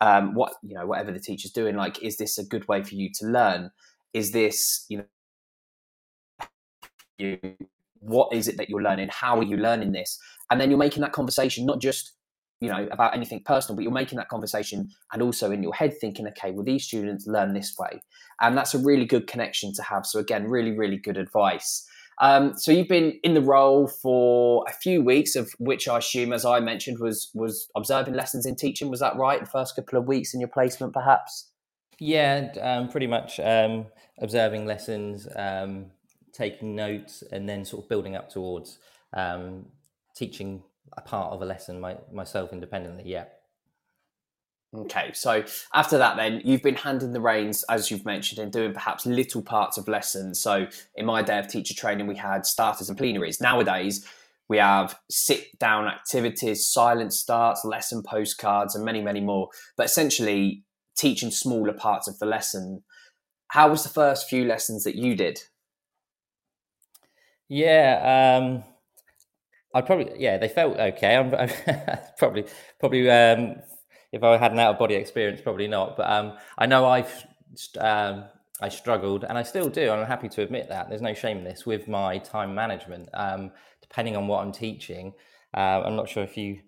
um, 0.00 0.34
what 0.34 0.54
you 0.62 0.74
know 0.74 0.86
whatever 0.86 1.12
the 1.12 1.20
teacher's 1.20 1.52
doing 1.52 1.76
like 1.76 2.02
is 2.02 2.16
this 2.16 2.36
a 2.36 2.44
good 2.44 2.66
way 2.66 2.82
for 2.82 2.96
you 2.96 3.08
to 3.20 3.26
learn 3.26 3.70
is 4.12 4.32
this 4.32 4.84
you 4.88 4.98
know 4.98 5.04
you 7.18 7.38
what 8.00 8.32
is 8.32 8.48
it 8.48 8.56
that 8.56 8.68
you're 8.68 8.82
learning 8.82 9.08
how 9.12 9.38
are 9.38 9.44
you 9.44 9.56
learning 9.56 9.92
this 9.92 10.18
and 10.50 10.60
then 10.60 10.70
you're 10.70 10.78
making 10.78 11.00
that 11.00 11.12
conversation 11.12 11.64
not 11.64 11.80
just 11.80 12.12
you 12.60 12.68
know 12.68 12.88
about 12.90 13.14
anything 13.14 13.42
personal 13.44 13.76
but 13.76 13.82
you're 13.82 13.92
making 13.92 14.18
that 14.18 14.28
conversation 14.28 14.88
and 15.12 15.22
also 15.22 15.50
in 15.50 15.62
your 15.62 15.74
head 15.74 15.94
thinking 16.00 16.26
okay 16.26 16.50
well 16.50 16.64
these 16.64 16.84
students 16.84 17.26
learn 17.26 17.52
this 17.54 17.74
way 17.78 18.00
and 18.40 18.56
that's 18.56 18.74
a 18.74 18.78
really 18.78 19.04
good 19.04 19.26
connection 19.26 19.72
to 19.72 19.82
have 19.82 20.04
so 20.04 20.18
again 20.18 20.48
really 20.48 20.72
really 20.72 20.96
good 20.96 21.16
advice 21.16 21.86
um, 22.20 22.56
so 22.56 22.70
you've 22.72 22.88
been 22.88 23.18
in 23.24 23.34
the 23.34 23.40
role 23.40 23.88
for 23.88 24.64
a 24.68 24.72
few 24.72 25.02
weeks, 25.02 25.34
of 25.34 25.52
which 25.58 25.88
I 25.88 25.98
assume, 25.98 26.32
as 26.32 26.44
I 26.44 26.60
mentioned, 26.60 26.98
was 26.98 27.30
was 27.34 27.68
observing 27.76 28.14
lessons 28.14 28.46
in 28.46 28.54
teaching. 28.54 28.90
Was 28.90 29.00
that 29.00 29.16
right? 29.16 29.40
The 29.40 29.50
first 29.50 29.74
couple 29.74 29.98
of 29.98 30.06
weeks 30.06 30.34
in 30.34 30.40
your 30.40 30.48
placement, 30.48 30.92
perhaps. 30.92 31.50
Yeah, 31.98 32.52
um, 32.60 32.88
pretty 32.88 33.06
much 33.06 33.40
um, 33.40 33.86
observing 34.20 34.66
lessons, 34.66 35.26
um, 35.36 35.86
taking 36.32 36.74
notes, 36.74 37.22
and 37.32 37.48
then 37.48 37.64
sort 37.64 37.84
of 37.84 37.88
building 37.88 38.16
up 38.16 38.30
towards 38.30 38.78
um, 39.12 39.66
teaching 40.16 40.62
a 40.96 41.00
part 41.00 41.32
of 41.32 41.42
a 41.42 41.44
lesson 41.44 41.80
my, 41.80 41.96
myself 42.12 42.52
independently. 42.52 43.04
Yeah. 43.06 43.24
Okay, 44.74 45.10
so 45.12 45.44
after 45.74 45.98
that, 45.98 46.16
then 46.16 46.40
you've 46.44 46.62
been 46.62 46.76
handing 46.76 47.12
the 47.12 47.20
reins, 47.20 47.62
as 47.68 47.90
you've 47.90 48.06
mentioned, 48.06 48.38
and 48.38 48.50
doing 48.50 48.72
perhaps 48.72 49.04
little 49.04 49.42
parts 49.42 49.76
of 49.76 49.86
lessons. 49.86 50.40
So 50.40 50.66
in 50.94 51.04
my 51.04 51.20
day 51.20 51.38
of 51.38 51.46
teacher 51.46 51.74
training, 51.74 52.06
we 52.06 52.16
had 52.16 52.46
starters 52.46 52.88
and 52.88 52.96
plenaries. 52.96 53.38
Nowadays, 53.38 54.06
we 54.48 54.56
have 54.56 54.98
sit 55.10 55.58
down 55.58 55.88
activities, 55.88 56.66
silent 56.66 57.12
starts, 57.12 57.66
lesson 57.66 58.02
postcards, 58.02 58.74
and 58.74 58.82
many, 58.82 59.02
many 59.02 59.20
more. 59.20 59.50
But 59.76 59.86
essentially, 59.86 60.64
teaching 60.96 61.30
smaller 61.30 61.74
parts 61.74 62.08
of 62.08 62.18
the 62.18 62.26
lesson. 62.26 62.82
How 63.48 63.68
was 63.68 63.82
the 63.82 63.90
first 63.90 64.28
few 64.28 64.46
lessons 64.46 64.84
that 64.84 64.94
you 64.94 65.14
did? 65.14 65.38
Yeah, 67.52 68.38
um, 68.40 68.64
I 69.74 69.80
probably 69.82 70.12
yeah 70.18 70.38
they 70.38 70.48
felt 70.48 70.78
okay. 70.78 71.16
I'm, 71.16 71.34
I'm 71.36 71.98
probably 72.18 72.44
probably 72.80 73.10
um, 73.10 73.56
if 74.12 74.22
I 74.22 74.36
had 74.38 74.52
an 74.52 74.58
out 74.58 74.74
of 74.74 74.78
body 74.78 74.94
experience, 74.94 75.40
probably 75.40 75.68
not. 75.68 75.96
But 75.96 76.10
um, 76.10 76.38
I 76.58 76.66
know 76.66 76.86
I've 76.86 77.26
um, 77.78 78.24
I 78.60 78.68
struggled, 78.68 79.24
and 79.24 79.38
I 79.38 79.42
still 79.42 79.68
do. 79.68 79.90
I'm 79.90 80.06
happy 80.06 80.28
to 80.30 80.42
admit 80.42 80.68
that. 80.68 80.88
There's 80.88 81.02
no 81.02 81.14
shame 81.14 81.38
in 81.38 81.44
this 81.44 81.66
with 81.66 81.88
my 81.88 82.18
time 82.18 82.54
management. 82.54 83.08
Um, 83.14 83.52
depending 83.82 84.16
on 84.16 84.28
what 84.28 84.42
I'm 84.44 84.52
teaching, 84.52 85.14
uh, 85.54 85.82
I'm 85.84 85.96
not 85.96 86.08
sure 86.08 86.24
if 86.24 86.36
you 86.36 86.60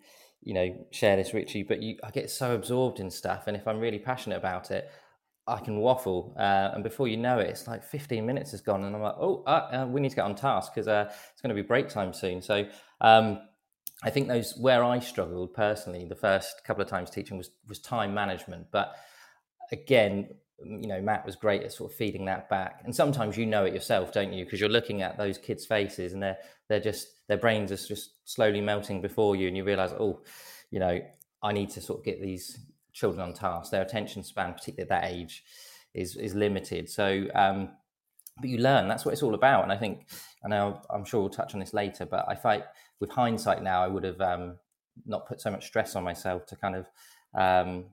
you 0.42 0.54
know 0.54 0.86
share 0.92 1.16
this, 1.16 1.34
Ritchie, 1.34 1.64
but 1.64 1.82
you, 1.82 1.98
I 2.04 2.10
get 2.10 2.30
so 2.30 2.54
absorbed 2.54 3.00
in 3.00 3.10
stuff, 3.10 3.44
and 3.46 3.56
if 3.56 3.68
I'm 3.68 3.80
really 3.80 3.98
passionate 4.00 4.36
about 4.38 4.70
it. 4.70 4.90
I 5.46 5.60
can 5.60 5.76
waffle, 5.76 6.34
uh, 6.38 6.70
and 6.74 6.82
before 6.82 7.06
you 7.06 7.18
know 7.18 7.38
it, 7.38 7.50
it's 7.50 7.66
like 7.66 7.84
15 7.84 8.24
minutes 8.24 8.52
has 8.52 8.62
gone, 8.62 8.84
and 8.84 8.96
I'm 8.96 9.02
like, 9.02 9.16
"Oh, 9.18 9.42
uh, 9.46 9.82
uh 9.82 9.86
we 9.86 10.00
need 10.00 10.08
to 10.10 10.16
get 10.16 10.24
on 10.24 10.34
task 10.34 10.74
because 10.74 10.88
uh, 10.88 11.06
it's 11.32 11.42
going 11.42 11.54
to 11.54 11.60
be 11.60 11.66
break 11.66 11.88
time 11.88 12.12
soon." 12.14 12.40
So, 12.40 12.66
um, 13.02 13.40
I 14.02 14.10
think 14.10 14.28
those 14.28 14.56
where 14.56 14.82
I 14.82 15.00
struggled 15.00 15.52
personally 15.52 16.06
the 16.06 16.14
first 16.14 16.64
couple 16.64 16.82
of 16.82 16.88
times 16.88 17.10
teaching 17.10 17.36
was 17.36 17.50
was 17.68 17.78
time 17.78 18.14
management. 18.14 18.68
But 18.70 18.96
again, 19.70 20.28
you 20.64 20.86
know, 20.86 21.00
Matt 21.00 21.26
was 21.26 21.36
great 21.36 21.62
at 21.62 21.72
sort 21.72 21.90
of 21.90 21.96
feeding 21.96 22.24
that 22.26 22.48
back. 22.48 22.80
And 22.84 22.94
sometimes 22.94 23.36
you 23.36 23.44
know 23.44 23.64
it 23.64 23.74
yourself, 23.74 24.12
don't 24.12 24.32
you? 24.32 24.44
Because 24.44 24.60
you're 24.60 24.68
looking 24.68 25.02
at 25.02 25.18
those 25.18 25.36
kids' 25.36 25.66
faces 25.66 26.12
and 26.12 26.22
they're 26.22 26.38
they're 26.68 26.80
just 26.80 27.08
their 27.28 27.36
brains 27.36 27.70
are 27.70 27.76
just 27.76 28.10
slowly 28.24 28.60
melting 28.60 29.00
before 29.00 29.36
you, 29.36 29.48
and 29.48 29.56
you 29.56 29.64
realise, 29.64 29.92
oh, 29.92 30.20
you 30.70 30.78
know, 30.80 31.00
I 31.42 31.52
need 31.52 31.70
to 31.70 31.80
sort 31.80 32.00
of 32.00 32.04
get 32.04 32.20
these 32.20 32.58
children 32.94 33.28
on 33.28 33.34
task. 33.34 33.70
Their 33.70 33.82
attention 33.82 34.24
span, 34.24 34.54
particularly 34.54 34.90
at 34.90 35.00
that 35.02 35.10
age, 35.10 35.44
is 35.92 36.16
is 36.16 36.34
limited. 36.34 36.88
So 36.88 37.26
um, 37.34 37.68
but 38.40 38.50
you 38.50 38.58
learn. 38.58 38.88
That's 38.88 39.04
what 39.04 39.12
it's 39.12 39.22
all 39.22 39.34
about. 39.34 39.62
And 39.62 39.72
I 39.72 39.76
think, 39.76 40.08
I 40.44 40.48
know 40.48 40.80
I'm 40.90 41.04
sure 41.04 41.20
we'll 41.20 41.30
touch 41.30 41.54
on 41.54 41.60
this 41.60 41.72
later, 41.72 42.04
but 42.04 42.24
I 42.28 42.34
fight 42.34 42.64
with 43.00 43.10
hindsight 43.10 43.62
now. 43.62 43.82
I 43.82 43.88
would 43.88 44.04
have 44.04 44.20
um, 44.20 44.56
not 45.06 45.26
put 45.26 45.40
so 45.40 45.50
much 45.50 45.66
stress 45.66 45.94
on 45.94 46.02
myself 46.02 46.46
to 46.46 46.56
kind 46.56 46.74
of 46.74 46.86
um, 47.38 47.86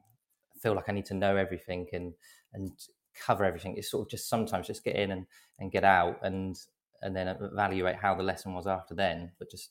feel 0.62 0.74
like 0.74 0.90
I 0.90 0.94
need 0.94 1.06
to 1.06 1.14
know 1.14 1.36
everything 1.38 1.88
and 1.94 2.14
and 2.54 2.72
cover 3.16 3.46
everything. 3.46 3.78
It's 3.78 3.92
sort 3.92 4.08
of 4.08 4.10
just 4.10 4.30
sometimes 4.30 4.68
just 4.68 4.84
get 4.84 4.96
in 4.96 5.12
and, 5.12 5.26
and 5.60 5.72
get 5.72 5.84
out 5.84 6.20
and 6.24 6.58
and 7.04 7.16
then 7.16 7.28
evaluate 7.28 7.96
how 7.96 8.16
the 8.16 8.24
lesson 8.24 8.54
was 8.54 8.68
after 8.68 8.96
then. 8.96 9.32
But 9.38 9.52
just 9.52 9.70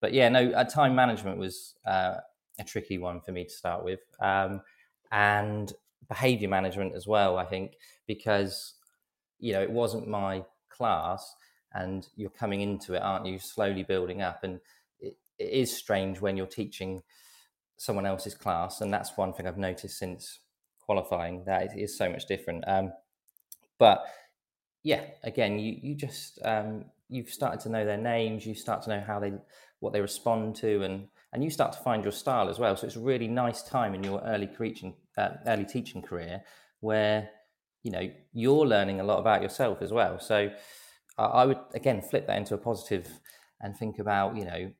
but 0.00 0.12
yeah, 0.12 0.28
no, 0.28 0.50
uh, 0.50 0.64
time 0.64 0.94
management 0.94 1.38
was 1.38 1.74
uh, 1.86 2.16
a 2.60 2.64
tricky 2.64 2.98
one 2.98 3.20
for 3.20 3.32
me 3.32 3.44
to 3.44 3.50
start 3.50 3.84
with, 3.84 4.00
um, 4.20 4.60
and 5.10 5.72
behavior 6.08 6.48
management 6.48 6.94
as 6.94 7.06
well. 7.06 7.38
I 7.38 7.44
think 7.44 7.76
because 8.06 8.74
you 9.38 9.52
know 9.52 9.62
it 9.62 9.70
wasn't 9.70 10.08
my 10.08 10.44
class, 10.68 11.34
and 11.72 12.06
you're 12.16 12.30
coming 12.30 12.60
into 12.60 12.94
it, 12.94 13.02
aren't 13.02 13.26
you? 13.26 13.38
Slowly 13.38 13.82
building 13.82 14.22
up, 14.22 14.44
and 14.44 14.60
it, 15.00 15.16
it 15.38 15.50
is 15.50 15.76
strange 15.76 16.20
when 16.20 16.36
you're 16.36 16.46
teaching 16.46 17.02
someone 17.76 18.06
else's 18.06 18.34
class, 18.34 18.80
and 18.80 18.92
that's 18.92 19.16
one 19.16 19.32
thing 19.32 19.46
I've 19.46 19.56
noticed 19.58 19.98
since 19.98 20.40
qualifying 20.80 21.44
that 21.44 21.62
it 21.62 21.78
is 21.78 21.96
so 21.96 22.10
much 22.10 22.26
different. 22.26 22.64
Um, 22.66 22.92
but 23.78 24.04
yeah, 24.82 25.02
again, 25.22 25.58
you 25.58 25.78
you 25.82 25.94
just 25.94 26.38
um, 26.44 26.84
you've 27.08 27.30
started 27.30 27.60
to 27.60 27.68
know 27.68 27.84
their 27.84 27.96
names, 27.96 28.46
you 28.46 28.54
start 28.54 28.82
to 28.82 28.90
know 28.90 29.00
how 29.00 29.18
they 29.20 29.32
what 29.80 29.92
they 29.92 30.00
respond 30.00 30.56
to, 30.56 30.82
and 30.82 31.08
and 31.32 31.44
you 31.44 31.50
start 31.50 31.72
to 31.72 31.78
find 31.78 32.02
your 32.02 32.12
style 32.12 32.48
as 32.48 32.58
well. 32.58 32.76
So 32.76 32.86
it's 32.86 32.96
a 32.96 33.00
really 33.00 33.28
nice 33.28 33.62
time 33.62 33.94
in 33.94 34.02
your 34.02 34.20
early 34.24 34.46
teaching 34.48 34.94
uh, 35.16 35.30
early 35.46 35.64
teaching 35.64 36.02
career 36.02 36.42
where 36.80 37.30
you 37.82 37.90
know 37.90 38.10
you're 38.32 38.66
learning 38.66 39.00
a 39.00 39.04
lot 39.04 39.18
about 39.18 39.42
yourself 39.42 39.82
as 39.82 39.92
well. 39.92 40.18
So 40.18 40.50
I, 41.18 41.24
I 41.24 41.46
would 41.46 41.58
again 41.74 42.02
flip 42.02 42.26
that 42.26 42.36
into 42.36 42.54
a 42.54 42.58
positive 42.58 43.08
and 43.60 43.76
think 43.76 43.98
about 43.98 44.36
you 44.36 44.44
know 44.44 44.72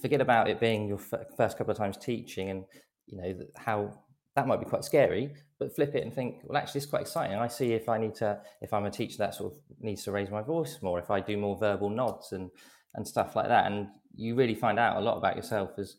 forget 0.00 0.20
about 0.20 0.48
it 0.48 0.60
being 0.60 0.86
your 0.88 0.98
f- 0.98 1.26
first 1.36 1.58
couple 1.58 1.72
of 1.72 1.76
times 1.76 1.96
teaching 1.96 2.50
and 2.50 2.64
you 3.06 3.18
know 3.20 3.34
how 3.56 3.92
that 4.36 4.46
might 4.46 4.60
be 4.60 4.66
quite 4.66 4.84
scary 4.84 5.32
but 5.58 5.74
flip 5.74 5.94
it 5.94 6.04
and 6.04 6.14
think 6.14 6.36
well 6.44 6.56
actually 6.56 6.78
it's 6.78 6.86
quite 6.86 7.02
exciting 7.02 7.36
i 7.36 7.48
see 7.48 7.72
if 7.72 7.88
i 7.88 7.98
need 7.98 8.14
to 8.14 8.38
if 8.60 8.72
i'm 8.72 8.84
a 8.84 8.90
teacher 8.90 9.16
that 9.18 9.34
sort 9.34 9.52
of 9.52 9.58
needs 9.80 10.04
to 10.04 10.12
raise 10.12 10.30
my 10.30 10.42
voice 10.42 10.78
more 10.82 10.98
if 10.98 11.10
i 11.10 11.20
do 11.20 11.36
more 11.36 11.56
verbal 11.56 11.90
nods 11.90 12.32
and 12.32 12.50
and 12.98 13.08
stuff 13.08 13.34
like 13.34 13.48
that 13.48 13.70
and 13.70 13.86
you 14.14 14.34
really 14.34 14.54
find 14.54 14.78
out 14.78 14.98
a 14.98 15.00
lot 15.00 15.16
about 15.16 15.36
yourself 15.36 15.70
as 15.78 15.96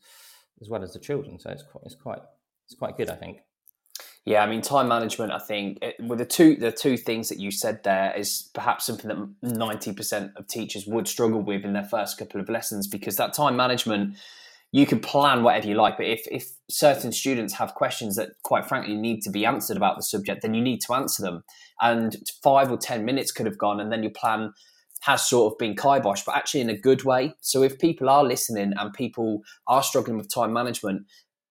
as 0.62 0.70
well 0.70 0.84
as 0.84 0.93
the 0.93 1.00
children 1.00 1.39
so 1.39 1.50
it's 1.50 1.64
quite 1.64 1.84
it's 1.86 1.95
quite 1.95 2.20
it's 2.68 2.76
quite 2.76 2.97
good 2.97 3.10
i 3.10 3.16
think 3.16 3.39
yeah, 4.26 4.43
I 4.43 4.47
mean, 4.47 4.62
time 4.62 4.88
management. 4.88 5.32
I 5.32 5.39
think 5.39 5.80
it, 5.82 5.95
with 6.00 6.20
the 6.20 6.26
two 6.26 6.56
the 6.56 6.72
two 6.72 6.97
things 6.97 7.30
that 7.30 7.39
you 7.39 7.50
said 7.50 7.84
there 7.84 8.14
is 8.16 8.50
perhaps 8.54 8.86
something 8.86 9.08
that 9.08 9.58
ninety 9.58 9.93
percent 9.93 10.34
of 10.36 10.47
teachers 10.47 10.86
would 10.86 11.08
struggle 11.08 11.41
with 11.41 11.64
in 11.64 11.74
their 11.74 11.86
first 11.86 12.18
couple 12.18 12.39
of 12.39 12.47
lessons 12.47 12.88
because 12.88 13.16
that 13.16 13.34
time 13.34 13.56
management. 13.56 14.18
You 14.72 14.86
can 14.86 15.00
plan 15.00 15.41
whatever 15.41 15.66
you 15.66 15.74
like, 15.74 15.97
but 15.97 16.06
if, 16.06 16.28
if 16.30 16.52
certain 16.70 17.12
students 17.12 17.56
have 17.56 17.74
questions 17.74 18.18
that, 18.18 18.34
quite 18.43 18.68
frankly, 18.68 18.95
need 18.95 19.24
to 19.24 19.32
be 19.32 19.43
answered 19.43 19.78
about 19.78 19.95
the 19.95 20.04
subject, 20.04 20.43
then 20.43 20.54
you 20.54 20.62
need 20.62 20.82
to 20.82 20.93
answer 20.93 21.24
them. 21.24 21.43
And 21.82 22.18
five 22.43 22.72
or 22.72 22.78
ten 22.78 23.04
minutes 23.04 23.32
could 23.32 23.47
have 23.47 23.58
gone, 23.58 23.80
and 23.80 23.91
then 23.91 24.04
your 24.04 24.12
plan 24.12 24.54
has 25.02 25.28
sort 25.28 25.54
of 25.54 25.58
been 25.58 25.76
kibosh, 25.76 26.24
but 26.26 26.36
actually 26.36 26.62
in 26.62 26.70
a 26.70 26.78
good 26.78 27.04
way. 27.04 27.34
So 27.41 27.64
if 27.64 27.80
people 27.80 28.10
are 28.10 28.24
listening 28.24 28.74
and 28.78 28.93
people 28.93 29.41
are 29.68 29.84
struggling 29.84 30.18
with 30.18 30.34
time 30.34 30.54
management, 30.54 31.04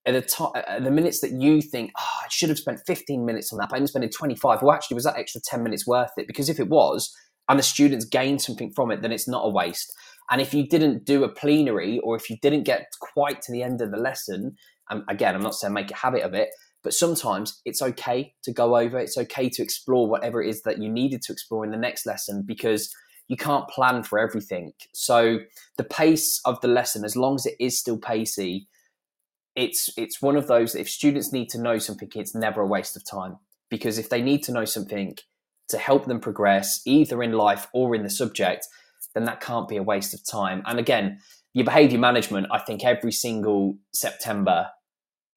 at 0.07 0.13
the, 0.15 0.23
to- 0.23 0.53
at 0.55 0.85
the 0.85 0.91
minutes 0.91 1.21
that 1.21 1.33
you 1.33 1.61
think, 1.61 1.93
oh, 1.99 2.21
I 2.25 2.29
should 2.31 2.49
have 2.49 2.59
spent 2.59 2.81
15 2.87 3.25
minutes 3.25 3.53
on 3.53 3.59
that, 3.59 3.69
but 3.69 3.75
I 3.75 3.79
ended 3.79 3.89
up 3.89 3.91
spending 3.91 4.11
25. 4.11 4.63
Well, 4.63 4.75
actually, 4.75 4.95
was 4.95 5.05
that 5.05 5.19
extra 5.19 5.41
10 5.45 5.63
minutes 5.63 5.87
worth 5.87 6.13
it? 6.17 6.27
Because 6.27 6.49
if 6.49 6.59
it 6.59 6.69
was, 6.69 7.15
and 7.49 7.59
the 7.59 7.63
students 7.63 8.05
gained 8.05 8.43
something 8.43 8.73
from 8.75 8.91
it, 8.91 9.03
then 9.03 9.13
it's 9.13 9.29
not 9.29 9.45
a 9.45 9.51
waste. 9.51 9.93
And 10.31 10.41
if 10.41 10.53
you 10.53 10.67
didn't 10.67 11.05
do 11.05 11.25
a 11.25 11.29
plenary, 11.29 11.99
or 12.01 12.17
if 12.17 12.29
you 12.29 12.37
didn't 12.43 12.65
get 12.65 12.93
quite 13.01 13.41
to 13.43 13.53
the 13.53 13.63
end 13.63 13.81
of 13.81 13.91
the 13.91 13.97
lesson, 13.97 14.57
and 14.91 15.03
again, 15.09 15.35
I'm 15.35 15.43
not 15.43 15.55
saying 15.55 15.73
make 15.73 15.91
a 15.91 15.97
habit 15.97 16.23
of 16.23 16.35
it, 16.35 16.51
but 16.83 16.93
sometimes 16.93 17.61
it's 17.65 17.83
okay 17.83 18.35
to 18.45 18.53
go 18.53 18.77
over. 18.77 18.99
It's 18.99 19.19
okay 19.19 19.49
to 19.51 19.63
explore 19.63 20.09
whatever 20.09 20.43
it 20.43 20.49
is 20.49 20.63
that 20.63 20.81
you 20.81 20.91
needed 20.91 21.23
to 21.23 21.33
explore 21.33 21.65
in 21.65 21.71
the 21.71 21.77
next 21.79 22.07
lesson 22.07 22.45
because 22.47 22.95
you 23.29 23.37
can't 23.37 23.69
plan 23.69 24.03
for 24.03 24.19
everything. 24.19 24.73
So 24.93 25.41
the 25.77 25.85
pace 25.85 26.41
of 26.45 26.61
the 26.61 26.69
lesson, 26.69 27.05
as 27.05 27.15
long 27.15 27.37
as 27.37 27.47
it 27.47 27.55
is 27.61 27.79
still 27.79 27.99
pacey, 27.99 28.69
it's 29.59 29.91
it's 29.99 30.23
one 30.23 30.37
of 30.37 30.47
those 30.47 30.73
that 30.73 30.81
if 30.81 30.89
students 30.89 31.33
need 31.33 31.49
to 31.49 31.61
know 31.61 31.79
something 31.79 32.09
it's 32.15 32.35
never 32.35 32.61
a 32.61 32.67
waste 32.67 32.97
of 32.97 33.05
time 33.05 33.37
because 33.71 33.99
if 33.99 34.09
they 34.09 34.23
need 34.23 34.43
to 34.45 34.53
know 34.53 34.65
something 34.65 35.17
to 35.69 35.77
help 35.77 36.05
them 36.05 36.21
progress 36.21 36.81
either 36.87 37.23
in 37.25 37.33
life 37.33 37.67
or 37.75 37.95
in 37.95 38.05
the 38.05 38.11
subject 38.11 38.69
then 39.15 39.25
that 39.25 39.41
can't 39.41 39.69
be 39.69 39.77
a 39.77 39.83
waste 39.83 40.15
of 40.15 40.25
time 40.25 40.63
and 40.67 40.79
again 40.79 41.19
your 41.55 41.65
behavior 41.65 41.99
management 41.99 42.47
i 42.53 42.59
think 42.59 42.85
every 42.85 43.11
single 43.11 43.77
september 43.93 44.69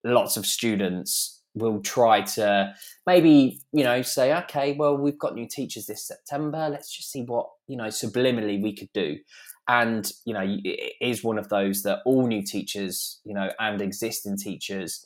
lots 0.03 0.37
of 0.37 0.45
students 0.45 1.40
will 1.53 1.81
try 1.81 2.21
to 2.21 2.73
maybe 3.05 3.59
you 3.73 3.83
know 3.83 4.01
say 4.01 4.33
okay 4.33 4.73
well 4.77 4.97
we've 4.97 5.19
got 5.19 5.35
new 5.35 5.47
teachers 5.47 5.85
this 5.85 6.05
september. 6.05 6.69
Let's 6.69 6.95
just 6.95 7.11
see 7.11 7.23
what 7.23 7.47
you 7.67 7.77
know 7.77 7.87
subliminally 7.87 8.61
we 8.61 8.75
could 8.75 8.91
do. 8.93 9.17
And 9.67 10.09
you 10.25 10.33
know 10.33 10.45
it 10.45 10.93
is 11.01 11.23
one 11.23 11.37
of 11.37 11.49
those 11.49 11.83
that 11.83 11.99
all 12.05 12.27
new 12.27 12.43
teachers 12.43 13.19
you 13.23 13.33
know 13.33 13.49
and 13.59 13.81
existing 13.81 14.37
teachers 14.37 15.05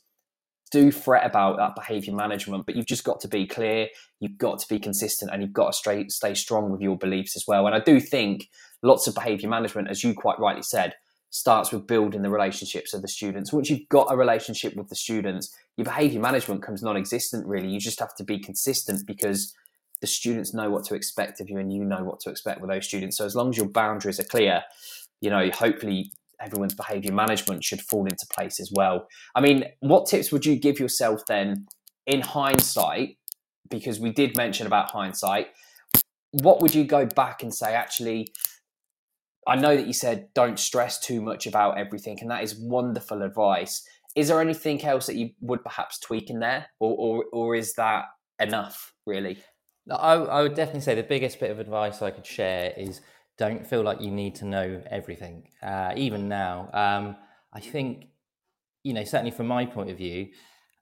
do 0.72 0.92
fret 0.92 1.26
about 1.26 1.58
that 1.58 1.76
behavior 1.76 2.14
management 2.14 2.66
but 2.66 2.76
you've 2.76 2.88
just 2.88 3.04
got 3.04 3.20
to 3.20 3.28
be 3.28 3.46
clear 3.46 3.88
you've 4.20 4.38
got 4.38 4.58
to 4.58 4.68
be 4.68 4.80
consistent 4.80 5.30
and 5.32 5.44
you've 5.44 5.54
got 5.54 5.68
to 5.68 5.74
stay, 5.74 6.08
stay 6.10 6.34
strong 6.34 6.72
with 6.72 6.82
your 6.82 6.98
beliefs 6.98 7.36
as 7.36 7.46
well. 7.48 7.68
And 7.68 7.76
i 7.76 7.80
do 7.80 8.00
think 8.00 8.50
lots 8.82 9.08
of 9.08 9.16
behavior 9.16 9.48
management 9.50 9.90
as 9.90 10.04
you 10.04 10.14
quite 10.14 10.40
rightly 10.40 10.64
said 10.64 10.96
starts 11.36 11.72
with 11.72 11.86
building 11.86 12.22
the 12.22 12.30
relationships 12.30 12.94
of 12.94 13.02
the 13.02 13.10
students. 13.10 13.52
Once 13.52 13.70
you've 13.70 13.90
got 13.90 14.08
a 14.10 14.16
relationship 14.16 14.74
with 14.76 14.88
the 14.88 14.96
students 14.96 15.54
your 15.78 15.86
behavior 15.86 16.20
management 16.20 16.64
comes 16.64 16.82
non-existent 16.82 17.46
really 17.46 17.68
you 17.68 17.80
just 17.80 18.00
have 18.00 18.16
to 18.16 18.24
be 18.24 18.40
consistent 18.40 19.06
because 19.06 19.54
the 20.02 20.08
students 20.08 20.54
know 20.54 20.70
what 20.70 20.84
to 20.86 20.96
expect 20.96 21.42
of 21.42 21.50
you 21.50 21.58
and 21.58 21.72
you 21.72 21.84
know 21.84 22.04
what 22.04 22.20
to 22.22 22.30
expect 22.30 22.62
with 22.62 22.70
those 22.70 22.86
students. 22.86 23.18
So 23.18 23.26
as 23.26 23.36
long 23.36 23.50
as 23.50 23.58
your 23.58 23.70
boundaries 23.70 24.20
are 24.20 24.26
clear, 24.26 24.64
you 25.22 25.30
know, 25.30 25.50
hopefully 25.52 26.12
everyone's 26.40 26.76
behavior 26.76 27.14
management 27.14 27.64
should 27.64 27.82
fall 27.82 28.04
into 28.06 28.28
place 28.32 28.60
as 28.60 28.72
well. 28.74 29.08
I 29.36 29.42
mean, 29.42 29.66
what 29.80 30.08
tips 30.08 30.32
would 30.32 30.46
you 30.46 30.58
give 30.58 30.80
yourself 30.80 31.26
then 31.28 31.68
in 32.06 32.22
hindsight? 32.22 33.18
Because 33.70 34.00
we 34.00 34.12
did 34.12 34.36
mention 34.36 34.68
about 34.68 34.92
hindsight. 34.92 35.48
What 36.32 36.62
would 36.62 36.76
you 36.76 36.84
go 36.84 37.06
back 37.06 37.42
and 37.42 37.54
say, 37.54 37.74
actually, 37.74 38.28
I 39.48 39.56
know 39.56 39.76
that 39.76 39.88
you 39.88 39.94
said 39.94 40.28
don't 40.34 40.60
stress 40.60 41.00
too 41.00 41.22
much 41.22 41.48
about 41.48 41.78
everything, 41.78 42.18
and 42.20 42.30
that 42.32 42.44
is 42.44 42.56
wonderful 42.56 43.22
advice. 43.22 43.88
Is 44.16 44.30
there 44.30 44.42
anything 44.42 44.84
else 44.84 45.08
that 45.08 45.16
you 45.16 45.32
would 45.42 45.64
perhaps 45.64 46.00
tweak 46.00 46.30
in 46.30 46.40
there, 46.40 46.68
or, 46.80 46.96
or, 46.98 47.26
or 47.34 47.56
is 47.56 47.74
that 47.74 48.06
enough, 48.40 48.94
really? 49.06 49.38
I, 49.92 50.14
I 50.14 50.42
would 50.42 50.56
definitely 50.56 50.82
say 50.82 50.96
the 50.96 51.04
biggest 51.04 51.40
bit 51.40 51.52
of 51.52 51.60
advice 51.60 52.02
I 52.02 52.12
could 52.12 52.26
share 52.26 52.74
is 52.78 53.02
don't 53.38 53.68
feel 53.68 53.84
like 53.84 54.02
you 54.02 54.12
need 54.12 54.36
to 54.36 54.46
know 54.46 54.82
everything. 54.90 55.50
Uh, 55.62 55.94
even 55.96 56.28
now, 56.28 56.70
um, 56.74 57.16
I 57.54 57.60
think, 57.60 58.08
you 58.84 58.94
know, 58.94 59.04
certainly 59.04 59.32
from 59.32 59.48
my 59.48 59.66
point 59.66 59.90
of 59.90 59.98
view, 59.98 60.30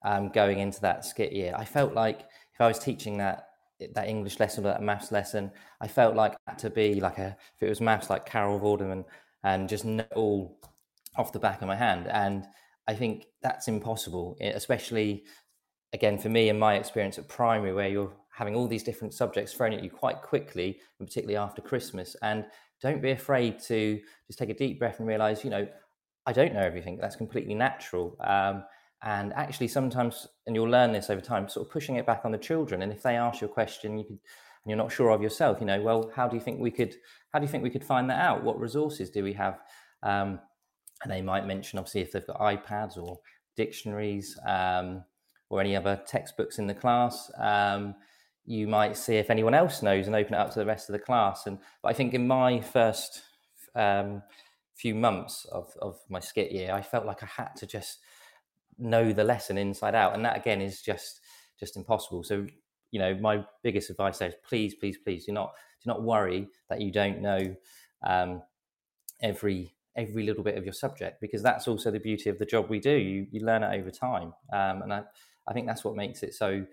um, 0.05 0.29
going 0.29 0.59
into 0.59 0.79
that 0.81 1.03
SCITT 1.03 1.33
year, 1.33 1.53
I 1.57 1.65
felt 1.65 1.93
like 1.93 2.19
if 2.53 2.61
I 2.61 2.67
was 2.67 2.79
teaching 2.79 3.17
that 3.17 3.47
that 3.95 4.07
English 4.07 4.39
lesson 4.39 4.63
or 4.63 4.69
that 4.69 4.81
maths 4.81 5.11
lesson, 5.11 5.51
I 5.81 5.87
felt 5.87 6.15
like 6.15 6.35
to 6.57 6.69
be 6.69 7.01
like 7.01 7.17
a 7.17 7.35
if 7.55 7.63
it 7.63 7.69
was 7.69 7.81
maths 7.81 8.09
like 8.09 8.25
Carol 8.25 8.59
Vorderman 8.59 9.03
and 9.43 9.67
just 9.67 9.83
know 9.83 10.05
all 10.15 10.59
off 11.17 11.33
the 11.33 11.39
back 11.39 11.61
of 11.61 11.67
my 11.67 11.75
hand. 11.75 12.07
And 12.07 12.45
I 12.87 12.95
think 12.95 13.25
that's 13.41 13.67
impossible, 13.67 14.37
especially 14.41 15.23
again 15.93 16.17
for 16.17 16.29
me 16.29 16.49
and 16.49 16.59
my 16.59 16.75
experience 16.75 17.17
at 17.17 17.27
primary, 17.27 17.73
where 17.73 17.87
you're 17.87 18.13
having 18.31 18.55
all 18.55 18.67
these 18.67 18.83
different 18.83 19.13
subjects 19.13 19.53
thrown 19.53 19.73
at 19.73 19.83
you 19.83 19.89
quite 19.89 20.21
quickly, 20.21 20.79
and 20.99 21.07
particularly 21.07 21.37
after 21.37 21.61
Christmas. 21.61 22.15
And 22.21 22.45
don't 22.81 23.01
be 23.01 23.11
afraid 23.11 23.59
to 23.63 23.99
just 24.27 24.39
take 24.39 24.49
a 24.49 24.53
deep 24.53 24.79
breath 24.79 24.99
and 24.99 25.07
realize, 25.07 25.43
you 25.43 25.49
know, 25.49 25.67
I 26.25 26.33
don't 26.33 26.53
know 26.53 26.61
everything. 26.61 26.97
That's 26.97 27.15
completely 27.15 27.53
natural. 27.53 28.17
Um, 28.21 28.63
and 29.03 29.33
actually, 29.33 29.67
sometimes, 29.67 30.27
and 30.47 30.55
you'll 30.55 30.69
learn 30.69 30.93
this 30.93 31.09
over 31.09 31.21
time, 31.21 31.47
sort 31.47 31.67
of 31.67 31.71
pushing 31.71 31.97
it 31.97 32.05
back 32.05 32.21
on 32.25 32.31
the 32.31 32.37
children. 32.37 32.81
And 32.81 32.91
if 32.91 33.03
they 33.03 33.15
ask 33.15 33.41
you 33.41 33.47
a 33.47 33.51
question, 33.51 33.97
you 33.97 34.05
could, 34.05 34.19
and 34.63 34.69
you're 34.69 34.77
not 34.77 34.91
sure 34.91 35.09
of 35.09 35.21
yourself, 35.21 35.59
you 35.59 35.65
know, 35.65 35.81
well, 35.81 36.09
how 36.15 36.27
do 36.27 36.35
you 36.35 36.41
think 36.41 36.59
we 36.59 36.71
could, 36.71 36.95
how 37.31 37.39
do 37.39 37.45
you 37.45 37.51
think 37.51 37.63
we 37.63 37.69
could 37.69 37.83
find 37.83 38.09
that 38.09 38.19
out? 38.19 38.43
What 38.43 38.59
resources 38.59 39.09
do 39.09 39.23
we 39.23 39.33
have? 39.33 39.59
Um, 40.01 40.39
and 41.03 41.11
they 41.11 41.21
might 41.21 41.45
mention, 41.45 41.79
obviously, 41.79 42.01
if 42.01 42.11
they've 42.11 42.25
got 42.25 42.39
iPads 42.39 42.97
or 42.97 43.19
dictionaries 43.55 44.37
um, 44.47 45.03
or 45.49 45.61
any 45.61 45.75
other 45.75 46.01
textbooks 46.07 46.59
in 46.59 46.67
the 46.67 46.73
class. 46.73 47.31
Um, 47.37 47.95
you 48.45 48.67
might 48.67 48.97
see 48.97 49.15
if 49.15 49.29
anyone 49.29 49.53
else 49.53 49.81
knows 49.81 50.07
and 50.07 50.15
open 50.15 50.33
it 50.33 50.37
up 50.37 50.51
to 50.51 50.59
the 50.59 50.65
rest 50.65 50.89
of 50.89 50.93
the 50.93 50.99
class. 50.99 51.47
And 51.47 51.59
but 51.81 51.89
I 51.89 51.93
think 51.93 52.13
in 52.13 52.27
my 52.27 52.59
first 52.59 53.21
um, 53.75 54.21
few 54.75 54.95
months 54.95 55.45
of, 55.45 55.71
of 55.81 55.99
my 56.09 56.19
SCITT 56.19 56.51
year, 56.51 56.73
I 56.73 56.81
felt 56.81 57.05
like 57.05 57.23
I 57.23 57.27
had 57.27 57.55
to 57.57 57.67
just 57.67 57.99
know 58.77 59.13
the 59.13 59.23
lesson 59.23 59.57
inside 59.57 59.95
out, 59.95 60.15
and 60.15 60.25
that 60.25 60.37
again 60.37 60.61
is 60.61 60.81
just 60.81 61.21
just 61.59 61.77
impossible. 61.77 62.23
So 62.23 62.47
you 62.91 62.99
know, 62.99 63.15
my 63.15 63.43
biggest 63.63 63.89
advice 63.89 64.21
is 64.21 64.35
please, 64.47 64.75
please, 64.75 64.97
please 64.97 65.25
do 65.25 65.31
not 65.31 65.53
do 65.83 65.87
not 65.87 66.03
worry 66.03 66.47
that 66.69 66.81
you 66.81 66.91
don't 66.91 67.21
know 67.21 67.55
um, 68.05 68.41
every 69.21 69.73
every 69.95 70.23
little 70.23 70.43
bit 70.43 70.57
of 70.57 70.63
your 70.63 70.73
subject 70.73 71.21
because 71.21 71.43
that's 71.43 71.67
also 71.67 71.91
the 71.91 71.99
beauty 71.99 72.29
of 72.29 72.39
the 72.39 72.45
job 72.45 72.69
we 72.69 72.79
do. 72.79 72.95
You 72.95 73.27
you 73.31 73.45
learn 73.45 73.63
it 73.63 73.79
over 73.79 73.91
time, 73.91 74.33
um, 74.51 74.81
and 74.81 74.93
I 74.93 75.03
I 75.47 75.53
think 75.53 75.67
that's 75.67 75.83
what 75.83 75.95
makes 75.95 76.23
it 76.23 76.33
so 76.33 76.65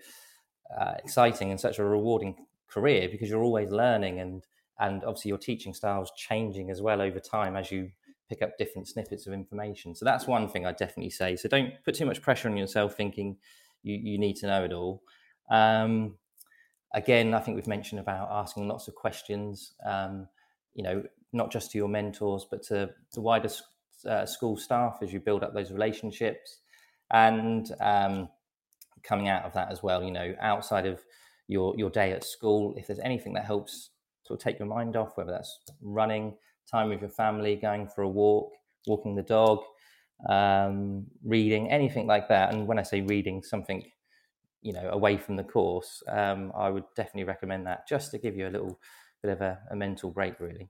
uh, 0.79 0.93
exciting 1.03 1.51
and 1.51 1.59
such 1.59 1.79
a 1.79 1.83
rewarding 1.83 2.45
career 2.67 3.09
because 3.09 3.29
you're 3.29 3.43
always 3.43 3.71
learning 3.71 4.19
and 4.19 4.45
and 4.79 5.03
obviously 5.03 5.29
your 5.29 5.37
teaching 5.37 5.73
style 5.73 6.01
is 6.01 6.11
changing 6.15 6.71
as 6.71 6.81
well 6.81 7.01
over 7.01 7.19
time 7.19 7.55
as 7.55 7.71
you 7.71 7.91
pick 8.29 8.41
up 8.41 8.57
different 8.57 8.87
snippets 8.87 9.27
of 9.27 9.33
information. 9.33 9.93
So 9.93 10.05
that's 10.05 10.25
one 10.25 10.47
thing 10.47 10.65
I 10.65 10.71
definitely 10.71 11.09
say. 11.09 11.35
So 11.35 11.49
don't 11.49 11.73
put 11.83 11.95
too 11.95 12.05
much 12.05 12.21
pressure 12.21 12.49
on 12.49 12.55
yourself 12.55 12.95
thinking 12.95 13.37
you, 13.83 13.95
you 13.95 14.17
need 14.17 14.37
to 14.37 14.47
know 14.47 14.63
it 14.63 14.71
all. 14.71 15.03
Um, 15.49 16.17
again, 16.93 17.33
I 17.33 17.39
think 17.39 17.55
we've 17.55 17.67
mentioned 17.67 17.99
about 17.99 18.29
asking 18.31 18.69
lots 18.69 18.87
of 18.87 18.95
questions, 18.95 19.73
um, 19.85 20.29
you 20.73 20.83
know, 20.83 21.03
not 21.33 21.51
just 21.51 21.71
to 21.71 21.77
your 21.77 21.87
mentors, 21.87 22.45
but 22.49 22.63
to 22.63 22.89
the 23.13 23.21
wider 23.21 23.49
uh, 24.05 24.25
school 24.25 24.57
staff 24.57 24.99
as 25.01 25.13
you 25.13 25.19
build 25.19 25.43
up 25.43 25.53
those 25.53 25.71
relationships. 25.71 26.57
And 27.11 27.69
um, 27.81 28.29
coming 29.03 29.29
out 29.29 29.43
of 29.43 29.53
that 29.53 29.71
as 29.71 29.83
well, 29.83 30.03
you 30.03 30.11
know, 30.11 30.33
outside 30.41 30.85
of 30.85 31.01
your, 31.47 31.75
your 31.77 31.89
day 31.89 32.11
at 32.11 32.23
school, 32.23 32.73
if 32.77 32.87
there's 32.87 32.99
anything 32.99 33.33
that 33.33 33.45
helps 33.45 33.89
sort 34.23 34.39
of 34.39 34.43
take 34.43 34.59
your 34.59 34.67
mind 34.67 34.95
off, 34.95 35.17
whether 35.17 35.31
that's 35.31 35.59
running, 35.81 36.35
time 36.69 36.89
with 36.89 37.01
your 37.01 37.09
family, 37.09 37.55
going 37.55 37.87
for 37.87 38.03
a 38.03 38.09
walk, 38.09 38.53
walking 38.87 39.15
the 39.15 39.23
dog, 39.23 39.59
um, 40.29 41.05
reading, 41.23 41.69
anything 41.69 42.07
like 42.07 42.27
that. 42.29 42.53
And 42.53 42.67
when 42.67 42.79
I 42.79 42.83
say 42.83 43.01
reading, 43.01 43.43
something 43.43 43.83
you 44.61 44.73
know 44.73 44.89
away 44.91 45.17
from 45.17 45.35
the 45.35 45.43
course, 45.43 46.03
um, 46.07 46.51
I 46.55 46.69
would 46.69 46.83
definitely 46.95 47.23
recommend 47.23 47.65
that 47.65 47.87
just 47.87 48.11
to 48.11 48.19
give 48.19 48.37
you 48.37 48.47
a 48.47 48.49
little 48.49 48.79
bit 49.21 49.31
of 49.31 49.41
a, 49.41 49.59
a 49.71 49.75
mental 49.75 50.11
break, 50.11 50.39
really. 50.39 50.69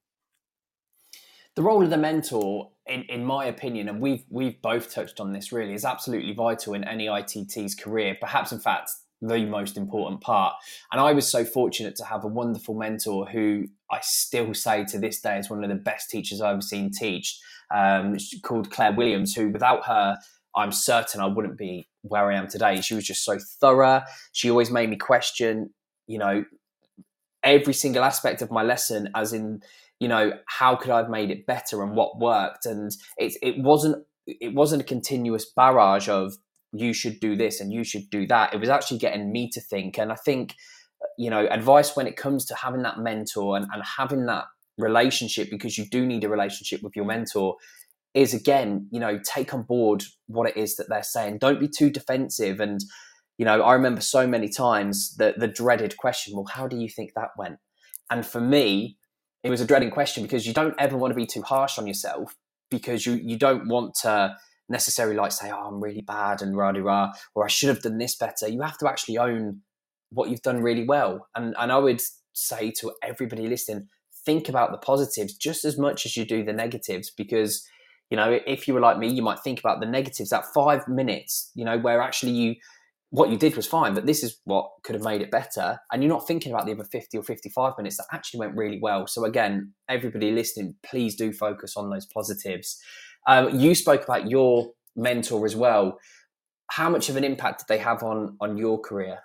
The 1.56 1.62
role 1.62 1.84
of 1.84 1.90
the 1.90 1.98
mentor, 1.98 2.72
in, 2.88 3.04
in 3.04 3.26
my 3.26 3.46
opinion, 3.46 3.90
and 3.90 4.00
we've 4.00 4.24
we've 4.30 4.62
both 4.62 4.94
touched 4.94 5.20
on 5.20 5.34
this, 5.34 5.52
really, 5.52 5.74
is 5.74 5.86
absolutely 5.86 6.34
vital 6.34 6.74
in 6.74 6.84
any 6.84 7.08
ITT's 7.08 7.76
career. 7.76 8.16
Perhaps, 8.20 8.52
in 8.52 8.60
fact, 8.60 8.92
the 9.22 9.46
most 9.46 9.78
important 9.78 10.22
part. 10.22 10.56
And 10.92 11.00
I 11.00 11.12
was 11.14 11.30
so 11.30 11.46
fortunate 11.46 11.96
to 11.98 12.06
have 12.06 12.24
a 12.24 12.28
wonderful 12.28 12.74
mentor 12.74 13.26
who 13.28 13.68
I 13.90 14.00
still 14.02 14.54
say 14.54 14.84
to 14.86 15.00
this 15.00 15.22
day 15.22 15.38
is 15.38 15.50
one 15.50 15.64
of 15.64 15.70
the 15.70 15.76
best 15.76 16.10
teachers 16.10 16.42
I've 16.42 16.54
ever 16.54 16.62
seen 16.62 16.92
teach, 16.92 17.40
um, 17.74 18.18
called 18.44 18.72
Claire 18.72 18.94
Williams, 18.94 19.36
who 19.36 19.50
without 19.50 19.86
her, 19.86 20.18
I'm 20.56 20.72
certain 20.72 21.22
I 21.22 21.28
wouldn't 21.28 21.58
be 21.58 21.88
where 22.02 22.32
I 22.32 22.36
am 22.36 22.48
today. 22.48 22.82
She 22.82 22.96
was 22.96 23.06
just 23.06 23.24
so 23.24 23.38
thorough. 23.60 24.02
She 24.32 24.50
always 24.50 24.72
made 24.72 24.90
me 24.90 24.98
question, 24.98 25.72
you 26.08 26.18
know, 26.18 26.44
every 27.44 27.74
single 27.74 28.04
aspect 28.04 28.42
of 28.42 28.52
my 28.52 28.64
lesson, 28.64 29.10
as 29.16 29.34
in, 29.34 29.62
you 30.02 30.08
know, 30.08 30.34
how 30.48 30.76
could 30.76 30.90
I 30.90 30.98
have 30.98 31.12
made 31.12 31.30
it 31.30 31.46
better 31.46 31.84
and 31.84 31.96
what 31.96 32.20
worked. 32.20 32.66
And 32.66 32.92
it 33.20 33.34
it 33.44 33.60
wasn't 33.60 34.04
it 34.26 34.56
wasn't 34.56 34.82
a 34.82 34.86
continuous 34.86 35.46
barrage 35.56 36.10
of 36.10 36.34
you 36.74 36.92
should 36.92 37.20
do 37.20 37.36
this 37.36 37.62
and 37.62 37.72
you 37.72 37.84
should 37.84 38.10
do 38.10 38.26
that. 38.26 38.52
It 38.52 38.60
was 38.60 38.70
actually 38.70 38.98
getting 38.98 39.32
me 39.32 39.48
to 39.50 39.62
think. 39.62 40.00
And 40.00 40.12
I 40.12 40.16
think, 40.16 40.56
you 41.20 41.30
know, 41.30 41.46
advice 41.48 41.96
when 41.96 42.08
it 42.08 42.18
comes 42.18 42.46
to 42.46 42.56
having 42.56 42.82
that 42.82 42.98
mentor 42.98 43.56
and, 43.56 43.68
and 43.72 43.84
having 43.98 44.26
that 44.26 44.46
relationship, 44.80 45.52
because 45.52 45.78
you 45.78 45.86
do 45.86 46.04
need 46.04 46.24
a 46.24 46.30
relationship 46.30 46.82
with 46.82 46.96
your 46.96 47.06
mentor, 47.06 47.58
is 48.16 48.34
again, 48.34 48.88
you 48.92 49.00
know, 49.00 49.20
take 49.24 49.54
on 49.54 49.62
board 49.62 50.04
what 50.26 50.50
it 50.50 50.58
is 50.58 50.78
that 50.78 50.90
they're 50.90 51.04
saying. 51.04 51.38
Don't 51.38 51.60
be 51.60 51.68
too 51.68 51.92
defensive. 51.92 52.60
And, 52.60 52.80
you 53.38 53.46
know, 53.46 53.62
I 53.62 53.74
remember 53.74 54.02
so 54.02 54.26
many 54.26 54.50
times 54.50 55.16
the, 55.18 55.36
the 55.38 55.48
dreaded 55.48 55.98
question, 55.98 56.34
well, 56.36 56.50
how 56.50 56.68
do 56.68 56.78
you 56.78 56.90
think 56.90 57.12
that 57.16 57.30
went? 57.38 57.60
And 58.10 58.26
for 58.26 58.42
me, 58.42 58.98
it 59.44 59.50
was 59.50 59.62
a 59.62 59.66
dreading 59.66 59.92
question 59.92 60.24
because 60.24 60.46
you 60.46 60.54
don't 60.54 60.76
ever 60.78 60.98
want 60.98 61.12
to 61.12 61.16
be 61.16 61.26
too 61.26 61.42
harsh 61.42 61.78
on 61.78 61.88
yourself 61.88 62.36
because 62.70 63.06
you, 63.06 63.14
you 63.14 63.38
don't 63.38 63.68
want 63.68 63.96
to 63.96 64.36
necessarily 64.70 65.16
like 65.16 65.32
say, 65.32 65.52
oh, 65.52 65.68
I'm 65.68 65.82
really 65.82 66.02
bad 66.02 66.42
and 66.42 66.56
rah 66.56 66.72
rah, 66.72 67.12
or 67.36 67.44
I 67.44 67.48
should 67.48 67.70
have 67.70 67.82
done 67.82 67.98
this 67.98 68.16
better. 68.16 68.48
You 68.48 68.62
have 68.62 68.78
to 68.80 68.88
actually 68.88 69.18
own 69.18 69.62
what 70.12 70.30
you've 70.30 70.42
done 70.42 70.62
really 70.62 70.86
well. 70.86 71.28
And 71.36 71.56
and 71.60 71.72
I 71.72 71.78
would 71.78 72.02
say 72.34 72.72
to 72.80 72.94
everybody 73.04 73.48
listening, 73.48 73.88
think 74.26 74.50
about 74.50 74.72
the 74.72 74.78
positives 74.78 75.34
just 75.34 75.66
as 75.66 75.78
much 75.78 76.06
as 76.06 76.16
you 76.16 76.26
do 76.26 76.44
the 76.44 76.54
negatives 76.54 77.10
because 77.10 77.68
you 78.10 78.18
know 78.18 78.40
if 78.46 78.68
you 78.68 78.74
were 78.74 78.80
like 78.80 78.98
me 78.98 79.08
you 79.08 79.22
might 79.22 79.40
think 79.40 79.60
about 79.60 79.80
the 79.80 79.86
negatives 79.86 80.30
that 80.30 80.46
five 80.54 80.88
minutes 80.88 81.52
you 81.56 81.66
know 81.66 81.78
where 81.78 82.02
actually 82.02 82.32
you 82.32 82.56
what 83.12 83.30
you 83.30 83.38
did 83.38 83.56
was 83.56 83.68
fine 83.68 83.94
but 83.94 84.06
this 84.06 84.24
is 84.24 84.40
what 84.46 84.70
could 84.84 84.96
have 84.96 85.04
made 85.04 85.22
it 85.22 85.30
better 85.30 85.80
and 85.92 86.02
you're 86.02 86.12
not 86.12 86.26
thinking 86.26 86.52
about 86.52 86.66
the 86.66 86.72
other 86.72 86.84
50 86.84 87.18
or 87.18 87.24
55 87.24 87.74
minutes 87.78 87.98
that 87.98 88.08
actually 88.12 88.40
went 88.40 88.56
really 88.56 88.80
well 88.82 89.06
so 89.06 89.26
again 89.26 89.74
everybody 89.88 90.32
listening 90.32 90.76
please 90.84 91.16
do 91.16 91.32
focus 91.32 91.78
on 91.78 91.90
those 91.90 92.06
positives 92.06 92.82
um, 93.28 93.60
you 93.60 93.76
spoke 93.76 94.04
about 94.04 94.30
your 94.30 94.72
mentor 94.96 95.46
as 95.46 95.56
well. 95.56 96.00
How 96.68 96.90
much 96.90 97.10
of 97.10 97.16
an 97.16 97.24
impact 97.24 97.60
did 97.60 97.68
they 97.68 97.78
have 97.78 98.04
on 98.04 98.38
on 98.40 98.58
your 98.58 98.80
career? 98.80 99.20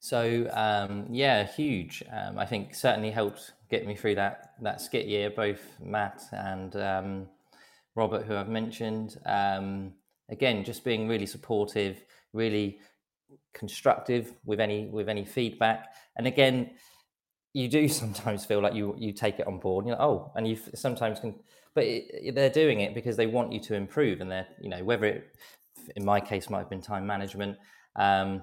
So 0.00 0.48
um, 0.52 1.06
yeah, 1.10 1.44
huge. 1.44 2.02
Um, 2.10 2.38
I 2.38 2.46
think 2.46 2.74
certainly 2.74 3.10
helped 3.10 3.52
get 3.70 3.86
me 3.86 3.94
through 3.94 4.16
that 4.16 4.54
that 4.62 4.80
SCITT 4.80 5.06
year. 5.06 5.30
Both 5.30 5.62
Matt 5.82 6.22
and 6.32 6.76
um, 6.76 7.26
Robert, 7.94 8.26
who 8.26 8.36
I've 8.36 8.48
mentioned, 8.48 9.18
um, 9.26 9.92
again, 10.28 10.64
just 10.64 10.84
being 10.84 11.08
really 11.08 11.26
supportive, 11.26 12.04
really 12.34 12.80
constructive 13.54 14.34
with 14.44 14.60
any 14.60 14.86
with 14.86 15.08
any 15.08 15.24
feedback, 15.24 15.94
and 16.16 16.26
again, 16.26 16.72
you 17.54 17.68
do 17.68 17.88
sometimes 18.02 18.44
feel 18.44 18.60
like 18.60 18.74
you 18.74 18.94
you 18.98 19.12
take 19.12 19.38
it 19.38 19.46
on 19.46 19.58
board. 19.58 19.86
You 19.86 19.92
know, 19.92 19.98
oh, 20.00 20.32
and 20.34 20.46
you 20.46 20.58
sometimes 20.74 21.20
can 21.20 21.34
but 21.74 21.84
it, 21.84 22.34
they're 22.34 22.50
doing 22.50 22.80
it 22.80 22.94
because 22.94 23.16
they 23.16 23.26
want 23.26 23.52
you 23.52 23.60
to 23.60 23.74
improve, 23.74 24.20
and 24.20 24.30
they're 24.30 24.46
you 24.60 24.68
know 24.68 24.84
whether 24.84 25.06
it, 25.06 25.36
in 25.96 26.04
my 26.04 26.20
case, 26.20 26.48
might 26.48 26.60
have 26.60 26.70
been 26.70 26.82
time 26.82 27.06
management, 27.06 27.56
um, 27.96 28.42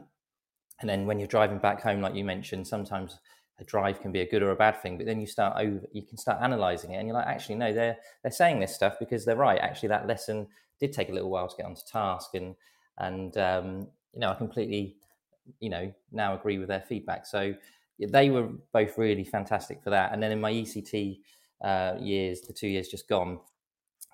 and 0.82 0.90
then 0.90 1.06
when 1.06 1.18
you're 1.20 1.28
driving 1.28 1.60
back 1.60 1.82
home, 1.82 2.02
like 2.02 2.16
you 2.16 2.26
mentioned, 2.26 2.68
sometimes 2.68 3.20
a 3.60 3.64
drive 3.64 4.02
can 4.02 4.12
be 4.12 4.22
a 4.22 4.30
good 4.30 4.42
or 4.42 4.52
a 4.52 4.56
bad 4.56 4.82
thing, 4.82 4.98
but 4.98 5.06
then 5.06 5.22
you 5.22 5.28
start 5.28 5.56
over, 5.58 5.86
you 5.94 6.04
can 6.04 6.18
start 6.18 6.42
analyzing 6.42 6.92
it, 6.92 6.98
and 6.98 7.08
you're 7.08 7.16
like, 7.16 7.28
actually, 7.28 7.56
no, 7.56 7.74
they're 7.74 7.98
they're 8.24 8.32
saying 8.32 8.60
this 8.60 8.76
stuff 8.76 8.96
because 9.00 9.24
they're 9.24 9.36
right. 9.36 9.60
Actually, 9.60 9.90
that 9.90 10.08
lesson 10.08 10.48
did 10.80 10.92
take 10.92 11.10
a 11.10 11.14
little 11.14 11.30
while 11.30 11.48
to 11.48 11.56
get 11.56 11.66
onto 11.66 11.82
task, 11.90 12.32
and 12.34 12.56
and 12.98 13.36
um, 13.38 13.88
you 14.14 14.20
know, 14.20 14.30
I 14.30 14.36
completely, 14.36 14.98
you 15.60 15.70
know, 15.70 15.94
now 16.12 16.36
agree 16.36 16.58
with 16.58 16.68
their 16.68 16.82
feedback. 16.82 17.26
So 17.26 17.54
they 18.00 18.30
were 18.30 18.50
both 18.74 18.98
really 18.98 19.24
fantastic 19.24 19.84
for 19.84 19.90
that. 19.92 20.12
And 20.12 20.22
then 20.22 20.32
in 20.32 20.42
my 20.42 20.52
ECT 20.52 21.20
uh, 21.64 21.96
years, 22.00 22.42
the 22.42 22.54
two 22.54 22.68
years 22.68 22.88
just 22.88 23.08
gone, 23.08 23.40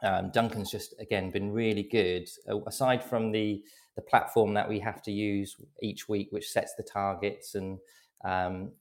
um, 0.04 0.30
Duncan's 0.32 0.72
just 0.72 0.94
again 1.00 1.32
been 1.32 1.52
really 1.52 1.84
good. 1.84 2.28
aside 2.68 3.04
from 3.04 3.32
the 3.32 3.64
the 3.96 4.02
platform 4.04 4.54
that 4.54 4.70
we 4.70 4.80
have 4.80 5.02
to 5.02 5.12
use 5.12 5.56
each 5.82 6.08
week, 6.08 6.28
which 6.32 6.48
sets 6.48 6.76
the 6.76 6.84
targets 6.84 7.56
and 7.56 7.80
um, 8.24 8.72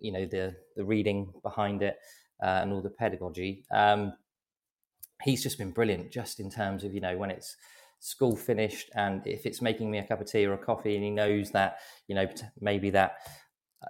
you 0.00 0.12
know 0.12 0.24
the 0.24 0.54
the 0.76 0.84
reading 0.84 1.32
behind 1.42 1.82
it 1.82 1.98
uh, 2.42 2.60
and 2.62 2.72
all 2.72 2.80
the 2.80 2.90
pedagogy, 2.90 3.64
um, 3.70 4.14
he's 5.22 5.42
just 5.42 5.58
been 5.58 5.72
brilliant. 5.72 6.10
Just 6.10 6.40
in 6.40 6.50
terms 6.50 6.84
of 6.84 6.94
you 6.94 7.00
know 7.00 7.18
when 7.18 7.30
it's 7.30 7.56
school 8.04 8.36
finished 8.36 8.90
and 8.96 9.24
if 9.26 9.46
it's 9.46 9.62
making 9.62 9.90
me 9.90 9.98
a 9.98 10.02
cup 10.02 10.20
of 10.20 10.26
tea 10.26 10.44
or 10.44 10.54
a 10.54 10.58
coffee, 10.58 10.96
and 10.96 11.04
he 11.04 11.10
knows 11.10 11.50
that 11.52 11.78
you 12.08 12.14
know 12.14 12.28
maybe 12.60 12.90
that 12.90 13.18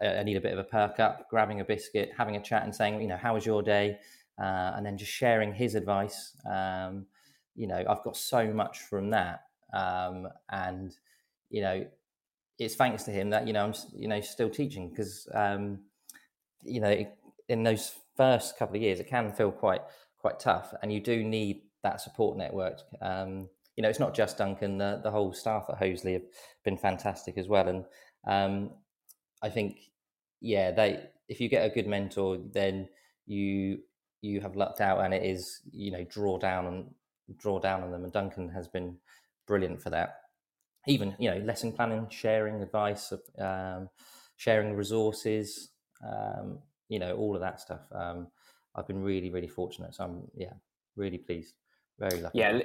I 0.00 0.22
need 0.22 0.36
a 0.36 0.40
bit 0.40 0.52
of 0.52 0.58
a 0.58 0.64
perk 0.64 1.00
up, 1.00 1.28
grabbing 1.28 1.60
a 1.60 1.64
biscuit, 1.64 2.12
having 2.16 2.36
a 2.36 2.42
chat, 2.42 2.64
and 2.64 2.74
saying, 2.74 3.00
you 3.00 3.08
know, 3.08 3.16
how 3.16 3.34
was 3.34 3.44
your 3.44 3.62
day? 3.62 3.98
uh, 4.40 4.72
and 4.76 4.84
then 4.84 4.96
just 4.96 5.12
sharing 5.12 5.52
his 5.52 5.74
advice. 5.74 6.36
Um, 6.50 7.06
you 7.54 7.66
know, 7.66 7.84
I've 7.88 8.02
got 8.02 8.16
so 8.16 8.52
much 8.52 8.80
from 8.80 9.10
that, 9.10 9.42
um, 9.72 10.28
and 10.50 10.94
you 11.50 11.60
know, 11.60 11.86
it's 12.58 12.74
thanks 12.74 13.02
to 13.04 13.10
him 13.10 13.30
that 13.30 13.46
you 13.46 13.52
know 13.52 13.64
I'm 13.64 13.74
you 13.94 14.08
know 14.08 14.20
still 14.20 14.50
teaching 14.50 14.88
because 14.88 15.28
um, 15.34 15.80
you 16.62 16.80
know 16.80 17.06
in 17.48 17.62
those 17.62 17.92
first 18.16 18.58
couple 18.58 18.76
of 18.76 18.82
years 18.82 19.00
it 19.00 19.08
can 19.08 19.32
feel 19.32 19.52
quite 19.52 19.82
quite 20.18 20.40
tough, 20.40 20.72
and 20.82 20.92
you 20.92 21.00
do 21.00 21.22
need 21.22 21.62
that 21.82 22.00
support 22.00 22.38
network. 22.38 22.80
Um, 23.00 23.48
you 23.76 23.82
know, 23.82 23.88
it's 23.88 24.00
not 24.00 24.14
just 24.14 24.38
Duncan; 24.38 24.78
the, 24.78 25.00
the 25.02 25.10
whole 25.10 25.32
staff 25.32 25.66
at 25.68 25.78
Hoseley 25.78 26.14
have 26.14 26.26
been 26.64 26.76
fantastic 26.76 27.38
as 27.38 27.48
well, 27.48 27.68
and 27.68 27.84
um, 28.26 28.70
I 29.42 29.48
think 29.48 29.78
yeah, 30.40 30.70
they 30.72 31.04
if 31.28 31.40
you 31.40 31.48
get 31.48 31.64
a 31.64 31.74
good 31.74 31.86
mentor, 31.86 32.38
then 32.52 32.88
you 33.26 33.78
you 34.20 34.40
have 34.40 34.56
lucked 34.56 34.80
out, 34.80 35.04
and 35.04 35.14
it 35.14 35.24
is 35.24 35.60
you 35.70 35.90
know 35.90 36.04
draw 36.04 36.38
down 36.38 36.66
and 36.66 36.90
draw 37.38 37.58
down 37.58 37.82
on 37.82 37.90
them. 37.90 38.04
And 38.04 38.12
Duncan 38.12 38.48
has 38.50 38.68
been 38.68 38.98
brilliant 39.46 39.82
for 39.82 39.90
that. 39.90 40.16
Even 40.86 41.14
you 41.18 41.30
know 41.30 41.38
lesson 41.38 41.72
planning, 41.72 42.08
sharing 42.10 42.60
advice, 42.60 43.12
um, 43.38 43.88
sharing 44.36 44.74
resources, 44.74 45.70
um, 46.04 46.58
you 46.88 46.98
know 46.98 47.16
all 47.16 47.34
of 47.34 47.40
that 47.40 47.60
stuff. 47.60 47.82
Um, 47.92 48.28
I've 48.74 48.86
been 48.86 49.02
really 49.02 49.30
really 49.30 49.48
fortunate. 49.48 49.94
So 49.94 50.04
I'm 50.04 50.22
yeah 50.34 50.54
really 50.96 51.18
pleased, 51.18 51.54
very 52.02 52.20
lucky. 52.20 52.38
Yeah, 52.38 52.58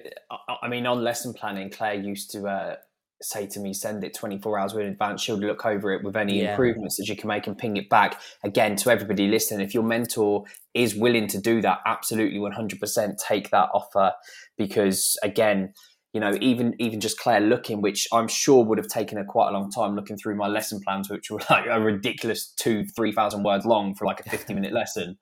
I 0.62 0.68
mean 0.68 0.86
on 0.86 1.04
lesson 1.04 1.34
planning, 1.34 1.70
Claire 1.70 1.96
used 1.96 2.32
to. 2.32 2.48
Uh 2.48 2.76
say 3.22 3.48
to 3.48 3.60
me, 3.60 3.74
send 3.74 4.04
it 4.04 4.14
24 4.14 4.60
hours 4.60 4.74
in 4.74 4.82
advance. 4.82 5.22
She'll 5.22 5.38
look 5.38 5.66
over 5.66 5.92
it 5.92 6.04
with 6.04 6.16
any 6.16 6.40
Yeah. 6.40 6.52
improvements 6.52 6.98
that 6.98 7.08
you 7.08 7.16
can 7.16 7.28
make 7.28 7.48
and 7.48 7.58
ping 7.58 7.78
it 7.78 7.90
back. 7.90 8.22
Again, 8.44 8.76
to 8.76 8.92
everybody 8.92 9.28
listening, 9.28 9.66
if 9.66 9.74
your 9.74 9.84
mentor 9.84 10.44
is 10.76 10.96
willing 10.96 11.28
to 11.30 11.40
do 11.42 11.62
that, 11.62 11.80
absolutely 11.86 12.40
100% 12.40 13.18
take 13.18 13.50
that 13.50 13.70
offer 13.74 14.14
because, 14.58 15.18
again, 15.24 15.74
you 16.14 16.22
know, 16.22 16.38
even 16.42 16.76
even 16.80 17.00
just 17.00 17.20
Claire 17.20 17.42
looking, 17.42 17.82
which 17.82 18.08
I'm 18.14 18.28
sure 18.28 18.64
would 18.64 18.78
have 18.78 18.88
taken 18.88 19.18
her 19.18 19.26
quite 19.26 19.50
a 19.50 19.52
long 19.52 19.72
time 19.72 19.96
looking 19.96 20.18
through 20.18 20.36
my 20.36 20.48
lesson 20.48 20.80
plans, 20.86 21.10
which 21.10 21.30
were 21.32 21.42
like 21.50 21.66
a 21.68 21.80
ridiculous 21.82 22.54
two, 22.56 22.86
three 22.96 23.12
thousand 23.12 23.44
words 23.44 23.66
long 23.66 23.96
for 23.96 24.06
like 24.06 24.20
a 24.26 24.30
50 24.30 24.54
minute 24.54 24.74
lesson, 24.82 25.18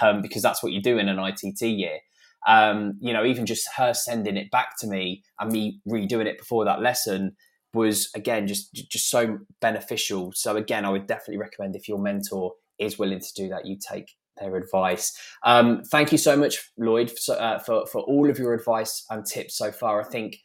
um, 0.00 0.22
because 0.22 0.42
that's 0.42 0.62
what 0.62 0.72
you 0.72 0.80
do 0.80 0.96
in 0.98 1.08
an 1.08 1.18
ITT 1.18 1.62
year 1.62 1.98
um, 2.46 2.94
you 3.00 3.12
know, 3.12 3.24
even 3.24 3.46
just 3.46 3.68
her 3.76 3.94
sending 3.94 4.36
it 4.36 4.50
back 4.50 4.78
to 4.80 4.86
me 4.86 5.22
and 5.38 5.52
me 5.52 5.80
redoing 5.88 6.26
it 6.26 6.38
before 6.38 6.64
that 6.64 6.82
lesson 6.82 7.36
was 7.74 8.10
again 8.14 8.46
just 8.46 8.72
just 8.74 9.08
so 9.10 9.38
beneficial. 9.60 10.32
So 10.34 10.56
again, 10.56 10.84
I 10.84 10.90
would 10.90 11.06
definitely 11.06 11.38
recommend 11.38 11.76
if 11.76 11.88
your 11.88 11.98
mentor 11.98 12.52
is 12.78 12.98
willing 12.98 13.20
to 13.20 13.32
do 13.34 13.48
that, 13.48 13.66
you 13.66 13.76
take 13.78 14.06
their 14.38 14.56
advice. 14.56 15.16
Um, 15.44 15.82
thank 15.90 16.10
you 16.10 16.18
so 16.18 16.36
much, 16.36 16.70
Lloyd, 16.76 17.12
for, 17.24 17.40
uh, 17.40 17.58
for 17.60 17.86
for 17.86 18.00
all 18.02 18.28
of 18.28 18.38
your 18.38 18.54
advice 18.54 19.04
and 19.10 19.24
tips 19.24 19.56
so 19.56 19.72
far. 19.72 20.00
I 20.00 20.04
think. 20.04 20.38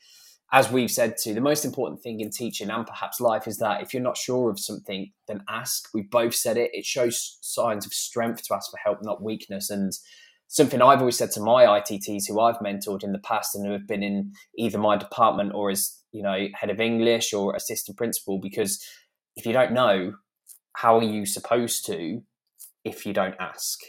As 0.50 0.72
we've 0.72 0.90
said 0.90 1.18
to 1.24 1.34
the 1.34 1.42
most 1.42 1.66
important 1.66 2.02
thing 2.02 2.22
in 2.22 2.32
teaching 2.32 2.70
and 2.70 2.88
perhaps 2.88 3.20
life 3.20 3.48
is 3.48 3.58
that 3.58 3.82
if 3.82 3.94
you're 3.94 4.02
not 4.02 4.16
sure 4.16 4.50
of 4.50 4.58
something, 4.58 5.12
then 5.28 5.44
ask. 5.50 5.90
We 5.94 6.04
both 6.04 6.34
said 6.34 6.56
it. 6.56 6.72
It 6.72 6.86
shows 6.86 7.38
signs 7.42 7.86
of 7.86 7.92
strength 7.92 8.44
to 8.44 8.56
ask 8.56 8.72
for 8.72 8.78
help, 8.78 9.00
not 9.02 9.22
weakness. 9.22 9.70
And 9.70 9.92
something 10.48 10.82
I've 10.82 11.00
always 11.00 11.18
said 11.18 11.32
to 11.32 11.42
my 11.42 11.66
ITTs 11.66 12.24
who 12.28 12.40
I've 12.40 12.60
mentored 12.60 13.04
in 13.04 13.12
the 13.12 13.20
past 13.20 13.56
and 13.56 13.66
who 13.66 13.74
have 13.74 13.88
been 13.88 14.04
in 14.04 14.34
either 14.58 14.78
my 14.78 14.98
department 14.98 15.52
or 15.54 15.70
as 15.70 16.02
you 16.12 16.24
know 16.24 16.48
head 16.54 16.70
of 16.70 16.80
English 16.80 17.34
or 17.34 17.56
assistant 17.56 17.98
principal 17.98 18.40
because 18.40 18.84
if 19.36 19.46
you 19.46 19.54
don't 19.54 19.74
know 19.74 20.14
how 20.74 20.98
are 20.98 21.04
you 21.04 21.26
supposed 21.26 21.86
to 21.86 22.22
if 22.84 23.06
you 23.06 23.14
don't 23.14 23.36
ask 23.40 23.80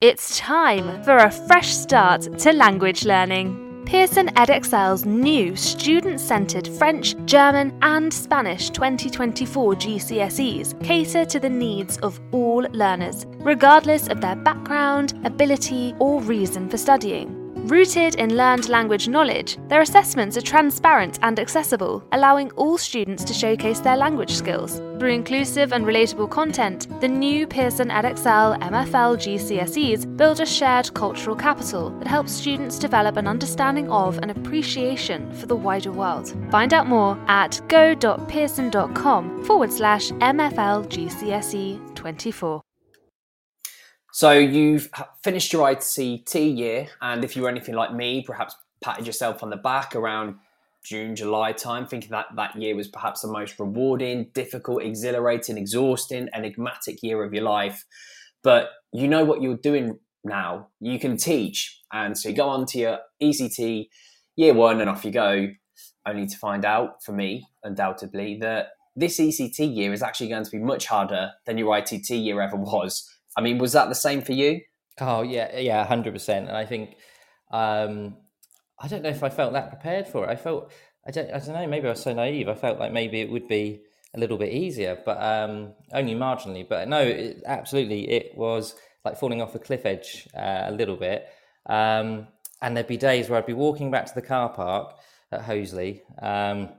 It's 0.00 0.38
time 0.38 1.02
for 1.04 1.16
a 1.16 1.30
fresh 1.30 1.74
start 1.74 2.38
to 2.38 2.52
language 2.52 3.04
learning. 3.04 3.63
Pearson 3.86 4.28
Edexcel's 4.28 5.04
new 5.04 5.54
student 5.54 6.18
centered 6.18 6.66
French, 6.66 7.14
German, 7.26 7.76
and 7.82 8.12
Spanish 8.12 8.70
2024 8.70 9.74
GCSEs 9.74 10.82
cater 10.82 11.24
to 11.26 11.38
the 11.38 11.50
needs 11.50 11.98
of 11.98 12.18
all 12.32 12.62
learners, 12.72 13.26
regardless 13.40 14.08
of 14.08 14.20
their 14.22 14.36
background, 14.36 15.20
ability, 15.24 15.94
or 15.98 16.20
reason 16.22 16.68
for 16.68 16.78
studying. 16.78 17.43
Rooted 17.64 18.16
in 18.16 18.36
learned 18.36 18.68
language 18.68 19.08
knowledge, 19.08 19.56
their 19.68 19.80
assessments 19.80 20.36
are 20.36 20.42
transparent 20.42 21.18
and 21.22 21.40
accessible, 21.40 22.06
allowing 22.12 22.50
all 22.52 22.76
students 22.76 23.24
to 23.24 23.32
showcase 23.32 23.80
their 23.80 23.96
language 23.96 24.32
skills. 24.32 24.82
Through 24.98 25.14
inclusive 25.14 25.72
and 25.72 25.86
relatable 25.86 26.28
content, 26.28 26.88
the 27.00 27.08
new 27.08 27.46
Pearson 27.46 27.88
Edexcel 27.88 28.60
MFL 28.60 29.16
GCSEs 29.16 30.14
build 30.14 30.40
a 30.40 30.46
shared 30.46 30.92
cultural 30.92 31.34
capital 31.34 31.88
that 32.00 32.06
helps 32.06 32.32
students 32.32 32.78
develop 32.78 33.16
an 33.16 33.26
understanding 33.26 33.90
of 33.90 34.18
and 34.18 34.30
appreciation 34.30 35.32
for 35.32 35.46
the 35.46 35.56
wider 35.56 35.90
world. 35.90 36.36
Find 36.50 36.74
out 36.74 36.86
more 36.86 37.18
at 37.28 37.62
go.pearson.com 37.68 39.42
forward 39.44 39.72
slash 39.72 40.10
MFL 40.10 40.86
GCSE 40.90 41.94
24. 41.94 42.60
So 44.14 44.30
you've 44.30 44.90
finished 45.24 45.52
your 45.52 45.66
ICT 45.66 46.56
year, 46.56 46.86
and 47.02 47.24
if 47.24 47.34
you 47.34 47.42
were 47.42 47.48
anything 47.48 47.74
like 47.74 47.92
me, 47.92 48.22
perhaps 48.24 48.54
patted 48.80 49.08
yourself 49.08 49.42
on 49.42 49.50
the 49.50 49.56
back 49.56 49.96
around 49.96 50.36
June, 50.84 51.16
July 51.16 51.50
time, 51.50 51.84
thinking 51.84 52.12
that 52.12 52.26
that 52.36 52.54
year 52.54 52.76
was 52.76 52.86
perhaps 52.86 53.22
the 53.22 53.28
most 53.28 53.58
rewarding, 53.58 54.30
difficult, 54.32 54.84
exhilarating, 54.84 55.58
exhausting, 55.58 56.28
enigmatic 56.32 57.02
year 57.02 57.24
of 57.24 57.34
your 57.34 57.42
life. 57.42 57.84
But 58.44 58.68
you 58.92 59.08
know 59.08 59.24
what 59.24 59.42
you're 59.42 59.56
doing 59.56 59.98
now. 60.22 60.68
You 60.78 61.00
can 61.00 61.16
teach, 61.16 61.80
and 61.92 62.16
so 62.16 62.28
you 62.28 62.36
go 62.36 62.48
on 62.48 62.66
to 62.66 62.78
your 62.78 62.98
ECT 63.20 63.88
year 64.36 64.54
one, 64.54 64.80
and 64.80 64.88
off 64.88 65.04
you 65.04 65.10
go. 65.10 65.48
Only 66.06 66.28
to 66.28 66.38
find 66.38 66.64
out, 66.64 67.02
for 67.02 67.10
me, 67.10 67.48
undoubtedly, 67.64 68.38
that 68.42 68.68
this 68.94 69.18
ECT 69.18 69.74
year 69.74 69.92
is 69.92 70.04
actually 70.04 70.28
going 70.28 70.44
to 70.44 70.50
be 70.52 70.60
much 70.60 70.86
harder 70.86 71.32
than 71.46 71.58
your 71.58 71.76
ITT 71.76 72.10
year 72.10 72.40
ever 72.40 72.56
was. 72.56 73.10
I 73.36 73.40
mean, 73.40 73.58
was 73.58 73.72
that 73.72 73.88
the 73.88 73.94
same 73.94 74.22
for 74.22 74.32
you? 74.32 74.60
Oh 75.00 75.22
yeah, 75.22 75.58
yeah, 75.58 75.84
hundred 75.84 76.12
percent. 76.12 76.48
And 76.48 76.56
I 76.56 76.64
think 76.64 76.96
um, 77.50 78.16
I 78.78 78.88
don't 78.88 79.02
know 79.02 79.10
if 79.10 79.22
I 79.22 79.28
felt 79.28 79.52
that 79.54 79.70
prepared 79.70 80.06
for 80.06 80.24
it. 80.24 80.30
I 80.30 80.36
felt 80.36 80.72
I 81.06 81.10
don't 81.10 81.30
I 81.30 81.38
don't 81.38 81.54
know. 81.54 81.66
Maybe 81.66 81.86
I 81.86 81.90
was 81.90 82.02
so 82.02 82.12
naive. 82.12 82.48
I 82.48 82.54
felt 82.54 82.78
like 82.78 82.92
maybe 82.92 83.20
it 83.20 83.30
would 83.30 83.48
be 83.48 83.82
a 84.14 84.20
little 84.20 84.38
bit 84.38 84.52
easier, 84.52 84.98
but 85.04 85.20
um, 85.22 85.74
only 85.92 86.14
marginally. 86.14 86.66
But 86.68 86.88
no, 86.88 87.00
it, 87.00 87.42
absolutely, 87.46 88.08
it 88.10 88.36
was 88.36 88.74
like 89.04 89.18
falling 89.18 89.42
off 89.42 89.54
a 89.54 89.58
cliff 89.58 89.84
edge 89.84 90.28
uh, 90.36 90.64
a 90.66 90.72
little 90.72 90.96
bit. 90.96 91.26
Um, 91.66 92.28
and 92.62 92.76
there'd 92.76 92.86
be 92.86 92.96
days 92.96 93.28
where 93.28 93.38
I'd 93.38 93.46
be 93.46 93.52
walking 93.52 93.90
back 93.90 94.06
to 94.06 94.14
the 94.14 94.22
car 94.22 94.48
park 94.48 94.94
at 95.32 95.42
Hosley, 95.42 96.00
um, 96.22 96.70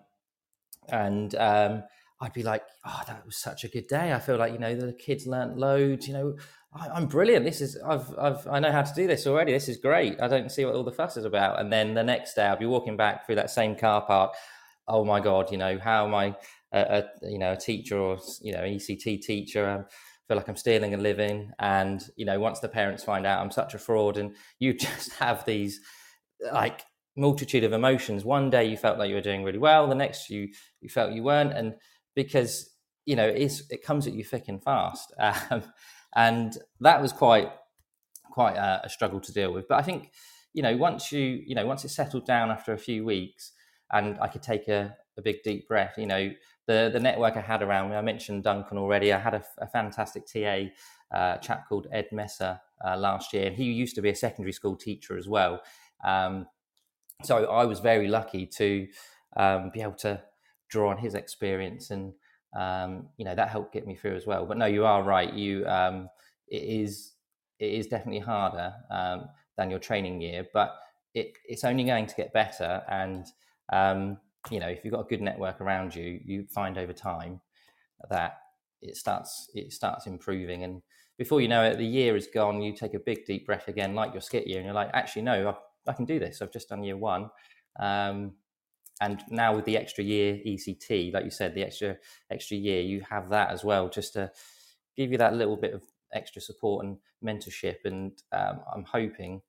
and 0.90 1.36
um, 1.36 1.84
I'd 2.22 2.34
be 2.34 2.44
like, 2.44 2.64
"Oh, 2.86 3.02
that 3.08 3.26
was 3.26 3.38
such 3.38 3.64
a 3.64 3.68
good 3.68 3.88
day." 3.88 4.14
I 4.14 4.20
feel 4.20 4.38
like 4.38 4.54
you 4.54 4.60
know 4.60 4.76
the 4.76 4.94
kids 4.94 5.28
learnt 5.28 5.58
loads. 5.58 6.08
You 6.08 6.14
know, 6.14 6.38
I, 6.74 6.88
I'm 6.90 7.08
brilliant. 7.08 7.46
This 7.46 7.62
is 7.62 7.78
I've 7.86 8.08
I've 8.18 8.48
I 8.48 8.60
know 8.60 8.72
how 8.72 8.84
to 8.84 8.94
do 8.94 9.08
this 9.08 9.28
already. 9.28 9.52
This 9.52 9.68
is 9.68 9.78
great. 9.78 10.22
I 10.22 10.28
don't 10.28 10.52
see 10.52 10.66
what 10.66 10.76
all 10.76 10.84
the 10.84 10.92
fuss 10.92 11.18
is 11.18 11.26
about. 11.26 11.60
And 11.60 11.72
then 11.72 11.94
the 11.94 12.04
next 12.04 12.36
day, 12.36 12.46
I'll 12.46 12.58
be 12.58 12.66
walking 12.66 12.96
back 12.96 13.26
through 13.26 13.36
that 13.36 13.50
same 13.50 13.76
car 13.76 14.06
park. 14.06 14.34
Oh 14.88 15.04
my 15.04 15.20
god, 15.20 15.52
you 15.52 15.58
know 15.58 15.78
how 15.78 16.06
am 16.06 16.16
I? 16.16 16.36
A, 16.72 16.80
a 16.80 17.30
you 17.30 17.40
know 17.40 17.54
a 17.54 17.58
teacher 17.58 17.98
or 17.98 18.18
you 18.42 18.54
know 18.54 18.62
ECT 18.62 19.22
teacher. 19.22 19.66
I 19.68 20.28
feel 20.28 20.38
like 20.38 20.48
I'm 20.48 20.56
stealing 20.56 20.94
a 20.94 20.98
living, 20.98 21.52
and 21.60 22.02
you 22.16 22.26
know 22.26 22.40
once 22.40 22.60
the 22.60 22.70
parents 22.70 23.04
find 23.04 23.26
out 23.26 23.42
I'm 23.42 23.52
such 23.52 23.74
a 23.74 23.80
fraud, 23.80 24.18
and 24.18 24.36
you 24.60 24.74
just 24.74 25.14
have 25.16 25.46
these 25.46 25.82
like 26.54 26.82
multitude 27.18 27.64
of 27.64 27.74
emotions. 27.74 28.26
One 28.26 28.50
day 28.50 28.66
you 28.66 28.78
felt 28.78 29.00
like 29.00 29.10
you 29.10 29.16
were 29.16 29.22
doing 29.22 29.44
really 29.44 29.58
well, 29.58 29.88
the 29.88 29.96
next 29.96 30.30
you 30.30 30.50
you 30.82 30.90
felt 30.90 31.14
you 31.14 31.24
weren't, 31.24 31.54
and 31.54 31.76
because 32.16 32.70
you 33.06 33.16
know 33.16 33.28
it 33.28 33.84
comes 33.84 34.08
at 34.08 34.14
you 34.14 34.24
thick 34.24 34.48
and 34.48 34.64
fast, 34.64 35.14
um, 35.20 35.64
and 36.16 36.58
that 36.80 37.02
was 37.02 37.14
quite 37.14 37.52
quite 38.32 38.56
a, 38.56 38.82
a 38.86 38.90
struggle 38.90 39.20
to 39.22 39.32
deal 39.32 39.54
with. 39.54 39.68
But 39.68 39.80
I 39.80 39.82
think 39.84 40.12
you 40.54 40.64
know 40.64 40.76
once 40.78 41.12
you 41.12 41.44
you 41.46 41.56
know 41.56 41.66
once 41.66 41.86
it 41.86 41.90
settled 41.90 42.26
down 42.26 42.50
after 42.50 42.74
a 42.74 42.78
few 42.78 43.06
weeks, 43.06 43.52
and 43.92 44.18
I 44.20 44.28
could 44.28 44.42
take 44.42 44.68
a, 44.68 44.96
a 45.18 45.22
big 45.22 45.44
deep 45.44 45.68
breath, 45.68 45.96
you 45.98 46.08
know 46.08 46.32
the 46.68 46.90
the 46.92 47.00
network 47.00 47.38
I 47.38 47.42
had 47.42 47.62
around 47.62 47.90
me. 47.90 47.96
I 47.96 48.02
mentioned 48.02 48.44
Duncan 48.44 48.78
already. 48.78 49.14
I 49.14 49.20
had 49.20 49.36
a, 49.36 49.44
a 49.60 49.68
fantastic 49.68 50.26
TA, 50.26 50.66
uh, 51.16 51.38
chap 51.38 51.68
called 51.70 51.88
Ed 51.92 52.08
Messer 52.12 52.60
uh, 52.86 52.98
last 52.98 53.34
year, 53.34 53.48
and 53.48 53.56
he 53.56 53.66
used 53.66 53.96
to 53.96 54.02
be 54.02 54.10
a 54.10 54.16
secondary 54.16 54.54
school 54.54 54.76
teacher 54.76 55.18
as 55.18 55.28
well. 55.28 55.62
Um, 56.04 56.48
so 57.24 57.46
I 57.46 57.66
was 57.66 57.80
very 57.80 58.08
lucky 58.08 58.46
to 58.58 58.88
um, 59.38 59.72
be 59.74 59.82
able 59.82 59.96
to 59.96 60.22
draw 60.70 60.90
on 60.90 60.98
his 60.98 61.16
experience, 61.16 61.92
and 61.92 62.14
um, 62.56 63.08
you 63.18 63.26
know 63.26 63.36
that 63.36 63.50
helped 63.50 63.74
get 63.74 63.88
me 63.88 63.96
through 63.96 64.16
as 64.16 64.26
well. 64.26 64.46
But 64.46 64.58
no, 64.58 64.66
you 64.66 64.86
are 64.86 65.04
right. 65.04 65.34
You 65.34 65.66
um, 65.68 66.10
it 66.48 66.64
is 66.64 67.14
it 67.60 67.72
is 67.72 67.88
definitely 67.88 68.20
harder 68.20 68.74
um, 68.92 69.26
than 69.58 69.70
your 69.70 69.80
training 69.80 70.22
year, 70.22 70.46
but 70.54 70.76
it, 71.14 71.34
it's 71.46 71.64
only 71.64 71.86
going 71.86 72.06
to 72.06 72.16
get 72.16 72.34
better. 72.34 72.84
And 72.90 73.26
um, 73.72 74.18
you 74.52 74.60
know, 74.60 74.68
if 74.68 74.84
you've 74.84 74.94
got 74.94 75.02
a 75.02 75.10
good 75.10 75.22
network 75.22 75.62
around 75.62 75.96
you, 75.96 76.20
you 76.24 76.46
find 76.54 76.78
over 76.78 76.94
time 76.94 77.42
that 78.10 78.38
it 78.82 78.98
starts 78.98 79.50
it 79.54 79.72
starts 79.72 80.06
improving 80.06 80.64
and 80.64 80.82
before 81.18 81.42
you 81.42 81.48
know 81.48 81.64
it 81.64 81.78
the 81.78 81.86
year 81.86 82.16
is 82.16 82.28
gone 82.28 82.62
you 82.62 82.74
take 82.74 82.94
a 82.94 83.00
big 83.00 83.26
deep 83.26 83.46
breath 83.46 83.68
again 83.68 83.96
like 83.96 84.14
your 84.14 84.22
SCITT 84.22 84.48
year 84.48 84.58
and 84.58 84.66
you're 84.66 84.76
like 84.76 84.90
actually 84.94 85.22
no 85.22 85.50
i, 85.88 85.90
I 85.90 85.94
can 85.94 86.06
do 86.06 86.20
this 86.20 86.42
i've 86.42 86.52
just 86.52 86.70
done 86.70 86.84
year 86.84 86.98
one 86.98 87.30
um, 87.80 88.34
and 89.02 89.24
now 89.30 89.56
with 89.56 89.66
the 89.66 89.78
extra 89.78 90.04
year 90.04 90.40
ect 90.46 91.14
like 91.14 91.26
you 91.26 91.32
said 91.32 91.54
the 91.54 91.64
extra 91.64 91.98
extra 92.32 92.58
year 92.58 92.82
you 92.82 93.02
have 93.10 93.30
that 93.30 93.52
as 93.52 93.64
well 93.64 93.90
just 93.90 94.14
to 94.14 94.32
give 94.96 95.12
you 95.12 95.18
that 95.18 95.34
little 95.34 95.58
bit 95.58 95.74
of 95.74 95.84
extra 96.14 96.42
support 96.42 96.86
and 96.86 96.98
mentorship 97.24 97.78
and 97.84 98.24
um, 98.32 98.62
i'm 98.74 98.86
hoping 98.86 99.42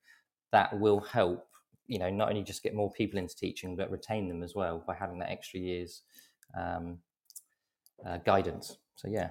that 0.52 0.78
will 0.78 1.00
help 1.00 1.46
you 1.86 1.98
know 1.98 2.10
not 2.10 2.28
only 2.28 2.42
just 2.42 2.62
get 2.62 2.74
more 2.74 2.90
people 2.92 3.18
into 3.18 3.36
teaching 3.36 3.76
but 3.76 3.90
retain 3.90 4.28
them 4.28 4.42
as 4.42 4.54
well 4.54 4.82
by 4.86 4.94
having 4.94 5.18
that 5.18 5.30
extra 5.30 5.60
years 5.60 6.02
um, 6.58 6.98
uh, 8.04 8.18
guidance 8.18 8.78
so 8.96 9.08
yeah 9.08 9.30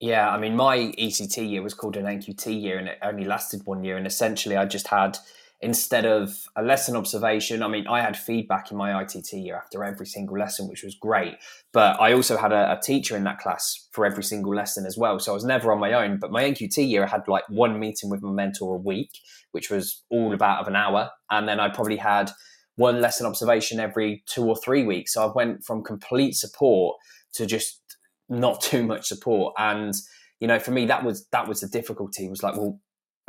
Yeah, 0.00 0.30
I 0.30 0.38
mean, 0.38 0.56
my 0.56 0.78
ECT 0.98 1.48
year 1.50 1.62
was 1.62 1.74
called 1.74 1.96
an 1.96 2.06
NQT 2.06 2.60
year 2.60 2.78
and 2.78 2.88
it 2.88 2.98
only 3.02 3.24
lasted 3.24 3.66
one 3.66 3.84
year. 3.84 3.98
And 3.98 4.06
essentially, 4.06 4.56
I 4.56 4.64
just 4.64 4.88
had, 4.88 5.18
instead 5.62 6.06
of 6.06 6.48
a 6.56 6.62
lesson 6.62 6.96
observation, 6.96 7.62
I 7.62 7.68
mean, 7.68 7.86
I 7.86 8.00
had 8.00 8.16
feedback 8.16 8.70
in 8.70 8.78
my 8.78 9.02
ITT 9.02 9.32
year 9.34 9.56
after 9.56 9.84
every 9.84 10.06
single 10.06 10.38
lesson, 10.38 10.68
which 10.68 10.82
was 10.82 10.94
great. 10.94 11.34
But 11.72 12.00
I 12.00 12.14
also 12.14 12.38
had 12.38 12.52
a, 12.52 12.72
a 12.72 12.80
teacher 12.80 13.16
in 13.16 13.24
that 13.24 13.38
class 13.38 13.88
for 13.92 14.06
every 14.06 14.24
single 14.24 14.54
lesson 14.54 14.86
as 14.86 14.96
well. 14.96 15.18
So 15.18 15.32
I 15.32 15.34
was 15.34 15.44
never 15.44 15.70
on 15.70 15.78
my 15.78 15.92
own. 15.92 16.18
But 16.18 16.32
my 16.32 16.42
NQT 16.44 16.88
year, 16.88 17.04
I 17.04 17.08
had 17.08 17.28
like 17.28 17.44
one 17.48 17.78
meeting 17.78 18.08
with 18.08 18.22
my 18.22 18.32
mentor 18.32 18.76
a 18.76 18.78
week, 18.78 19.10
which 19.52 19.70
was 19.70 20.02
all 20.08 20.32
about 20.32 20.60
of 20.60 20.68
an 20.68 20.76
hour. 20.76 21.10
And 21.30 21.46
then 21.46 21.60
I 21.60 21.68
probably 21.68 21.98
had 21.98 22.30
one 22.76 23.02
lesson 23.02 23.26
observation 23.26 23.80
every 23.80 24.24
two 24.26 24.44
or 24.44 24.56
three 24.56 24.84
weeks. 24.84 25.12
So 25.12 25.28
I 25.28 25.32
went 25.32 25.62
from 25.64 25.84
complete 25.84 26.36
support 26.36 26.96
to 27.34 27.44
just 27.44 27.82
not 28.30 28.60
too 28.62 28.84
much 28.84 29.08
support. 29.08 29.54
And 29.58 29.94
you 30.40 30.48
know, 30.48 30.58
for 30.58 30.70
me, 30.70 30.86
that 30.86 31.04
was 31.04 31.26
that 31.32 31.46
was 31.46 31.60
the 31.60 31.68
difficulty. 31.68 32.26
Was 32.30 32.42
like, 32.42 32.56
well, 32.56 32.80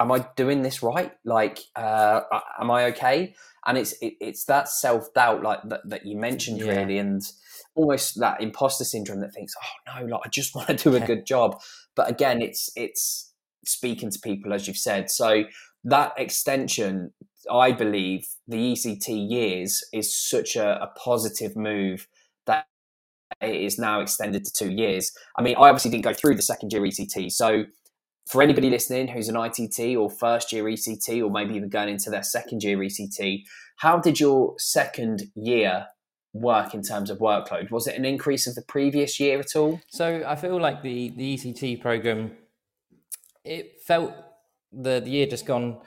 am 0.01 0.11
I 0.11 0.25
doing 0.35 0.63
this 0.63 0.81
right? 0.81 1.11
Like, 1.23 1.59
uh, 1.75 2.21
am 2.59 2.71
I 2.71 2.85
okay? 2.85 3.35
And 3.65 3.77
it's 3.77 3.93
it, 4.01 4.15
it's 4.19 4.45
that 4.45 4.67
self 4.67 5.13
doubt 5.13 5.43
like 5.43 5.59
that, 5.69 5.81
that 5.87 6.05
you 6.05 6.17
mentioned 6.17 6.59
yeah. 6.59 6.79
really, 6.79 6.97
and 6.97 7.21
almost 7.75 8.19
that 8.19 8.41
imposter 8.41 8.83
syndrome 8.83 9.21
that 9.21 9.33
thinks, 9.33 9.53
oh 9.63 9.99
no, 9.99 10.05
like 10.07 10.21
I 10.25 10.29
just 10.29 10.55
want 10.55 10.67
to 10.67 10.75
do 10.75 10.95
a 10.95 10.99
good 10.99 11.25
job. 11.25 11.61
But 11.95 12.09
again, 12.09 12.41
it's 12.41 12.69
it's 12.75 13.31
speaking 13.65 14.09
to 14.09 14.19
people 14.19 14.53
as 14.53 14.67
you've 14.67 14.77
said. 14.77 15.11
So 15.11 15.43
that 15.83 16.13
extension, 16.17 17.13
I 17.51 17.71
believe, 17.71 18.25
the 18.47 18.73
ECT 18.73 19.29
years 19.29 19.83
is 19.93 20.15
such 20.15 20.55
a, 20.55 20.81
a 20.81 20.87
positive 20.87 21.55
move 21.55 22.07
that 22.47 22.65
it 23.39 23.55
is 23.55 23.77
now 23.77 24.01
extended 24.01 24.45
to 24.45 24.51
two 24.51 24.71
years. 24.71 25.11
I 25.37 25.41
mean, 25.41 25.55
I 25.57 25.69
obviously 25.69 25.91
didn't 25.91 26.05
go 26.05 26.13
through 26.13 26.35
the 26.35 26.41
second 26.41 26.73
year 26.73 26.81
ECT, 26.81 27.31
so 27.31 27.65
for 28.27 28.41
anybody 28.41 28.69
listening 28.69 29.07
who's 29.07 29.29
an 29.29 29.35
ITT 29.35 29.95
or 29.97 30.09
first 30.09 30.51
year 30.51 30.63
ECT 30.63 31.23
or 31.23 31.29
maybe 31.29 31.55
even 31.55 31.69
going 31.69 31.89
into 31.89 32.09
their 32.09 32.23
second 32.23 32.63
year 32.63 32.77
ECT, 32.77 33.43
how 33.77 33.97
did 33.99 34.19
your 34.19 34.55
second 34.57 35.23
year 35.35 35.87
work 36.33 36.73
in 36.73 36.81
terms 36.81 37.09
of 37.09 37.17
workload? 37.19 37.71
Was 37.71 37.87
it 37.87 37.97
an 37.97 38.05
increase 38.05 38.47
of 38.47 38.55
the 38.55 38.61
previous 38.61 39.19
year 39.19 39.39
at 39.39 39.55
all? 39.55 39.81
So 39.89 40.23
I 40.25 40.35
feel 40.35 40.59
like 40.59 40.81
the 40.81 41.09
the 41.09 41.37
ECT 41.37 41.81
program, 41.81 42.31
it 43.43 43.81
felt 43.85 44.13
the, 44.71 45.01
the 45.01 45.09
year 45.09 45.25
just 45.25 45.45
gone 45.45 45.79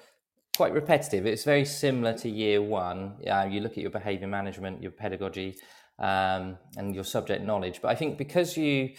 quite 0.56 0.72
repetitive. 0.72 1.26
It's 1.26 1.44
very 1.44 1.64
similar 1.64 2.12
to 2.18 2.28
year 2.28 2.62
one. 2.62 3.16
Yeah, 3.20 3.44
you 3.44 3.60
look 3.60 3.72
at 3.72 3.78
your 3.78 3.90
behaviour 3.90 4.28
management, 4.28 4.82
your 4.82 4.92
pedagogy, 4.92 5.56
um, 5.98 6.58
and 6.76 6.94
your 6.94 7.04
subject 7.04 7.44
knowledge. 7.44 7.80
But 7.82 7.88
I 7.88 7.94
think 7.94 8.18
because 8.18 8.56
you, 8.56 8.90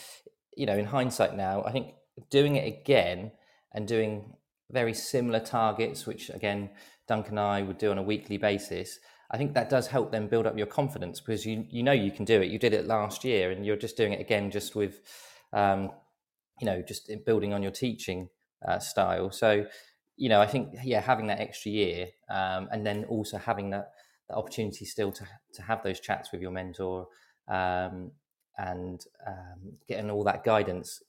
you 0.57 0.65
know, 0.65 0.77
in 0.77 0.86
hindsight 0.86 1.36
now, 1.36 1.63
I 1.63 1.71
think 1.71 1.93
doing 2.30 2.55
it 2.55 2.68
again 2.68 3.32
and 3.74 3.88
doing 3.88 4.34
very 4.72 4.93
similar 4.93 5.39
targets, 5.39 6.05
which 6.05 6.30
again 6.30 6.70
Duncan 7.07 7.38
and 7.38 7.39
I 7.39 7.61
would 7.61 7.78
do 7.78 7.91
on 7.91 7.97
a 7.97 8.03
weekly 8.03 8.38
basis, 8.38 8.99
I 9.32 9.38
think 9.38 9.53
that 9.53 9.70
does 9.70 9.88
help 9.88 10.11
them 10.11 10.28
build 10.28 10.47
up 10.47 10.57
your 10.57 10.68
confidence 10.68 11.20
because 11.20 11.45
you 11.45 11.66
you 11.70 11.84
know 11.84 11.91
you 11.91 12.11
can 12.11 12.26
do 12.26 12.41
it. 12.41 12.49
You 12.49 12.59
did 12.59 12.74
it 12.74 12.86
last 12.86 13.24
year, 13.24 13.51
and 13.51 13.66
you're 13.66 13.76
just 13.76 13.97
doing 13.97 14.13
it 14.13 14.22
again, 14.22 14.51
just 14.51 14.76
with, 14.76 15.01
um, 15.53 15.91
you 16.59 16.66
know, 16.66 16.82
just 16.82 17.11
building 17.26 17.53
on 17.53 17.61
your 17.61 17.72
teaching 17.72 18.30
uh, 18.68 18.80
style. 18.80 19.32
So, 19.32 19.66
you 20.16 20.30
know, 20.30 20.41
I 20.41 20.47
think 20.47 20.76
yeah, 20.84 21.01
having 21.01 21.28
that 21.28 21.39
extra 21.39 21.72
year, 21.72 22.07
um, 22.30 22.70
and 22.72 22.86
then 22.86 23.05
also 23.05 23.38
having 23.38 23.72
that, 23.72 23.91
that 24.30 24.36
opportunity 24.36 24.86
still 24.86 25.11
to 25.11 25.28
to 25.53 25.61
have 25.61 25.84
those 25.84 25.99
chats 25.99 26.32
with 26.32 26.41
your 26.41 26.51
mentor, 26.51 27.07
um, 27.47 28.11
and 28.57 29.03
um, 29.28 29.74
getting 29.88 30.09
all 30.09 30.24
that 30.24 30.43
guidance 30.43 31.01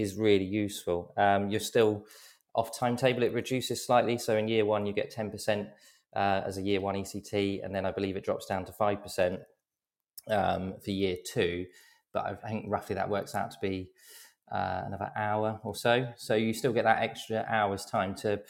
is 0.00 0.16
really 0.16 0.44
useful. 0.44 1.12
Um, 1.16 1.50
you're 1.50 1.60
still 1.60 2.06
off 2.54 2.76
timetable; 2.78 3.22
it 3.22 3.32
reduces 3.32 3.84
slightly. 3.84 4.18
So 4.18 4.36
in 4.36 4.48
year 4.48 4.64
one, 4.64 4.86
you 4.86 4.92
get 4.92 5.10
ten 5.10 5.30
percent 5.30 5.68
uh, 6.14 6.42
as 6.46 6.58
a 6.58 6.62
year 6.62 6.80
one 6.80 6.94
ECT, 6.94 7.64
and 7.64 7.74
then 7.74 7.86
I 7.86 7.90
believe 7.90 8.16
it 8.16 8.24
drops 8.24 8.46
down 8.46 8.64
to 8.66 8.72
five 8.72 9.02
percent 9.02 9.40
um, 10.28 10.74
for 10.82 10.90
year 10.90 11.16
two. 11.24 11.66
But 12.12 12.26
I 12.26 12.48
think 12.48 12.66
roughly 12.68 12.94
that 12.94 13.10
works 13.10 13.34
out 13.34 13.50
to 13.50 13.58
be 13.60 13.90
uh, 14.52 14.82
another 14.86 15.10
hour 15.16 15.60
or 15.64 15.74
so. 15.74 16.06
So 16.16 16.34
you 16.34 16.52
still 16.52 16.72
get 16.72 16.84
that 16.84 17.02
extra 17.02 17.44
hour's 17.48 17.84
time 17.84 18.14
to, 18.16 18.40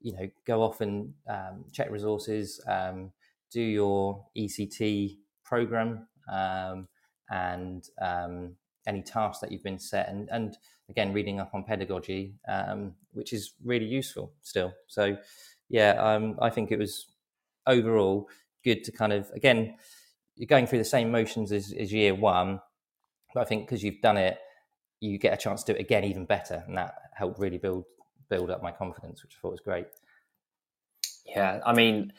you 0.00 0.12
know, 0.12 0.28
go 0.46 0.62
off 0.62 0.80
and 0.80 1.12
um, 1.28 1.64
check 1.72 1.90
resources, 1.90 2.60
um, 2.66 3.12
do 3.52 3.60
your 3.60 4.26
ECT 4.36 5.18
program, 5.44 6.08
um, 6.30 6.88
and 7.30 7.84
um, 8.02 8.56
any 8.86 9.02
tasks 9.02 9.40
that 9.40 9.52
you've 9.52 9.62
been 9.62 9.78
set, 9.78 10.08
and, 10.08 10.28
and 10.30 10.56
again 10.88 11.12
reading 11.12 11.40
up 11.40 11.50
on 11.54 11.64
pedagogy, 11.64 12.34
um, 12.48 12.94
which 13.12 13.32
is 13.32 13.52
really 13.64 13.86
useful 13.86 14.32
still. 14.42 14.72
So 14.86 15.16
yeah, 15.68 15.90
um, 15.92 16.38
I 16.40 16.50
think 16.50 16.70
it 16.70 16.78
was 16.78 17.06
overall 17.66 18.28
good 18.62 18.84
to 18.84 18.92
kind 18.92 19.12
of 19.12 19.30
again 19.34 19.76
you're 20.36 20.46
going 20.46 20.66
through 20.66 20.78
the 20.78 20.84
same 20.84 21.10
motions 21.10 21.52
as, 21.52 21.72
as 21.72 21.92
year 21.92 22.14
one, 22.14 22.60
but 23.32 23.40
I 23.40 23.44
think 23.44 23.66
because 23.66 23.82
you've 23.82 24.00
done 24.02 24.16
it 24.16 24.38
you 25.00 25.18
get 25.18 25.34
a 25.34 25.36
chance 25.36 25.62
to 25.64 25.72
do 25.72 25.78
it 25.78 25.82
again 25.82 26.04
even 26.04 26.24
better, 26.24 26.64
and 26.66 26.76
that 26.76 26.94
helped 27.14 27.38
really 27.38 27.58
build 27.58 27.84
build 28.30 28.50
up 28.50 28.62
my 28.62 28.72
confidence, 28.72 29.22
which 29.22 29.36
I 29.36 29.38
thought 29.40 29.52
was 29.52 29.60
great. 29.60 29.86
Yeah, 31.34 31.60
I 31.66 31.72
mean, 31.72 32.12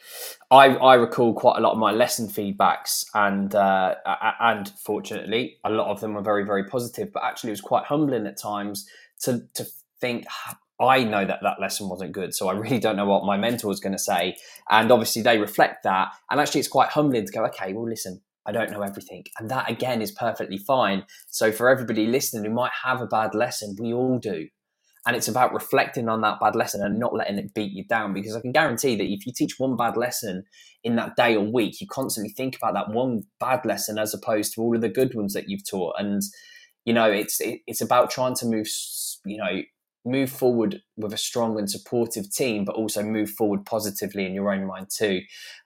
I 0.51 0.67
I 0.75 0.95
recall 0.95 1.33
quite 1.33 1.57
a 1.57 1.61
lot 1.61 1.71
of 1.71 1.77
my 1.77 1.91
lesson 1.91 2.27
feedbacks, 2.27 3.05
and 3.13 3.55
uh, 3.55 3.95
and 4.39 4.67
fortunately, 4.83 5.57
a 5.63 5.69
lot 5.69 5.87
of 5.87 6.01
them 6.01 6.15
were 6.15 6.21
very 6.21 6.43
very 6.43 6.65
positive. 6.65 7.13
But 7.13 7.23
actually, 7.23 7.51
it 7.51 7.53
was 7.53 7.61
quite 7.61 7.85
humbling 7.85 8.27
at 8.27 8.37
times 8.37 8.85
to 9.21 9.47
to 9.53 9.65
think 10.01 10.25
I 10.79 11.05
know 11.05 11.23
that 11.25 11.39
that 11.41 11.61
lesson 11.61 11.87
wasn't 11.87 12.11
good, 12.11 12.33
so 12.33 12.49
I 12.49 12.53
really 12.53 12.79
don't 12.79 12.97
know 12.97 13.05
what 13.05 13.23
my 13.23 13.37
mentor 13.37 13.71
is 13.71 13.79
going 13.79 13.93
to 13.93 13.99
say. 13.99 14.35
And 14.69 14.91
obviously, 14.91 15.21
they 15.21 15.37
reflect 15.37 15.83
that. 15.83 16.09
And 16.29 16.39
actually, 16.39 16.59
it's 16.59 16.67
quite 16.67 16.89
humbling 16.89 17.25
to 17.25 17.31
go, 17.31 17.45
okay, 17.45 17.71
well, 17.71 17.87
listen, 17.87 18.21
I 18.45 18.51
don't 18.51 18.71
know 18.71 18.81
everything. 18.81 19.23
And 19.39 19.49
that 19.49 19.69
again 19.69 20.01
is 20.01 20.11
perfectly 20.11 20.57
fine. 20.57 21.05
So 21.27 21.51
for 21.51 21.69
everybody 21.69 22.05
listening 22.07 22.43
who 22.43 22.51
might 22.51 22.73
have 22.83 23.01
a 23.01 23.07
bad 23.07 23.33
lesson, 23.33 23.75
we 23.79 23.93
all 23.93 24.19
do. 24.19 24.47
And 25.07 25.15
it's 25.15 25.27
about 25.27 25.53
reflecting 25.53 26.09
on 26.09 26.21
that 26.21 26.39
bad 26.39 26.55
lesson 26.55 26.83
and 26.83 26.99
not 26.99 27.13
letting 27.13 27.37
it 27.37 27.53
beat 27.53 27.71
you 27.71 27.83
down. 27.83 28.13
Because 28.13 28.35
I 28.35 28.41
can 28.41 28.51
guarantee 28.51 28.95
that 28.95 29.05
if 29.05 29.25
you 29.25 29.33
teach 29.33 29.59
one 29.59 29.77
bad 29.77 29.97
lesson 29.97 30.43
in 30.83 30.95
that 30.95 31.15
day 31.15 31.35
or 31.35 31.45
week, 31.45 31.79
you 31.79 31.87
constantly 31.87 32.33
think 32.33 32.55
about 32.55 32.73
that 32.73 32.89
one 32.89 33.23
bad 33.39 33.65
lesson 33.65 33.99
as 33.99 34.13
opposed 34.13 34.53
to 34.53 34.61
all 34.61 34.75
of 34.75 34.81
the 34.81 34.89
good 34.89 35.13
ones 35.13 35.33
that 35.33 35.47
you've 35.47 35.67
taught. 35.69 35.95
And, 35.99 36.21
you 36.85 36.93
know, 36.93 37.11
it's, 37.11 37.39
it, 37.39 37.59
it's 37.67 37.81
about 37.81 38.09
trying 38.09 38.35
to 38.37 38.45
move, 38.47 38.67
you 39.25 39.37
know, 39.37 39.61
move 40.05 40.29
forward 40.29 40.81
with 40.97 41.13
a 41.13 41.17
strong 41.17 41.57
and 41.57 41.69
supportive 41.69 42.31
team, 42.31 42.63
but 42.63 42.75
also 42.75 43.03
move 43.03 43.29
forward 43.29 43.65
positively 43.65 44.25
in 44.25 44.33
your 44.33 44.53
own 44.53 44.65
mind 44.65 44.87
too. 44.95 45.21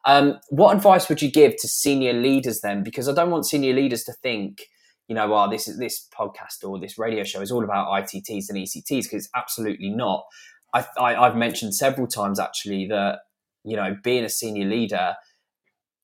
Um, 0.05 0.39
what 0.49 0.75
advice 0.75 1.09
would 1.09 1.21
you 1.21 1.31
give 1.31 1.55
to 1.57 1.67
senior 1.67 2.13
leaders 2.13 2.61
then? 2.61 2.83
Because 2.83 3.09
I 3.09 3.13
don't 3.13 3.31
want 3.31 3.45
senior 3.45 3.73
leaders 3.73 4.03
to 4.05 4.13
think, 4.13 4.63
you 5.09 5.15
know, 5.15 5.27
well, 5.27 5.49
this 5.49 5.67
is 5.67 5.77
this 5.77 6.07
podcast 6.17 6.63
or 6.63 6.79
this 6.79 6.97
radio 6.97 7.25
show 7.25 7.41
is 7.41 7.51
all 7.51 7.63
about 7.63 7.87
ITTs 7.87 8.47
and 8.47 8.57
ECTs 8.57 9.03
because 9.03 9.25
it's 9.25 9.29
absolutely 9.35 9.89
not. 9.89 10.25
I, 10.73 10.85
I, 10.97 11.15
I've 11.15 11.35
mentioned 11.35 11.75
several 11.75 12.07
times 12.07 12.39
actually 12.39 12.87
that 12.87 13.19
you 13.63 13.75
know, 13.75 13.95
being 14.03 14.23
a 14.23 14.29
senior 14.29 14.67
leader, 14.67 15.15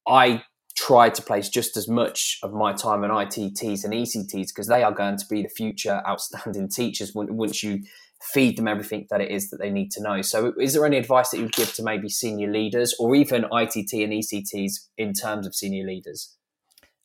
I 0.08 0.44
try 0.76 1.10
to 1.10 1.22
place 1.22 1.50
just 1.50 1.78
as 1.78 1.88
much 1.88 2.38
of 2.44 2.54
my 2.54 2.74
time 2.74 3.04
on 3.04 3.10
ITTs 3.10 3.86
and 3.86 3.94
ECTs 3.94 4.48
because 4.48 4.68
they 4.68 4.84
are 4.84 4.92
going 4.92 5.18
to 5.18 5.26
be 5.30 5.42
the 5.42 5.50
future 5.50 6.02
outstanding 6.08 6.70
teachers 6.70 7.14
once 7.16 7.64
you 7.64 7.82
feed 8.34 8.58
them 8.58 8.68
everything 8.68 9.08
that 9.10 9.22
it 9.22 9.32
is 9.32 9.50
that 9.50 9.58
they 9.58 9.70
need 9.70 9.92
to 9.92 10.02
know. 10.02 10.22
So, 10.22 10.54
is 10.60 10.74
there 10.74 10.86
any 10.86 10.98
advice 10.98 11.30
that 11.30 11.38
you 11.38 11.44
would 11.44 11.54
give 11.54 11.74
to 11.76 11.84
maybe 11.84 12.10
senior 12.10 12.52
leaders 12.52 12.96
or 13.00 13.16
even 13.16 13.46
ITT 13.46 13.94
and 13.94 14.14
ECTs 14.14 14.88
in 14.98 15.14
terms 15.14 15.48
of 15.48 15.56
senior 15.56 15.86
leaders? 15.86 16.36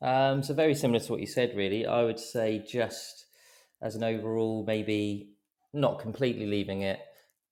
Um, 0.03 0.43
so, 0.43 0.55
very 0.55 0.75
similar 0.75 1.01
to 1.01 1.13
what 1.13 1.21
you 1.21 1.27
said, 1.27 1.57
really. 1.57 1.87
I 1.87 2.03
would 2.03 2.19
say 2.19 2.65
just 2.67 3.27
as 3.83 3.95
an 3.97 4.05
overall, 4.05 4.65
maybe 4.67 5.35
not 5.73 6.01
completely 6.01 6.47
leaving 6.47 6.83
it 6.83 7.01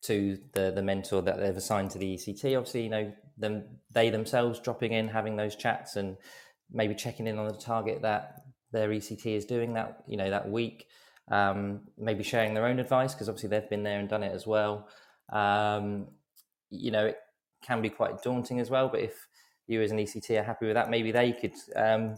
to 0.03 0.39
the 0.53 0.71
the 0.71 0.83
mentor 0.83 1.23
that 1.23 1.39
they've 1.39 1.57
assigned 1.57 1.91
to 1.93 1.99
the 1.99 2.15
ECT. 2.15 2.57
Obviously, 2.57 2.85
you 2.85 2.91
know 2.91 3.13
them 3.37 3.65
they 3.93 4.11
themselves 4.11 4.61
dropping 4.61 4.93
in, 4.93 5.09
having 5.09 5.37
those 5.37 5.57
chats, 5.57 5.97
and 5.97 6.17
maybe 6.71 6.95
checking 6.95 7.27
in 7.27 7.39
on 7.39 7.49
the 7.49 7.55
target 7.55 8.03
that 8.03 8.43
their 8.73 8.89
ECT 8.91 9.27
is 9.27 9.47
doing 9.47 9.73
that 9.73 10.05
you 10.07 10.19
know 10.19 10.29
that 10.29 10.51
week 10.51 10.87
um, 11.31 11.81
maybe 11.97 12.23
sharing 12.23 12.55
their 12.55 12.67
own 12.67 12.79
advice 12.79 13.15
because 13.15 13.29
obviously 13.29 13.51
they've 13.51 13.69
been 13.69 13.83
there 13.83 13.99
and 13.99 14.09
done 14.09 14.23
it 14.23 14.35
as 14.35 14.47
well. 14.47 14.89
Um, 15.33 16.09
you 16.71 16.91
know, 16.91 17.07
it 17.07 17.19
can 17.63 17.83
be 17.83 17.91
quite 17.91 18.23
daunting 18.23 18.61
as 18.61 18.71
well. 18.71 18.89
But 18.89 19.01
if 19.01 19.29
you 19.67 19.83
as 19.83 19.91
an 19.91 19.99
ECT 19.99 20.41
are 20.41 20.45
happy 20.45 20.67
with 20.67 20.75
that, 20.75 20.91
maybe 20.91 21.13
they 21.13 21.33
could 21.33 21.55
um, 21.77 22.17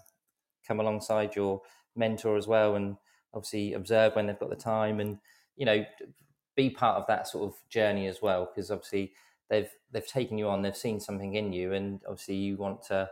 come 0.71 0.81
alongside 0.81 1.35
your 1.35 1.61
mentor 1.97 2.37
as 2.37 2.47
well 2.47 2.77
and 2.77 2.97
obviously 3.35 3.73
observe 3.73 4.15
when 4.15 4.27
they've 4.27 4.39
got 4.39 4.51
the 4.51 4.57
time 4.57 5.01
and 5.01 5.19
you 5.57 5.67
know 5.67 5.85
be 6.57 6.71
part 6.71 6.97
of 6.97 7.07
that 7.07 7.27
sort 7.27 7.45
of 7.49 7.55
journey 7.69 8.07
as 8.07 8.23
well 8.23 8.49
because 8.49 8.71
obviously 8.71 9.13
they've 9.49 9.71
they've 9.93 10.07
taken 10.07 10.39
you 10.39 10.49
on 10.49 10.63
they've 10.63 10.77
seen 10.77 11.01
something 11.01 11.35
in 11.35 11.53
you 11.53 11.73
and 11.73 12.01
obviously 12.09 12.37
you 12.37 12.57
want 12.57 12.83
to 12.83 13.09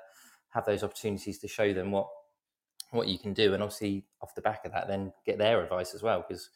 have 0.50 0.64
those 0.64 0.82
opportunities 0.82 1.38
to 1.38 1.48
show 1.48 1.72
them 1.72 1.90
what 1.90 2.09
what 2.90 3.09
you 3.09 3.18
can 3.18 3.32
do, 3.32 3.54
and 3.54 3.62
obviously 3.62 4.04
off 4.22 4.34
the 4.34 4.40
back 4.40 4.64
of 4.64 4.72
that, 4.72 4.88
then 4.88 5.12
get 5.26 5.38
their 5.38 5.62
advice 5.62 5.94
as 5.94 6.02
well, 6.02 6.24
because 6.26 6.50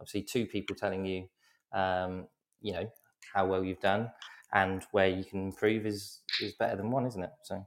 obviously 0.00 0.22
two 0.22 0.46
people 0.46 0.76
telling 0.76 1.04
you, 1.04 1.26
um, 1.72 2.26
you 2.60 2.72
know, 2.72 2.90
how 3.32 3.46
well 3.46 3.64
you've 3.64 3.80
done 3.80 4.10
and 4.52 4.84
where 4.92 5.08
you 5.08 5.24
can 5.24 5.44
improve 5.44 5.86
is 5.86 6.20
is 6.40 6.54
better 6.54 6.76
than 6.76 6.90
one, 6.90 7.06
isn't 7.06 7.22
it? 7.22 7.30
So, 7.42 7.66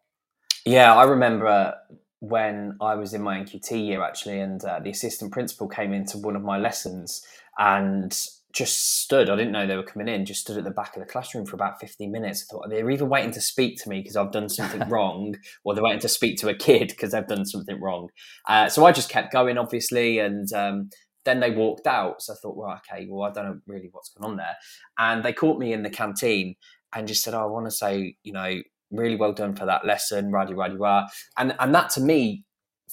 yeah, 0.65 0.95
I 0.95 1.03
remember 1.03 1.73
when 2.21 2.77
I 2.79 2.95
was 2.95 3.13
in 3.13 3.21
my 3.21 3.39
NQT 3.39 3.85
year 3.85 4.03
actually, 4.03 4.39
and 4.39 4.63
uh, 4.63 4.79
the 4.79 4.91
assistant 4.91 5.31
principal 5.31 5.67
came 5.67 5.91
into 5.91 6.17
one 6.17 6.35
of 6.35 6.43
my 6.43 6.57
lessons, 6.57 7.25
and 7.57 8.17
just 8.53 9.01
stood. 9.01 9.29
I 9.29 9.35
didn't 9.35 9.53
know 9.53 9.65
they 9.65 9.75
were 9.75 9.83
coming 9.83 10.07
in. 10.07 10.25
Just 10.25 10.41
stood 10.41 10.57
at 10.57 10.63
the 10.63 10.71
back 10.71 10.95
of 10.95 11.01
the 11.01 11.11
classroom 11.11 11.45
for 11.45 11.55
about 11.55 11.79
15 11.79 12.11
minutes. 12.11 12.43
I 12.43 12.51
thought 12.51 12.69
they're 12.69 12.89
either 12.89 13.05
waiting 13.05 13.31
to 13.31 13.41
speak 13.41 13.81
to 13.81 13.89
me 13.89 14.01
because 14.01 14.15
I've 14.15 14.31
done 14.31 14.49
something 14.49 14.87
wrong, 14.89 15.35
or 15.63 15.73
they're 15.73 15.83
waiting 15.83 16.01
to 16.01 16.09
speak 16.09 16.37
to 16.39 16.49
a 16.49 16.55
kid 16.55 16.89
because 16.89 17.11
they've 17.11 17.27
done 17.27 17.45
something 17.45 17.79
wrong. 17.81 18.09
Uh, 18.47 18.69
so 18.69 18.85
I 18.85 18.91
just 18.91 19.09
kept 19.09 19.33
going, 19.33 19.57
obviously, 19.57 20.19
and 20.19 20.51
um, 20.53 20.89
then 21.25 21.39
they 21.39 21.51
walked 21.51 21.87
out. 21.87 22.21
So 22.21 22.33
I 22.33 22.35
thought, 22.41 22.57
well, 22.57 22.79
okay, 22.79 23.07
well, 23.09 23.29
I 23.29 23.33
don't 23.33 23.45
know 23.45 23.59
really 23.67 23.89
what's 23.91 24.09
going 24.09 24.31
on 24.31 24.37
there. 24.37 24.55
And 24.97 25.23
they 25.23 25.33
caught 25.33 25.59
me 25.59 25.73
in 25.73 25.83
the 25.83 25.89
canteen 25.89 26.55
and 26.93 27.07
just 27.07 27.23
said, 27.23 27.33
oh, 27.33 27.41
I 27.41 27.45
want 27.45 27.65
to 27.65 27.71
say, 27.71 28.15
you 28.23 28.33
know, 28.33 28.61
really 28.91 29.15
well 29.15 29.33
done 29.33 29.55
for 29.55 29.65
that 29.65 29.85
lesson, 29.85 30.31
radi 30.31 30.53
radi 30.53 30.79
rah. 30.79 31.07
And 31.37 31.55
and 31.59 31.73
that 31.73 31.89
to 31.91 32.01
me 32.01 32.45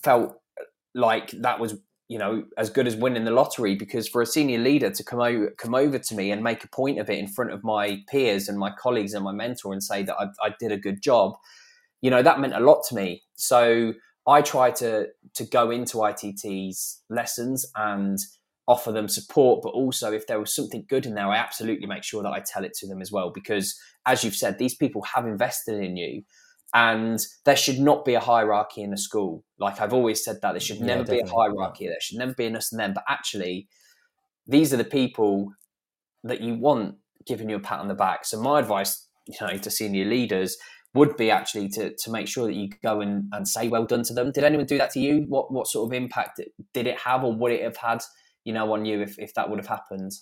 felt 0.02 0.34
like 0.94 1.30
that 1.32 1.60
was 1.60 1.78
you 2.08 2.18
know 2.18 2.44
as 2.56 2.70
good 2.70 2.86
as 2.86 2.96
winning 2.96 3.24
the 3.24 3.30
lottery 3.30 3.74
because 3.74 4.08
for 4.08 4.22
a 4.22 4.26
senior 4.26 4.58
leader 4.58 4.90
to 4.90 5.04
come 5.04 5.20
over 5.20 5.50
come 5.58 5.74
over 5.74 5.98
to 5.98 6.14
me 6.14 6.30
and 6.30 6.42
make 6.42 6.64
a 6.64 6.68
point 6.68 6.98
of 6.98 7.08
it 7.10 7.18
in 7.18 7.28
front 7.28 7.52
of 7.52 7.62
my 7.62 8.02
peers 8.10 8.48
and 8.48 8.58
my 8.58 8.70
colleagues 8.70 9.14
and 9.14 9.24
my 9.24 9.32
mentor 9.32 9.72
and 9.72 9.82
say 9.82 10.02
that 10.02 10.16
I, 10.18 10.26
I 10.42 10.54
did 10.58 10.72
a 10.72 10.78
good 10.78 11.02
job 11.02 11.34
you 12.00 12.10
know 12.10 12.22
that 12.22 12.40
meant 12.40 12.54
a 12.54 12.60
lot 12.60 12.82
to 12.88 12.94
me 12.94 13.22
so 13.36 13.92
i 14.26 14.40
try 14.40 14.70
to 14.70 15.08
to 15.34 15.44
go 15.44 15.70
into 15.70 15.98
itt's 15.98 17.02
lessons 17.10 17.66
and 17.76 18.18
offer 18.68 18.92
them 18.92 19.08
support 19.08 19.60
but 19.62 19.70
also 19.70 20.12
if 20.12 20.26
there 20.26 20.38
was 20.38 20.54
something 20.54 20.84
good 20.88 21.06
in 21.06 21.14
there 21.14 21.26
i 21.26 21.36
absolutely 21.36 21.86
make 21.86 22.04
sure 22.04 22.22
that 22.22 22.32
i 22.32 22.38
tell 22.38 22.64
it 22.64 22.74
to 22.74 22.86
them 22.86 23.00
as 23.00 23.10
well 23.10 23.30
because 23.30 23.76
as 24.06 24.22
you've 24.22 24.36
said 24.36 24.58
these 24.58 24.76
people 24.76 25.02
have 25.02 25.26
invested 25.26 25.82
in 25.82 25.96
you 25.96 26.22
and 26.74 27.18
there 27.44 27.56
should 27.56 27.78
not 27.78 28.04
be 28.04 28.14
a 28.14 28.20
hierarchy 28.20 28.82
in 28.82 28.92
a 28.92 28.98
school. 28.98 29.42
Like 29.58 29.80
I've 29.80 29.94
always 29.94 30.22
said 30.22 30.40
that 30.42 30.52
there 30.52 30.60
should 30.60 30.80
never 30.80 31.04
be 31.04 31.20
a 31.20 31.26
hierarchy. 31.26 31.86
There 31.86 31.96
should 32.00 32.18
never 32.18 32.34
be 32.34 32.46
an 32.46 32.56
us 32.56 32.72
and 32.72 32.80
them. 32.80 32.92
But 32.92 33.04
actually, 33.08 33.68
these 34.46 34.74
are 34.74 34.76
the 34.76 34.84
people 34.84 35.52
that 36.24 36.42
you 36.42 36.54
want 36.54 36.96
giving 37.26 37.48
you 37.48 37.56
a 37.56 37.60
pat 37.60 37.80
on 37.80 37.88
the 37.88 37.94
back. 37.94 38.26
So 38.26 38.40
my 38.40 38.60
advice, 38.60 39.06
you 39.26 39.36
know, 39.40 39.56
to 39.56 39.70
senior 39.70 40.04
leaders 40.04 40.58
would 40.94 41.16
be 41.16 41.30
actually 41.30 41.68
to 41.68 41.94
to 41.94 42.10
make 42.10 42.28
sure 42.28 42.46
that 42.46 42.54
you 42.54 42.68
go 42.82 43.00
and, 43.00 43.24
and 43.32 43.48
say 43.48 43.68
well 43.68 43.86
done 43.86 44.02
to 44.02 44.12
them. 44.12 44.30
Did 44.30 44.44
anyone 44.44 44.66
do 44.66 44.78
that 44.78 44.90
to 44.90 45.00
you? 45.00 45.24
What 45.28 45.50
what 45.50 45.68
sort 45.68 45.90
of 45.90 45.96
impact 45.96 46.40
did 46.74 46.86
it 46.86 46.98
have, 46.98 47.24
or 47.24 47.34
would 47.34 47.52
it 47.52 47.62
have 47.62 47.76
had, 47.76 48.02
you 48.48 48.54
know, 48.54 48.72
on 48.72 48.86
you 48.86 49.02
if 49.02 49.18
if 49.18 49.34
that 49.34 49.50
would 49.50 49.58
have 49.58 49.66
happened? 49.66 50.12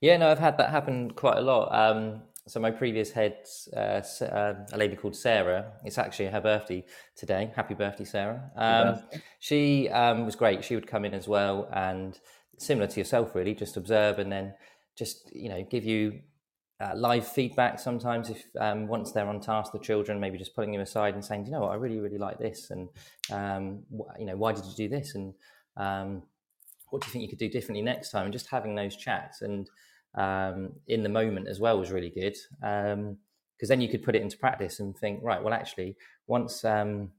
Yeah, 0.00 0.16
no, 0.16 0.30
I've 0.30 0.38
had 0.38 0.56
that 0.58 0.70
happen 0.70 1.10
quite 1.10 1.38
a 1.38 1.40
lot. 1.40 1.66
Um, 1.74 2.22
so 2.46 2.60
my 2.60 2.70
previous 2.70 3.10
head, 3.10 3.36
uh, 3.76 4.00
uh, 4.22 4.54
a 4.72 4.76
lady 4.76 4.94
called 4.94 5.16
Sarah. 5.16 5.72
It's 5.84 5.98
actually 5.98 6.28
her 6.28 6.40
birthday 6.40 6.84
today. 7.16 7.50
Happy 7.56 7.74
birthday, 7.74 8.04
Sarah! 8.04 8.52
Um, 8.56 8.94
birthday. 8.94 9.22
She 9.40 9.88
um, 9.88 10.24
was 10.24 10.36
great. 10.36 10.64
She 10.64 10.76
would 10.76 10.86
come 10.86 11.04
in 11.04 11.14
as 11.14 11.26
well, 11.26 11.68
and 11.72 12.16
similar 12.58 12.86
to 12.86 13.00
yourself, 13.00 13.34
really, 13.34 13.54
just 13.54 13.76
observe 13.76 14.20
and 14.20 14.30
then 14.30 14.54
just 14.96 15.34
you 15.34 15.48
know 15.48 15.66
give 15.68 15.84
you 15.84 16.20
uh, 16.80 16.92
live 16.94 17.26
feedback. 17.26 17.80
Sometimes, 17.80 18.30
if 18.30 18.40
um, 18.60 18.86
once 18.86 19.10
they're 19.10 19.28
on 19.28 19.40
task, 19.40 19.72
the 19.72 19.80
children 19.80 20.20
maybe 20.20 20.38
just 20.38 20.54
pulling 20.54 20.70
them 20.70 20.80
aside 20.80 21.14
and 21.14 21.24
saying, 21.24 21.44
you 21.44 21.50
know 21.50 21.62
what, 21.62 21.72
I 21.72 21.74
really, 21.74 21.98
really 21.98 22.18
like 22.18 22.38
this, 22.38 22.70
and 22.70 22.88
um, 23.32 23.82
wh- 23.90 24.16
you 24.20 24.26
know, 24.26 24.36
why 24.36 24.52
did 24.52 24.64
you 24.64 24.76
do 24.76 24.88
this, 24.88 25.16
and 25.16 25.34
um, 25.76 26.22
what 26.90 27.02
do 27.02 27.06
you 27.06 27.12
think 27.12 27.22
you 27.22 27.28
could 27.28 27.38
do 27.38 27.48
differently 27.48 27.82
next 27.82 28.10
time, 28.10 28.24
and 28.24 28.32
just 28.32 28.48
having 28.48 28.74
those 28.74 28.96
chats 28.96 29.42
and 29.42 29.68
um, 30.14 30.72
in 30.86 31.02
the 31.02 31.08
moment 31.08 31.48
as 31.48 31.60
well 31.60 31.78
was 31.78 31.90
really 31.90 32.10
good 32.10 32.36
because 32.60 32.94
um, 32.94 33.16
then 33.60 33.80
you 33.80 33.88
could 33.88 34.02
put 34.02 34.16
it 34.16 34.22
into 34.22 34.38
practice 34.38 34.80
and 34.80 34.96
think, 34.96 35.20
right, 35.22 35.42
well, 35.42 35.54
actually, 35.54 35.96
once 36.26 36.64
um, 36.64 37.10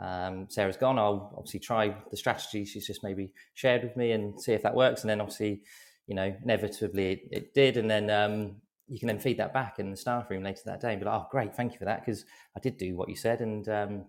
um, 0.00 0.46
Sarah's 0.48 0.76
gone, 0.76 0.98
I'll 0.98 1.34
obviously 1.36 1.60
try 1.60 1.94
the 2.10 2.16
strategy 2.16 2.64
she's 2.64 2.86
just 2.86 3.02
maybe 3.02 3.32
shared 3.54 3.82
with 3.82 3.96
me 3.96 4.12
and 4.12 4.40
see 4.40 4.52
if 4.52 4.62
that 4.62 4.74
works. 4.74 5.02
And 5.02 5.10
then 5.10 5.20
obviously, 5.20 5.62
you 6.06 6.14
know, 6.14 6.34
inevitably 6.42 7.12
it, 7.12 7.20
it 7.30 7.54
did. 7.54 7.76
And 7.76 7.90
then 7.90 8.10
um, 8.10 8.56
you 8.86 8.98
can 8.98 9.08
then 9.08 9.18
feed 9.18 9.38
that 9.38 9.52
back 9.52 9.78
in 9.78 9.90
the 9.90 9.96
staff 9.96 10.30
room 10.30 10.44
later 10.44 10.62
that 10.66 10.80
day 10.80 10.92
and 10.92 11.00
be 11.00 11.06
like, 11.06 11.20
oh, 11.20 11.26
great, 11.30 11.54
thank 11.54 11.72
you 11.72 11.78
for 11.78 11.84
that 11.86 12.04
because 12.04 12.24
I 12.56 12.60
did 12.60 12.78
do 12.78 12.96
what 12.96 13.08
you 13.08 13.16
said 13.16 13.40
and, 13.40 13.68
um, 13.68 14.04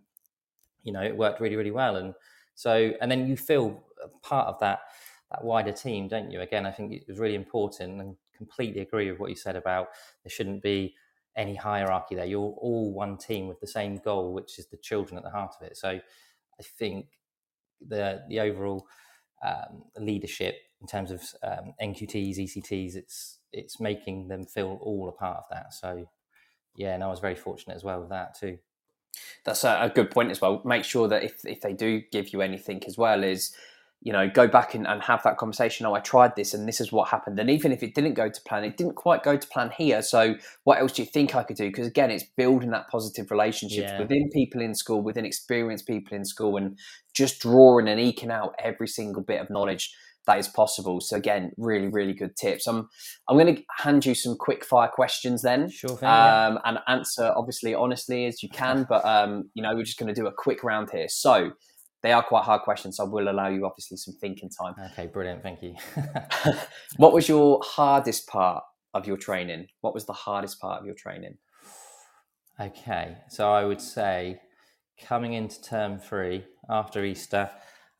you 0.84 0.94
know, 0.94 1.02
it 1.02 1.18
worked 1.18 1.42
really, 1.42 1.56
really 1.56 1.72
well. 1.72 1.96
And 1.96 2.14
so, 2.56 2.92
and 3.02 3.12
then 3.12 3.28
you 3.28 3.36
feel 3.36 3.84
part 4.22 4.48
of 4.48 4.60
that 4.60 4.80
that 5.32 5.44
wider 5.44 5.72
team, 5.72 6.08
don't 6.08 6.32
you? 6.32 6.42
Again, 6.42 6.66
I 6.66 6.72
think 6.72 6.92
it 6.92 7.04
was 7.08 7.20
really 7.20 7.36
important 7.36 8.02
and 8.02 8.16
completely 8.36 8.82
agree 8.82 9.12
with 9.12 9.20
what 9.20 9.30
you 9.30 9.36
said 9.36 9.56
about 9.56 9.90
there 10.24 10.32
shouldn't 10.32 10.64
be 10.64 10.96
any 11.36 11.56
hierarchy 11.56 12.16
there. 12.16 12.26
You're 12.26 12.56
all 12.58 12.92
one 12.94 13.18
team 13.18 13.48
with 13.48 13.60
the 13.60 13.68
same 13.68 13.98
goal, 13.98 14.34
which 14.34 14.58
is 14.58 14.68
the 14.68 14.78
children 14.78 15.18
at 15.18 15.24
the 15.24 15.30
heart 15.30 15.54
of 15.60 15.68
it. 15.68 15.78
So 15.78 15.90
I 15.90 16.64
think 16.78 17.08
the 17.86 18.24
the 18.28 18.40
overall 18.40 18.88
um, 19.46 19.84
leadership 19.98 20.56
in 20.82 20.88
terms 20.88 21.12
of 21.12 21.22
um, 21.44 21.74
NQTs, 21.82 22.38
ECTs, 22.38 22.96
it's 22.96 23.40
it's 23.52 23.80
making 23.80 24.28
them 24.28 24.46
feel 24.46 24.80
all 24.82 25.10
a 25.10 25.12
part 25.12 25.38
of 25.38 25.44
that. 25.52 25.74
So 25.74 26.10
yeah, 26.76 26.94
and 26.94 27.04
I 27.04 27.08
was 27.08 27.20
very 27.20 27.36
fortunate 27.36 27.76
as 27.76 27.84
well 27.84 28.00
with 28.00 28.10
that 28.10 28.38
too. 28.40 28.60
That's 29.44 29.64
a, 29.64 29.80
a 29.82 29.90
good 29.90 30.12
point 30.12 30.32
as 30.32 30.42
well. 30.42 30.62
Make 30.66 30.84
sure 30.84 31.08
that 31.08 31.24
if 31.24 31.46
if 31.46 31.62
they 31.62 31.74
do 31.74 32.02
give 32.12 32.34
you 32.34 32.42
anything 32.42 32.84
as 32.86 32.98
well, 32.98 33.24
is 33.24 33.54
you 34.02 34.14
know, 34.14 34.30
go 34.30 34.48
back 34.48 34.76
and, 34.76 34.88
and 34.88 35.02
have 35.02 35.22
that 35.24 35.38
conversation. 35.38 35.86
Oh, 35.86 35.94
I 35.94 36.00
tried 36.00 36.36
this 36.36 36.54
and 36.54 36.68
this 36.68 36.80
is 36.80 36.92
what 36.92 37.10
happened. 37.10 37.38
And 37.38 37.50
even 37.50 37.72
if 37.74 37.84
it 37.84 37.94
didn't 37.94 38.14
go 38.14 38.30
to 38.30 38.42
plan, 38.42 38.64
it 38.64 38.78
didn't 38.78 38.96
quite 38.96 39.24
go 39.24 39.36
to 39.36 39.48
plan 39.48 39.72
here. 39.78 40.02
So 40.02 40.36
what 40.64 40.80
else 40.80 40.94
do 40.94 41.02
you 41.02 41.08
think 41.08 41.36
I 41.36 41.44
could 41.44 41.58
do? 41.58 41.68
Because 41.68 41.88
again, 41.88 42.10
it's 42.10 42.24
building 42.38 42.72
that 42.72 42.88
positive 42.90 43.30
relationships 43.30 43.92
yeah. 43.92 44.00
within 44.00 44.30
people 44.32 44.62
in 44.62 44.74
school, 44.74 45.02
within 45.02 45.26
experienced 45.26 45.86
people 45.86 46.16
in 46.16 46.24
school, 46.24 46.56
and 46.56 46.78
just 47.14 47.42
drawing 47.42 47.90
and 47.90 48.00
eking 48.00 48.32
out 48.32 48.56
every 48.60 48.88
single 48.88 49.22
bit 49.22 49.42
of 49.42 49.50
knowledge 49.50 49.94
that 50.28 50.38
is 50.38 50.48
possible. 50.48 51.02
So 51.02 51.18
again, 51.18 51.52
really, 51.58 51.88
really 51.88 52.14
good 52.14 52.36
tips. 52.36 52.68
I'm 52.68 52.88
I'm 53.28 53.38
going 53.38 53.56
to 53.56 53.64
hand 53.78 54.06
you 54.06 54.14
some 54.14 54.38
quick 54.38 54.64
fire 54.64 54.88
questions 54.88 55.42
then, 55.42 55.70
sure 55.70 55.98
thing, 55.98 56.08
um, 56.08 56.54
yeah. 56.54 56.58
and 56.66 56.80
answer 56.88 57.34
obviously 57.36 57.74
honestly 57.74 58.26
as 58.28 58.44
you 58.44 58.50
can. 58.50 58.86
But 58.88 59.04
um, 59.06 59.50
you 59.56 59.64
know, 59.64 59.74
we're 59.76 59.84
just 59.84 59.98
going 59.98 60.14
to 60.14 60.20
do 60.20 60.28
a 60.28 60.32
quick 60.32 60.64
round 60.64 60.92
here. 60.92 61.08
So 61.10 61.52
they 62.02 62.12
are 62.12 62.24
quite 62.24 62.44
hard 62.44 62.62
questions, 62.62 62.98
so 62.98 63.06
I 63.06 63.10
will 63.10 63.30
allow 63.30 63.50
you 63.50 63.66
obviously 63.66 63.98
some 63.98 64.16
thinking 64.22 64.50
time. 64.50 64.74
Okay, 64.92 65.08
brilliant. 65.08 65.44
Thank 65.44 65.62
you. 65.62 65.76
what 66.98 67.14
was 67.14 67.28
your 67.28 67.62
hardest 67.64 68.28
part 68.28 68.64
of 68.94 69.06
your 69.06 69.18
training? 69.18 69.68
What 69.82 69.94
was 69.94 70.06
the 70.06 70.14
hardest 70.14 70.60
part 70.60 70.80
of 70.80 70.86
your 70.86 70.96
training? 70.96 71.38
Okay, 72.60 73.18
so 73.30 73.52
I 73.52 73.66
would 73.66 73.82
say 73.82 74.42
coming 75.02 75.34
into 75.34 75.62
term 75.62 75.98
three 75.98 76.46
after 76.70 77.06
Easter, 77.06 77.50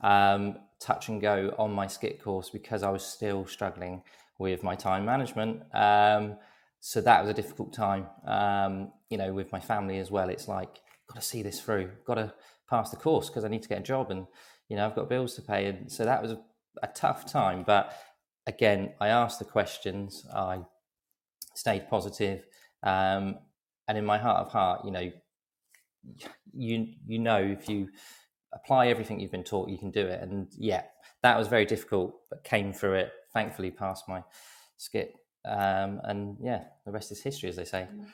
um, 0.02 0.58
touch 0.80 1.10
and 1.10 1.22
go 1.22 1.54
on 1.58 1.72
my 1.72 1.88
SCITT 1.88 2.22
course 2.22 2.50
because 2.50 2.84
I 2.84 2.90
was 2.90 3.04
still 3.04 3.46
struggling 3.46 4.02
with 4.38 4.64
my 4.64 4.76
time 4.76 5.06
management. 5.06 5.62
Um, 5.74 6.38
so 6.80 7.02
that 7.02 7.22
was 7.22 7.30
a 7.30 7.34
difficult 7.34 7.74
time. 7.74 8.08
Um, 8.26 8.92
you 9.10 9.18
know, 9.18 9.34
with 9.34 9.52
my 9.52 9.60
family 9.60 10.00
as 10.00 10.12
well. 10.12 10.30
It's 10.30 10.48
like 10.48 10.80
got 11.08 11.16
to 11.16 11.22
see 11.22 11.44
this 11.44 11.60
through. 11.60 11.92
Got 12.06 12.16
to 12.16 12.34
pass 12.70 12.92
the 12.92 12.98
course 12.98 13.30
because 13.30 13.44
I 13.44 13.48
need 13.48 13.64
to 13.64 13.70
get 13.70 13.80
a 13.80 13.84
job 13.84 14.12
and 14.12 14.28
you 14.68 14.76
know 14.76 14.86
I've 14.86 14.96
got 14.96 15.10
bills 15.10 15.36
to 15.36 15.42
pay. 15.42 15.66
And 15.66 15.92
so 15.92 16.06
that 16.06 16.22
was 16.22 16.32
a, 16.32 16.40
a 16.84 16.88
tough 16.88 17.26
time. 17.26 17.64
But 17.66 17.94
again 18.48 18.94
I 19.00 19.10
asked 19.10 19.40
the 19.40 19.46
questions. 19.46 20.26
I 20.34 20.60
stayed 21.56 21.90
positive. 21.90 22.46
Um, 22.84 23.40
and 23.88 23.98
in 23.98 24.06
my 24.06 24.18
heart 24.18 24.46
of 24.46 24.52
heart 24.52 24.86
you 24.86 24.92
know 24.92 25.12
you 26.54 26.88
you 27.08 27.20
know 27.20 27.42
if 27.42 27.68
you 27.68 27.90
apply 28.54 28.88
everything 28.88 29.20
you've 29.20 29.32
been 29.32 29.44
taught 29.44 29.70
you 29.70 29.78
can 29.78 29.92
do 29.92 30.06
it. 30.06 30.22
And 30.22 30.48
yeah 30.58 30.84
that 31.24 31.38
was 31.38 31.48
very 31.48 31.66
difficult 31.66 32.16
but 32.30 32.44
came 32.44 32.74
through 32.74 32.96
it. 32.96 33.12
Thankfully 33.34 33.72
passed 33.72 34.08
my 34.08 34.24
SCITT. 34.78 35.14
Um, 35.46 36.02
and 36.04 36.38
yeah 36.42 36.64
the 36.86 36.92
rest 36.92 37.12
is 37.12 37.22
history 37.22 37.50
as 37.50 37.56
they 37.56 37.66
say. 37.66 37.88
Mm. 37.94 38.06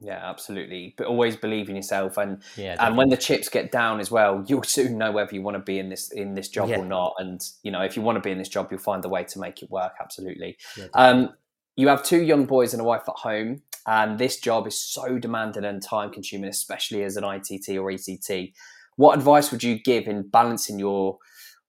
Yeah, 0.00 0.18
absolutely. 0.22 0.94
But 0.96 1.06
always 1.06 1.36
believe 1.36 1.68
in 1.68 1.76
yourself, 1.76 2.16
and 2.16 2.42
yeah, 2.56 2.76
and 2.80 2.96
when 2.96 3.08
the 3.08 3.16
chips 3.16 3.48
get 3.48 3.70
down 3.70 4.00
as 4.00 4.10
well, 4.10 4.44
you'll 4.46 4.62
soon 4.64 4.98
know 4.98 5.12
whether 5.12 5.34
you 5.34 5.42
want 5.42 5.56
to 5.56 5.62
be 5.62 5.78
in 5.78 5.88
this 5.88 6.10
in 6.10 6.34
this 6.34 6.48
job 6.48 6.68
yeah. 6.68 6.78
or 6.78 6.84
not. 6.84 7.14
And 7.18 7.40
you 7.62 7.70
know, 7.70 7.82
if 7.82 7.96
you 7.96 8.02
want 8.02 8.16
to 8.16 8.20
be 8.20 8.30
in 8.30 8.38
this 8.38 8.48
job, 8.48 8.68
you'll 8.70 8.80
find 8.80 9.04
a 9.04 9.08
way 9.08 9.24
to 9.24 9.38
make 9.38 9.62
it 9.62 9.70
work. 9.70 9.92
Absolutely. 10.00 10.56
Yeah, 10.76 10.86
um, 10.94 11.34
you 11.76 11.88
have 11.88 12.02
two 12.02 12.22
young 12.22 12.46
boys 12.46 12.74
and 12.74 12.80
a 12.80 12.84
wife 12.84 13.02
at 13.08 13.14
home, 13.16 13.62
and 13.86 14.18
this 14.18 14.38
job 14.38 14.66
is 14.66 14.80
so 14.80 15.18
demanding 15.18 15.64
and 15.64 15.82
time 15.82 16.10
consuming, 16.10 16.50
especially 16.50 17.04
as 17.04 17.16
an 17.16 17.24
ITT 17.24 17.70
or 17.70 17.90
ECT. 17.90 18.52
What 18.96 19.16
advice 19.16 19.50
would 19.50 19.62
you 19.62 19.78
give 19.78 20.06
in 20.06 20.28
balancing 20.28 20.78
your 20.78 21.18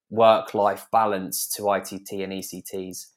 work 0.10 0.54
life 0.54 0.88
balance 0.92 1.48
to 1.56 1.72
ITT 1.72 2.12
and 2.14 2.34
ECTs? 2.34 3.08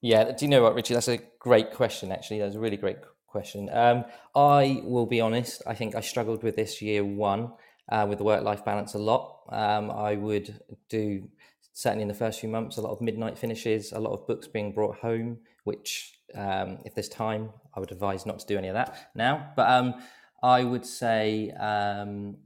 Yeah, 0.00 0.24
do 0.32 0.44
you 0.44 0.48
know 0.48 0.62
what, 0.62 0.74
Ritchie? 0.74 0.94
That's 0.94 1.08
a 1.08 1.20
great 1.38 1.72
question. 1.72 2.10
Actually, 2.10 2.40
that's 2.40 2.56
a 2.56 2.60
really 2.60 2.76
great 2.76 2.98
question. 3.32 3.68
Um, 3.72 4.04
I 4.34 4.82
will 4.84 5.06
be 5.06 5.20
honest. 5.20 5.62
I 5.66 5.74
think 5.74 5.94
I 5.94 6.00
struggled 6.00 6.42
with 6.42 6.54
this 6.54 6.80
year 6.80 7.04
one 7.04 7.52
uh, 7.90 8.06
with 8.08 8.18
the 8.18 8.24
work 8.24 8.44
life 8.44 8.64
balance 8.64 8.94
a 8.94 8.98
lot. 8.98 9.40
Um, 9.48 9.90
I 9.90 10.14
would 10.14 10.60
do 10.88 11.28
certainly 11.72 12.02
in 12.02 12.08
the 12.08 12.14
first 12.14 12.38
few 12.40 12.48
months 12.48 12.76
a 12.76 12.82
lot 12.82 12.92
of 12.92 13.00
midnight 13.00 13.38
finishes, 13.38 13.92
a 13.92 13.98
lot 13.98 14.12
of 14.12 14.26
books 14.26 14.46
being 14.46 14.72
brought 14.72 14.96
home. 14.98 15.38
Which, 15.64 16.18
um, 16.34 16.78
if 16.84 16.94
there's 16.94 17.08
time, 17.08 17.50
I 17.74 17.80
would 17.80 17.92
advise 17.92 18.26
not 18.26 18.38
to 18.40 18.46
do 18.46 18.58
any 18.58 18.68
of 18.68 18.74
that 18.74 19.10
now. 19.14 19.52
But 19.56 19.70
um, 19.70 19.94
I 20.42 20.64
would 20.64 20.84
say 20.84 21.50
um, 21.52 22.36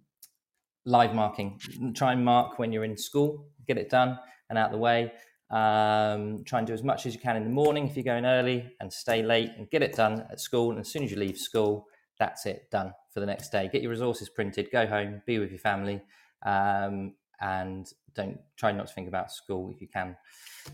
live 0.84 1.14
marking. 1.14 1.59
Try 1.95 2.12
and 2.12 2.24
mark 2.24 2.59
when 2.59 2.72
you're 2.72 2.84
in 2.84 2.97
school, 2.97 3.49
get 3.66 3.78
it 3.78 3.91
done 3.91 4.18
and 4.49 4.59
out 4.59 4.66
of 4.66 4.72
the 4.72 4.78
way. 4.78 5.12
Um, 5.49 6.42
try 6.44 6.59
and 6.59 6.66
do 6.66 6.72
as 6.72 6.82
much 6.82 7.07
as 7.07 7.14
you 7.14 7.20
can 7.20 7.36
in 7.36 7.44
the 7.44 7.51
morning 7.51 7.86
if 7.86 7.97
you're 7.97 8.03
going 8.03 8.26
early 8.26 8.74
and 8.80 8.92
stay 8.92 9.22
late 9.22 9.51
and 9.57 9.70
get 9.70 9.82
it 9.82 9.94
done 9.94 10.24
at 10.30 10.40
school. 10.40 10.70
And 10.70 10.80
as 10.80 10.88
soon 10.88 11.05
as 11.05 11.11
you 11.11 11.16
leave 11.18 11.38
school, 11.38 11.86
that's 12.18 12.47
it, 12.47 12.68
done 12.70 12.92
for 13.12 13.20
the 13.20 13.26
next 13.26 13.51
day. 13.51 13.68
Get 13.72 13.82
your 13.82 13.90
resources 13.90 14.28
printed, 14.28 14.68
go 14.72 14.86
home, 14.86 15.22
be 15.26 15.38
with 15.38 15.51
your 15.51 15.61
family, 15.61 16.03
um, 16.44 17.14
and 17.40 17.86
don't 18.14 18.40
try 18.57 18.72
not 18.72 18.88
to 18.88 18.94
think 18.94 19.09
about 19.09 19.30
school 19.30 19.70
if 19.70 19.80
you 19.80 19.88
can 19.88 20.16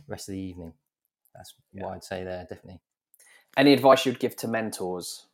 rest 0.09 0.29
of 0.29 0.33
the 0.33 0.41
evening. 0.41 0.73
That's 1.35 1.55
yeah. 1.73 1.85
what 1.85 1.95
I'd 1.95 2.05
say 2.05 2.25
there, 2.25 2.47
definitely. 2.49 2.81
Any 3.57 3.73
advice 3.73 4.07
you'd 4.07 4.21
give 4.21 4.37
to 4.37 4.49
mentors? 4.49 5.27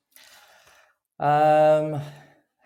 Um, 1.20 2.01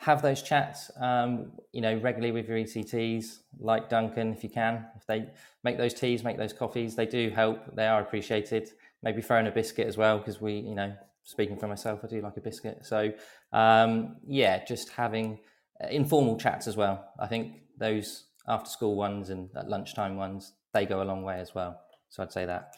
have 0.03 0.21
those 0.21 0.43
chats, 0.43 0.91
um, 1.01 1.53
you 1.71 1.81
know, 1.81 1.95
regularly 1.99 2.33
with 2.33 2.49
your 2.49 2.59
ECTs, 2.59 3.39
like 3.61 3.89
Duncan, 3.89 4.33
if 4.33 4.43
you 4.43 4.51
can. 4.51 4.85
If 4.97 5.07
they 5.07 5.29
make 5.63 5.79
those 5.79 5.95
teas, 5.95 6.25
make 6.25 6.37
those 6.37 6.53
coffees, 6.53 6.97
they 6.97 7.07
do 7.07 7.31
help. 7.31 7.77
They 7.77 7.87
are 7.87 8.01
appreciated. 8.01 8.69
Maybe 9.05 9.23
throw 9.23 9.39
in 9.39 9.47
a 9.47 9.53
biscuit 9.53 9.87
as 9.87 9.97
well, 9.97 10.19
because 10.19 10.41
we, 10.41 10.55
you 10.55 10.75
know, 10.75 10.93
speaking 11.23 11.57
for 11.57 11.69
myself, 11.69 12.01
I 12.03 12.09
do 12.09 12.21
like 12.21 12.37
a 12.37 12.41
biscuit. 12.41 12.81
So, 12.83 13.13
um, 13.53 14.17
yeah, 14.27 14.65
just 14.65 14.91
having 14.91 15.39
uh, 15.81 15.87
informal 15.87 16.37
chats 16.37 16.67
as 16.67 16.77
well. 16.77 17.13
I 17.21 17.29
think 17.29 17.61
those 17.79 18.25
after 18.49 18.71
school 18.71 18.97
ones 18.97 19.31
and 19.31 19.51
lunchtime 19.67 20.17
ones, 20.17 20.53
they 20.75 20.85
go 20.85 21.01
a 21.01 21.05
long 21.05 21.23
way 21.23 21.39
as 21.39 21.55
well. 21.55 21.81
So 22.09 22.25
I'd 22.25 22.33
say 22.33 22.45
that. 22.47 22.75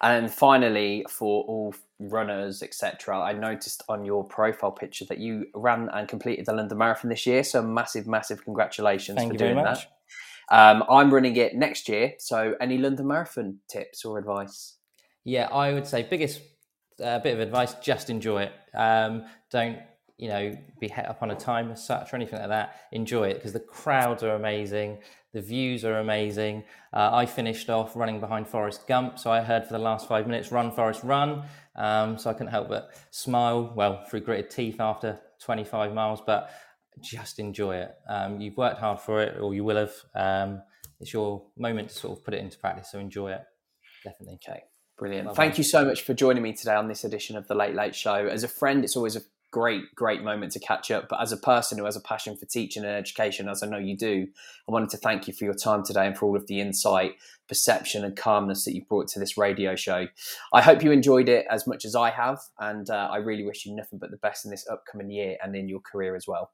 And 0.00 0.32
finally, 0.32 1.04
for 1.08 1.44
all 1.44 1.74
runners, 1.98 2.62
etc., 2.62 3.20
I 3.20 3.32
noticed 3.32 3.82
on 3.88 4.04
your 4.04 4.24
profile 4.24 4.72
picture 4.72 5.04
that 5.06 5.18
you 5.18 5.46
ran 5.54 5.88
and 5.92 6.08
completed 6.08 6.46
the 6.46 6.52
London 6.52 6.78
Marathon 6.78 7.10
this 7.10 7.26
year. 7.26 7.42
So 7.44 7.62
massive, 7.62 8.06
massive 8.06 8.44
congratulations 8.44 9.18
Thank 9.18 9.32
for 9.32 9.38
doing 9.38 9.56
that. 9.56 9.86
Um, 10.50 10.84
I'm 10.88 11.12
running 11.12 11.36
it 11.36 11.54
next 11.54 11.88
year. 11.88 12.14
So 12.18 12.54
any 12.60 12.78
London 12.78 13.08
Marathon 13.08 13.58
tips 13.68 14.04
or 14.04 14.18
advice? 14.18 14.76
Yeah, 15.24 15.48
I 15.48 15.72
would 15.72 15.86
say 15.86 16.04
biggest 16.04 16.40
uh, 17.02 17.18
bit 17.18 17.34
of 17.34 17.40
advice: 17.40 17.74
just 17.82 18.10
enjoy 18.10 18.42
it. 18.42 18.52
Um, 18.74 19.24
don't 19.50 19.78
you 20.18 20.28
know 20.28 20.56
be 20.80 20.88
hit 20.88 21.06
up 21.06 21.22
on 21.22 21.30
a 21.30 21.34
time 21.34 21.70
as 21.70 21.86
such 21.86 22.12
or 22.12 22.16
anything 22.16 22.38
like 22.38 22.48
that. 22.48 22.76
Enjoy 22.92 23.28
it 23.28 23.34
because 23.34 23.52
the 23.52 23.60
crowds 23.60 24.22
are 24.22 24.34
amazing. 24.34 24.98
The 25.32 25.42
views 25.42 25.84
are 25.84 25.98
amazing. 25.98 26.64
Uh, 26.92 27.10
I 27.12 27.26
finished 27.26 27.68
off 27.68 27.94
running 27.94 28.20
behind 28.20 28.48
Forrest 28.48 28.86
Gump, 28.86 29.18
so 29.18 29.30
I 29.30 29.42
heard 29.42 29.66
for 29.66 29.72
the 29.72 29.78
last 29.78 30.08
five 30.08 30.26
minutes, 30.26 30.50
"Run, 30.50 30.72
Forrest, 30.72 31.02
run!" 31.04 31.44
Um, 31.74 32.16
so 32.18 32.30
I 32.30 32.32
couldn't 32.32 32.52
help 32.52 32.68
but 32.68 32.90
smile, 33.10 33.72
well, 33.76 34.04
through 34.06 34.20
gritted 34.20 34.50
teeth 34.50 34.80
after 34.80 35.20
25 35.42 35.92
miles. 35.92 36.22
But 36.24 36.50
just 37.02 37.38
enjoy 37.38 37.76
it. 37.76 37.94
Um, 38.08 38.40
you've 38.40 38.56
worked 38.56 38.80
hard 38.80 39.00
for 39.00 39.22
it, 39.22 39.38
or 39.38 39.54
you 39.54 39.64
will 39.64 39.76
have. 39.76 39.94
Um, 40.14 40.62
it's 40.98 41.12
your 41.12 41.46
moment 41.58 41.90
to 41.90 41.94
sort 41.94 42.18
of 42.18 42.24
put 42.24 42.32
it 42.32 42.40
into 42.40 42.58
practice, 42.58 42.90
so 42.90 42.98
enjoy 42.98 43.32
it. 43.32 43.42
Definitely. 44.02 44.38
Okay. 44.42 44.62
Brilliant. 44.98 45.36
Thank 45.36 45.58
you 45.58 45.64
so 45.64 45.84
much 45.84 46.02
for 46.02 46.14
joining 46.14 46.42
me 46.42 46.54
today 46.54 46.74
on 46.74 46.88
this 46.88 47.04
edition 47.04 47.36
of 47.36 47.46
the 47.48 47.54
Late 47.54 47.74
Late 47.74 47.94
Show. 47.94 48.14
As 48.14 48.44
a 48.44 48.48
friend, 48.48 48.82
it's 48.82 48.96
always 48.96 49.14
a 49.14 49.20
great, 49.50 49.94
great 49.94 50.22
moment 50.22 50.52
to 50.52 50.60
catch 50.60 50.90
up. 50.90 51.08
But 51.08 51.20
as 51.20 51.32
a 51.32 51.36
person 51.36 51.78
who 51.78 51.84
has 51.84 51.96
a 51.96 52.00
passion 52.00 52.36
for 52.36 52.46
teaching 52.46 52.84
and 52.84 52.92
education, 52.92 53.48
as 53.48 53.62
I 53.62 53.66
know 53.66 53.78
you 53.78 53.96
do, 53.96 54.26
I 54.68 54.72
wanted 54.72 54.90
to 54.90 54.96
thank 54.96 55.26
you 55.26 55.34
for 55.34 55.44
your 55.44 55.54
time 55.54 55.84
today 55.84 56.06
and 56.06 56.16
for 56.16 56.26
all 56.26 56.36
of 56.36 56.46
the 56.46 56.60
insight, 56.60 57.12
perception, 57.48 58.04
and 58.04 58.16
calmness 58.16 58.64
that 58.64 58.74
you 58.74 58.84
brought 58.88 59.08
to 59.08 59.18
this 59.18 59.36
radio 59.36 59.76
show. 59.76 60.06
I 60.52 60.62
hope 60.62 60.82
you 60.82 60.90
enjoyed 60.92 61.28
it 61.28 61.46
as 61.50 61.66
much 61.66 61.84
as 61.84 61.94
I 61.94 62.10
have, 62.10 62.40
and 62.58 62.88
uh, 62.90 63.08
I 63.10 63.18
really 63.18 63.44
wish 63.44 63.66
you 63.66 63.74
nothing 63.74 63.98
but 63.98 64.10
the 64.10 64.18
best 64.18 64.44
in 64.44 64.50
this 64.50 64.66
upcoming 64.70 65.10
year 65.10 65.36
and 65.42 65.54
in 65.56 65.68
your 65.68 65.80
career 65.80 66.14
as 66.16 66.26
well. 66.26 66.50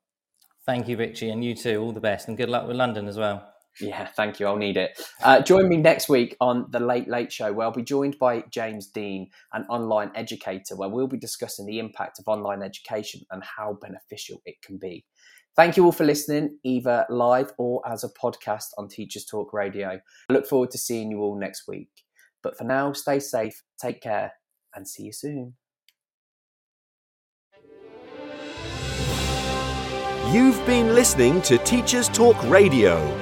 Thank 0.65 0.89
you, 0.89 0.97
Ritchie, 0.97 1.31
and 1.31 1.45
you 1.45 1.55
too. 1.55 1.81
All 1.81 1.93
the 1.93 2.01
best, 2.01 2.29
and 2.29 2.37
good 2.37 2.49
luck 2.49 2.67
with 2.69 2.77
London 2.77 3.09
as 3.09 3.19
well. 3.19 3.52
Yeah, 3.81 4.07
thank 4.07 4.39
you. 4.39 4.47
I'll 4.47 4.57
need 4.57 4.77
it. 4.77 5.01
Uh, 5.23 5.41
join 5.41 5.69
me 5.69 5.77
next 5.77 6.09
week 6.09 6.37
on 6.41 6.67
The 6.71 6.81
Late 6.81 7.09
Late 7.09 7.33
Show, 7.33 7.53
where 7.53 7.67
I'll 7.67 7.73
be 7.73 7.83
joined 7.83 8.19
by 8.19 8.45
James 8.51 8.89
Dean, 8.89 9.31
an 9.53 9.65
online 9.69 10.11
educator, 10.15 10.77
where 10.77 10.89
we'll 10.89 11.07
be 11.07 11.19
discussing 11.19 11.67
the 11.67 11.79
impact 11.79 12.19
of 12.19 12.29
online 12.29 12.63
education 12.63 13.23
and 13.31 13.43
how 13.43 13.79
beneficial 13.81 14.43
it 14.45 14.61
can 14.63 14.77
be. 14.77 15.07
Thank 15.57 15.77
you 15.77 15.85
all 15.85 15.93
for 15.93 16.05
listening, 16.05 16.59
either 16.65 17.07
live 17.11 17.53
or 17.59 17.83
as 17.87 18.05
a 18.05 18.09
podcast 18.09 18.69
on 18.79 18.89
Teachers 18.89 19.27
Talk 19.27 19.53
Radio. 19.53 20.01
I 20.29 20.33
look 20.33 20.47
forward 20.47 20.71
to 20.73 20.79
seeing 20.79 21.11
you 21.11 21.21
all 21.21 21.39
next 21.39 21.69
week. 21.69 21.91
But 22.43 22.57
for 22.57 22.65
now, 22.65 22.93
stay 22.93 23.21
safe, 23.21 23.63
take 23.81 24.01
care, 24.01 24.33
and 24.75 24.89
see 24.89 25.05
you 25.05 25.13
soon. 25.13 25.55
You've 30.33 30.65
been 30.65 30.95
listening 30.95 31.43
to 31.43 31.59
Teachers 31.59 32.09
Talk 32.09 32.43
Radio. 32.45 33.22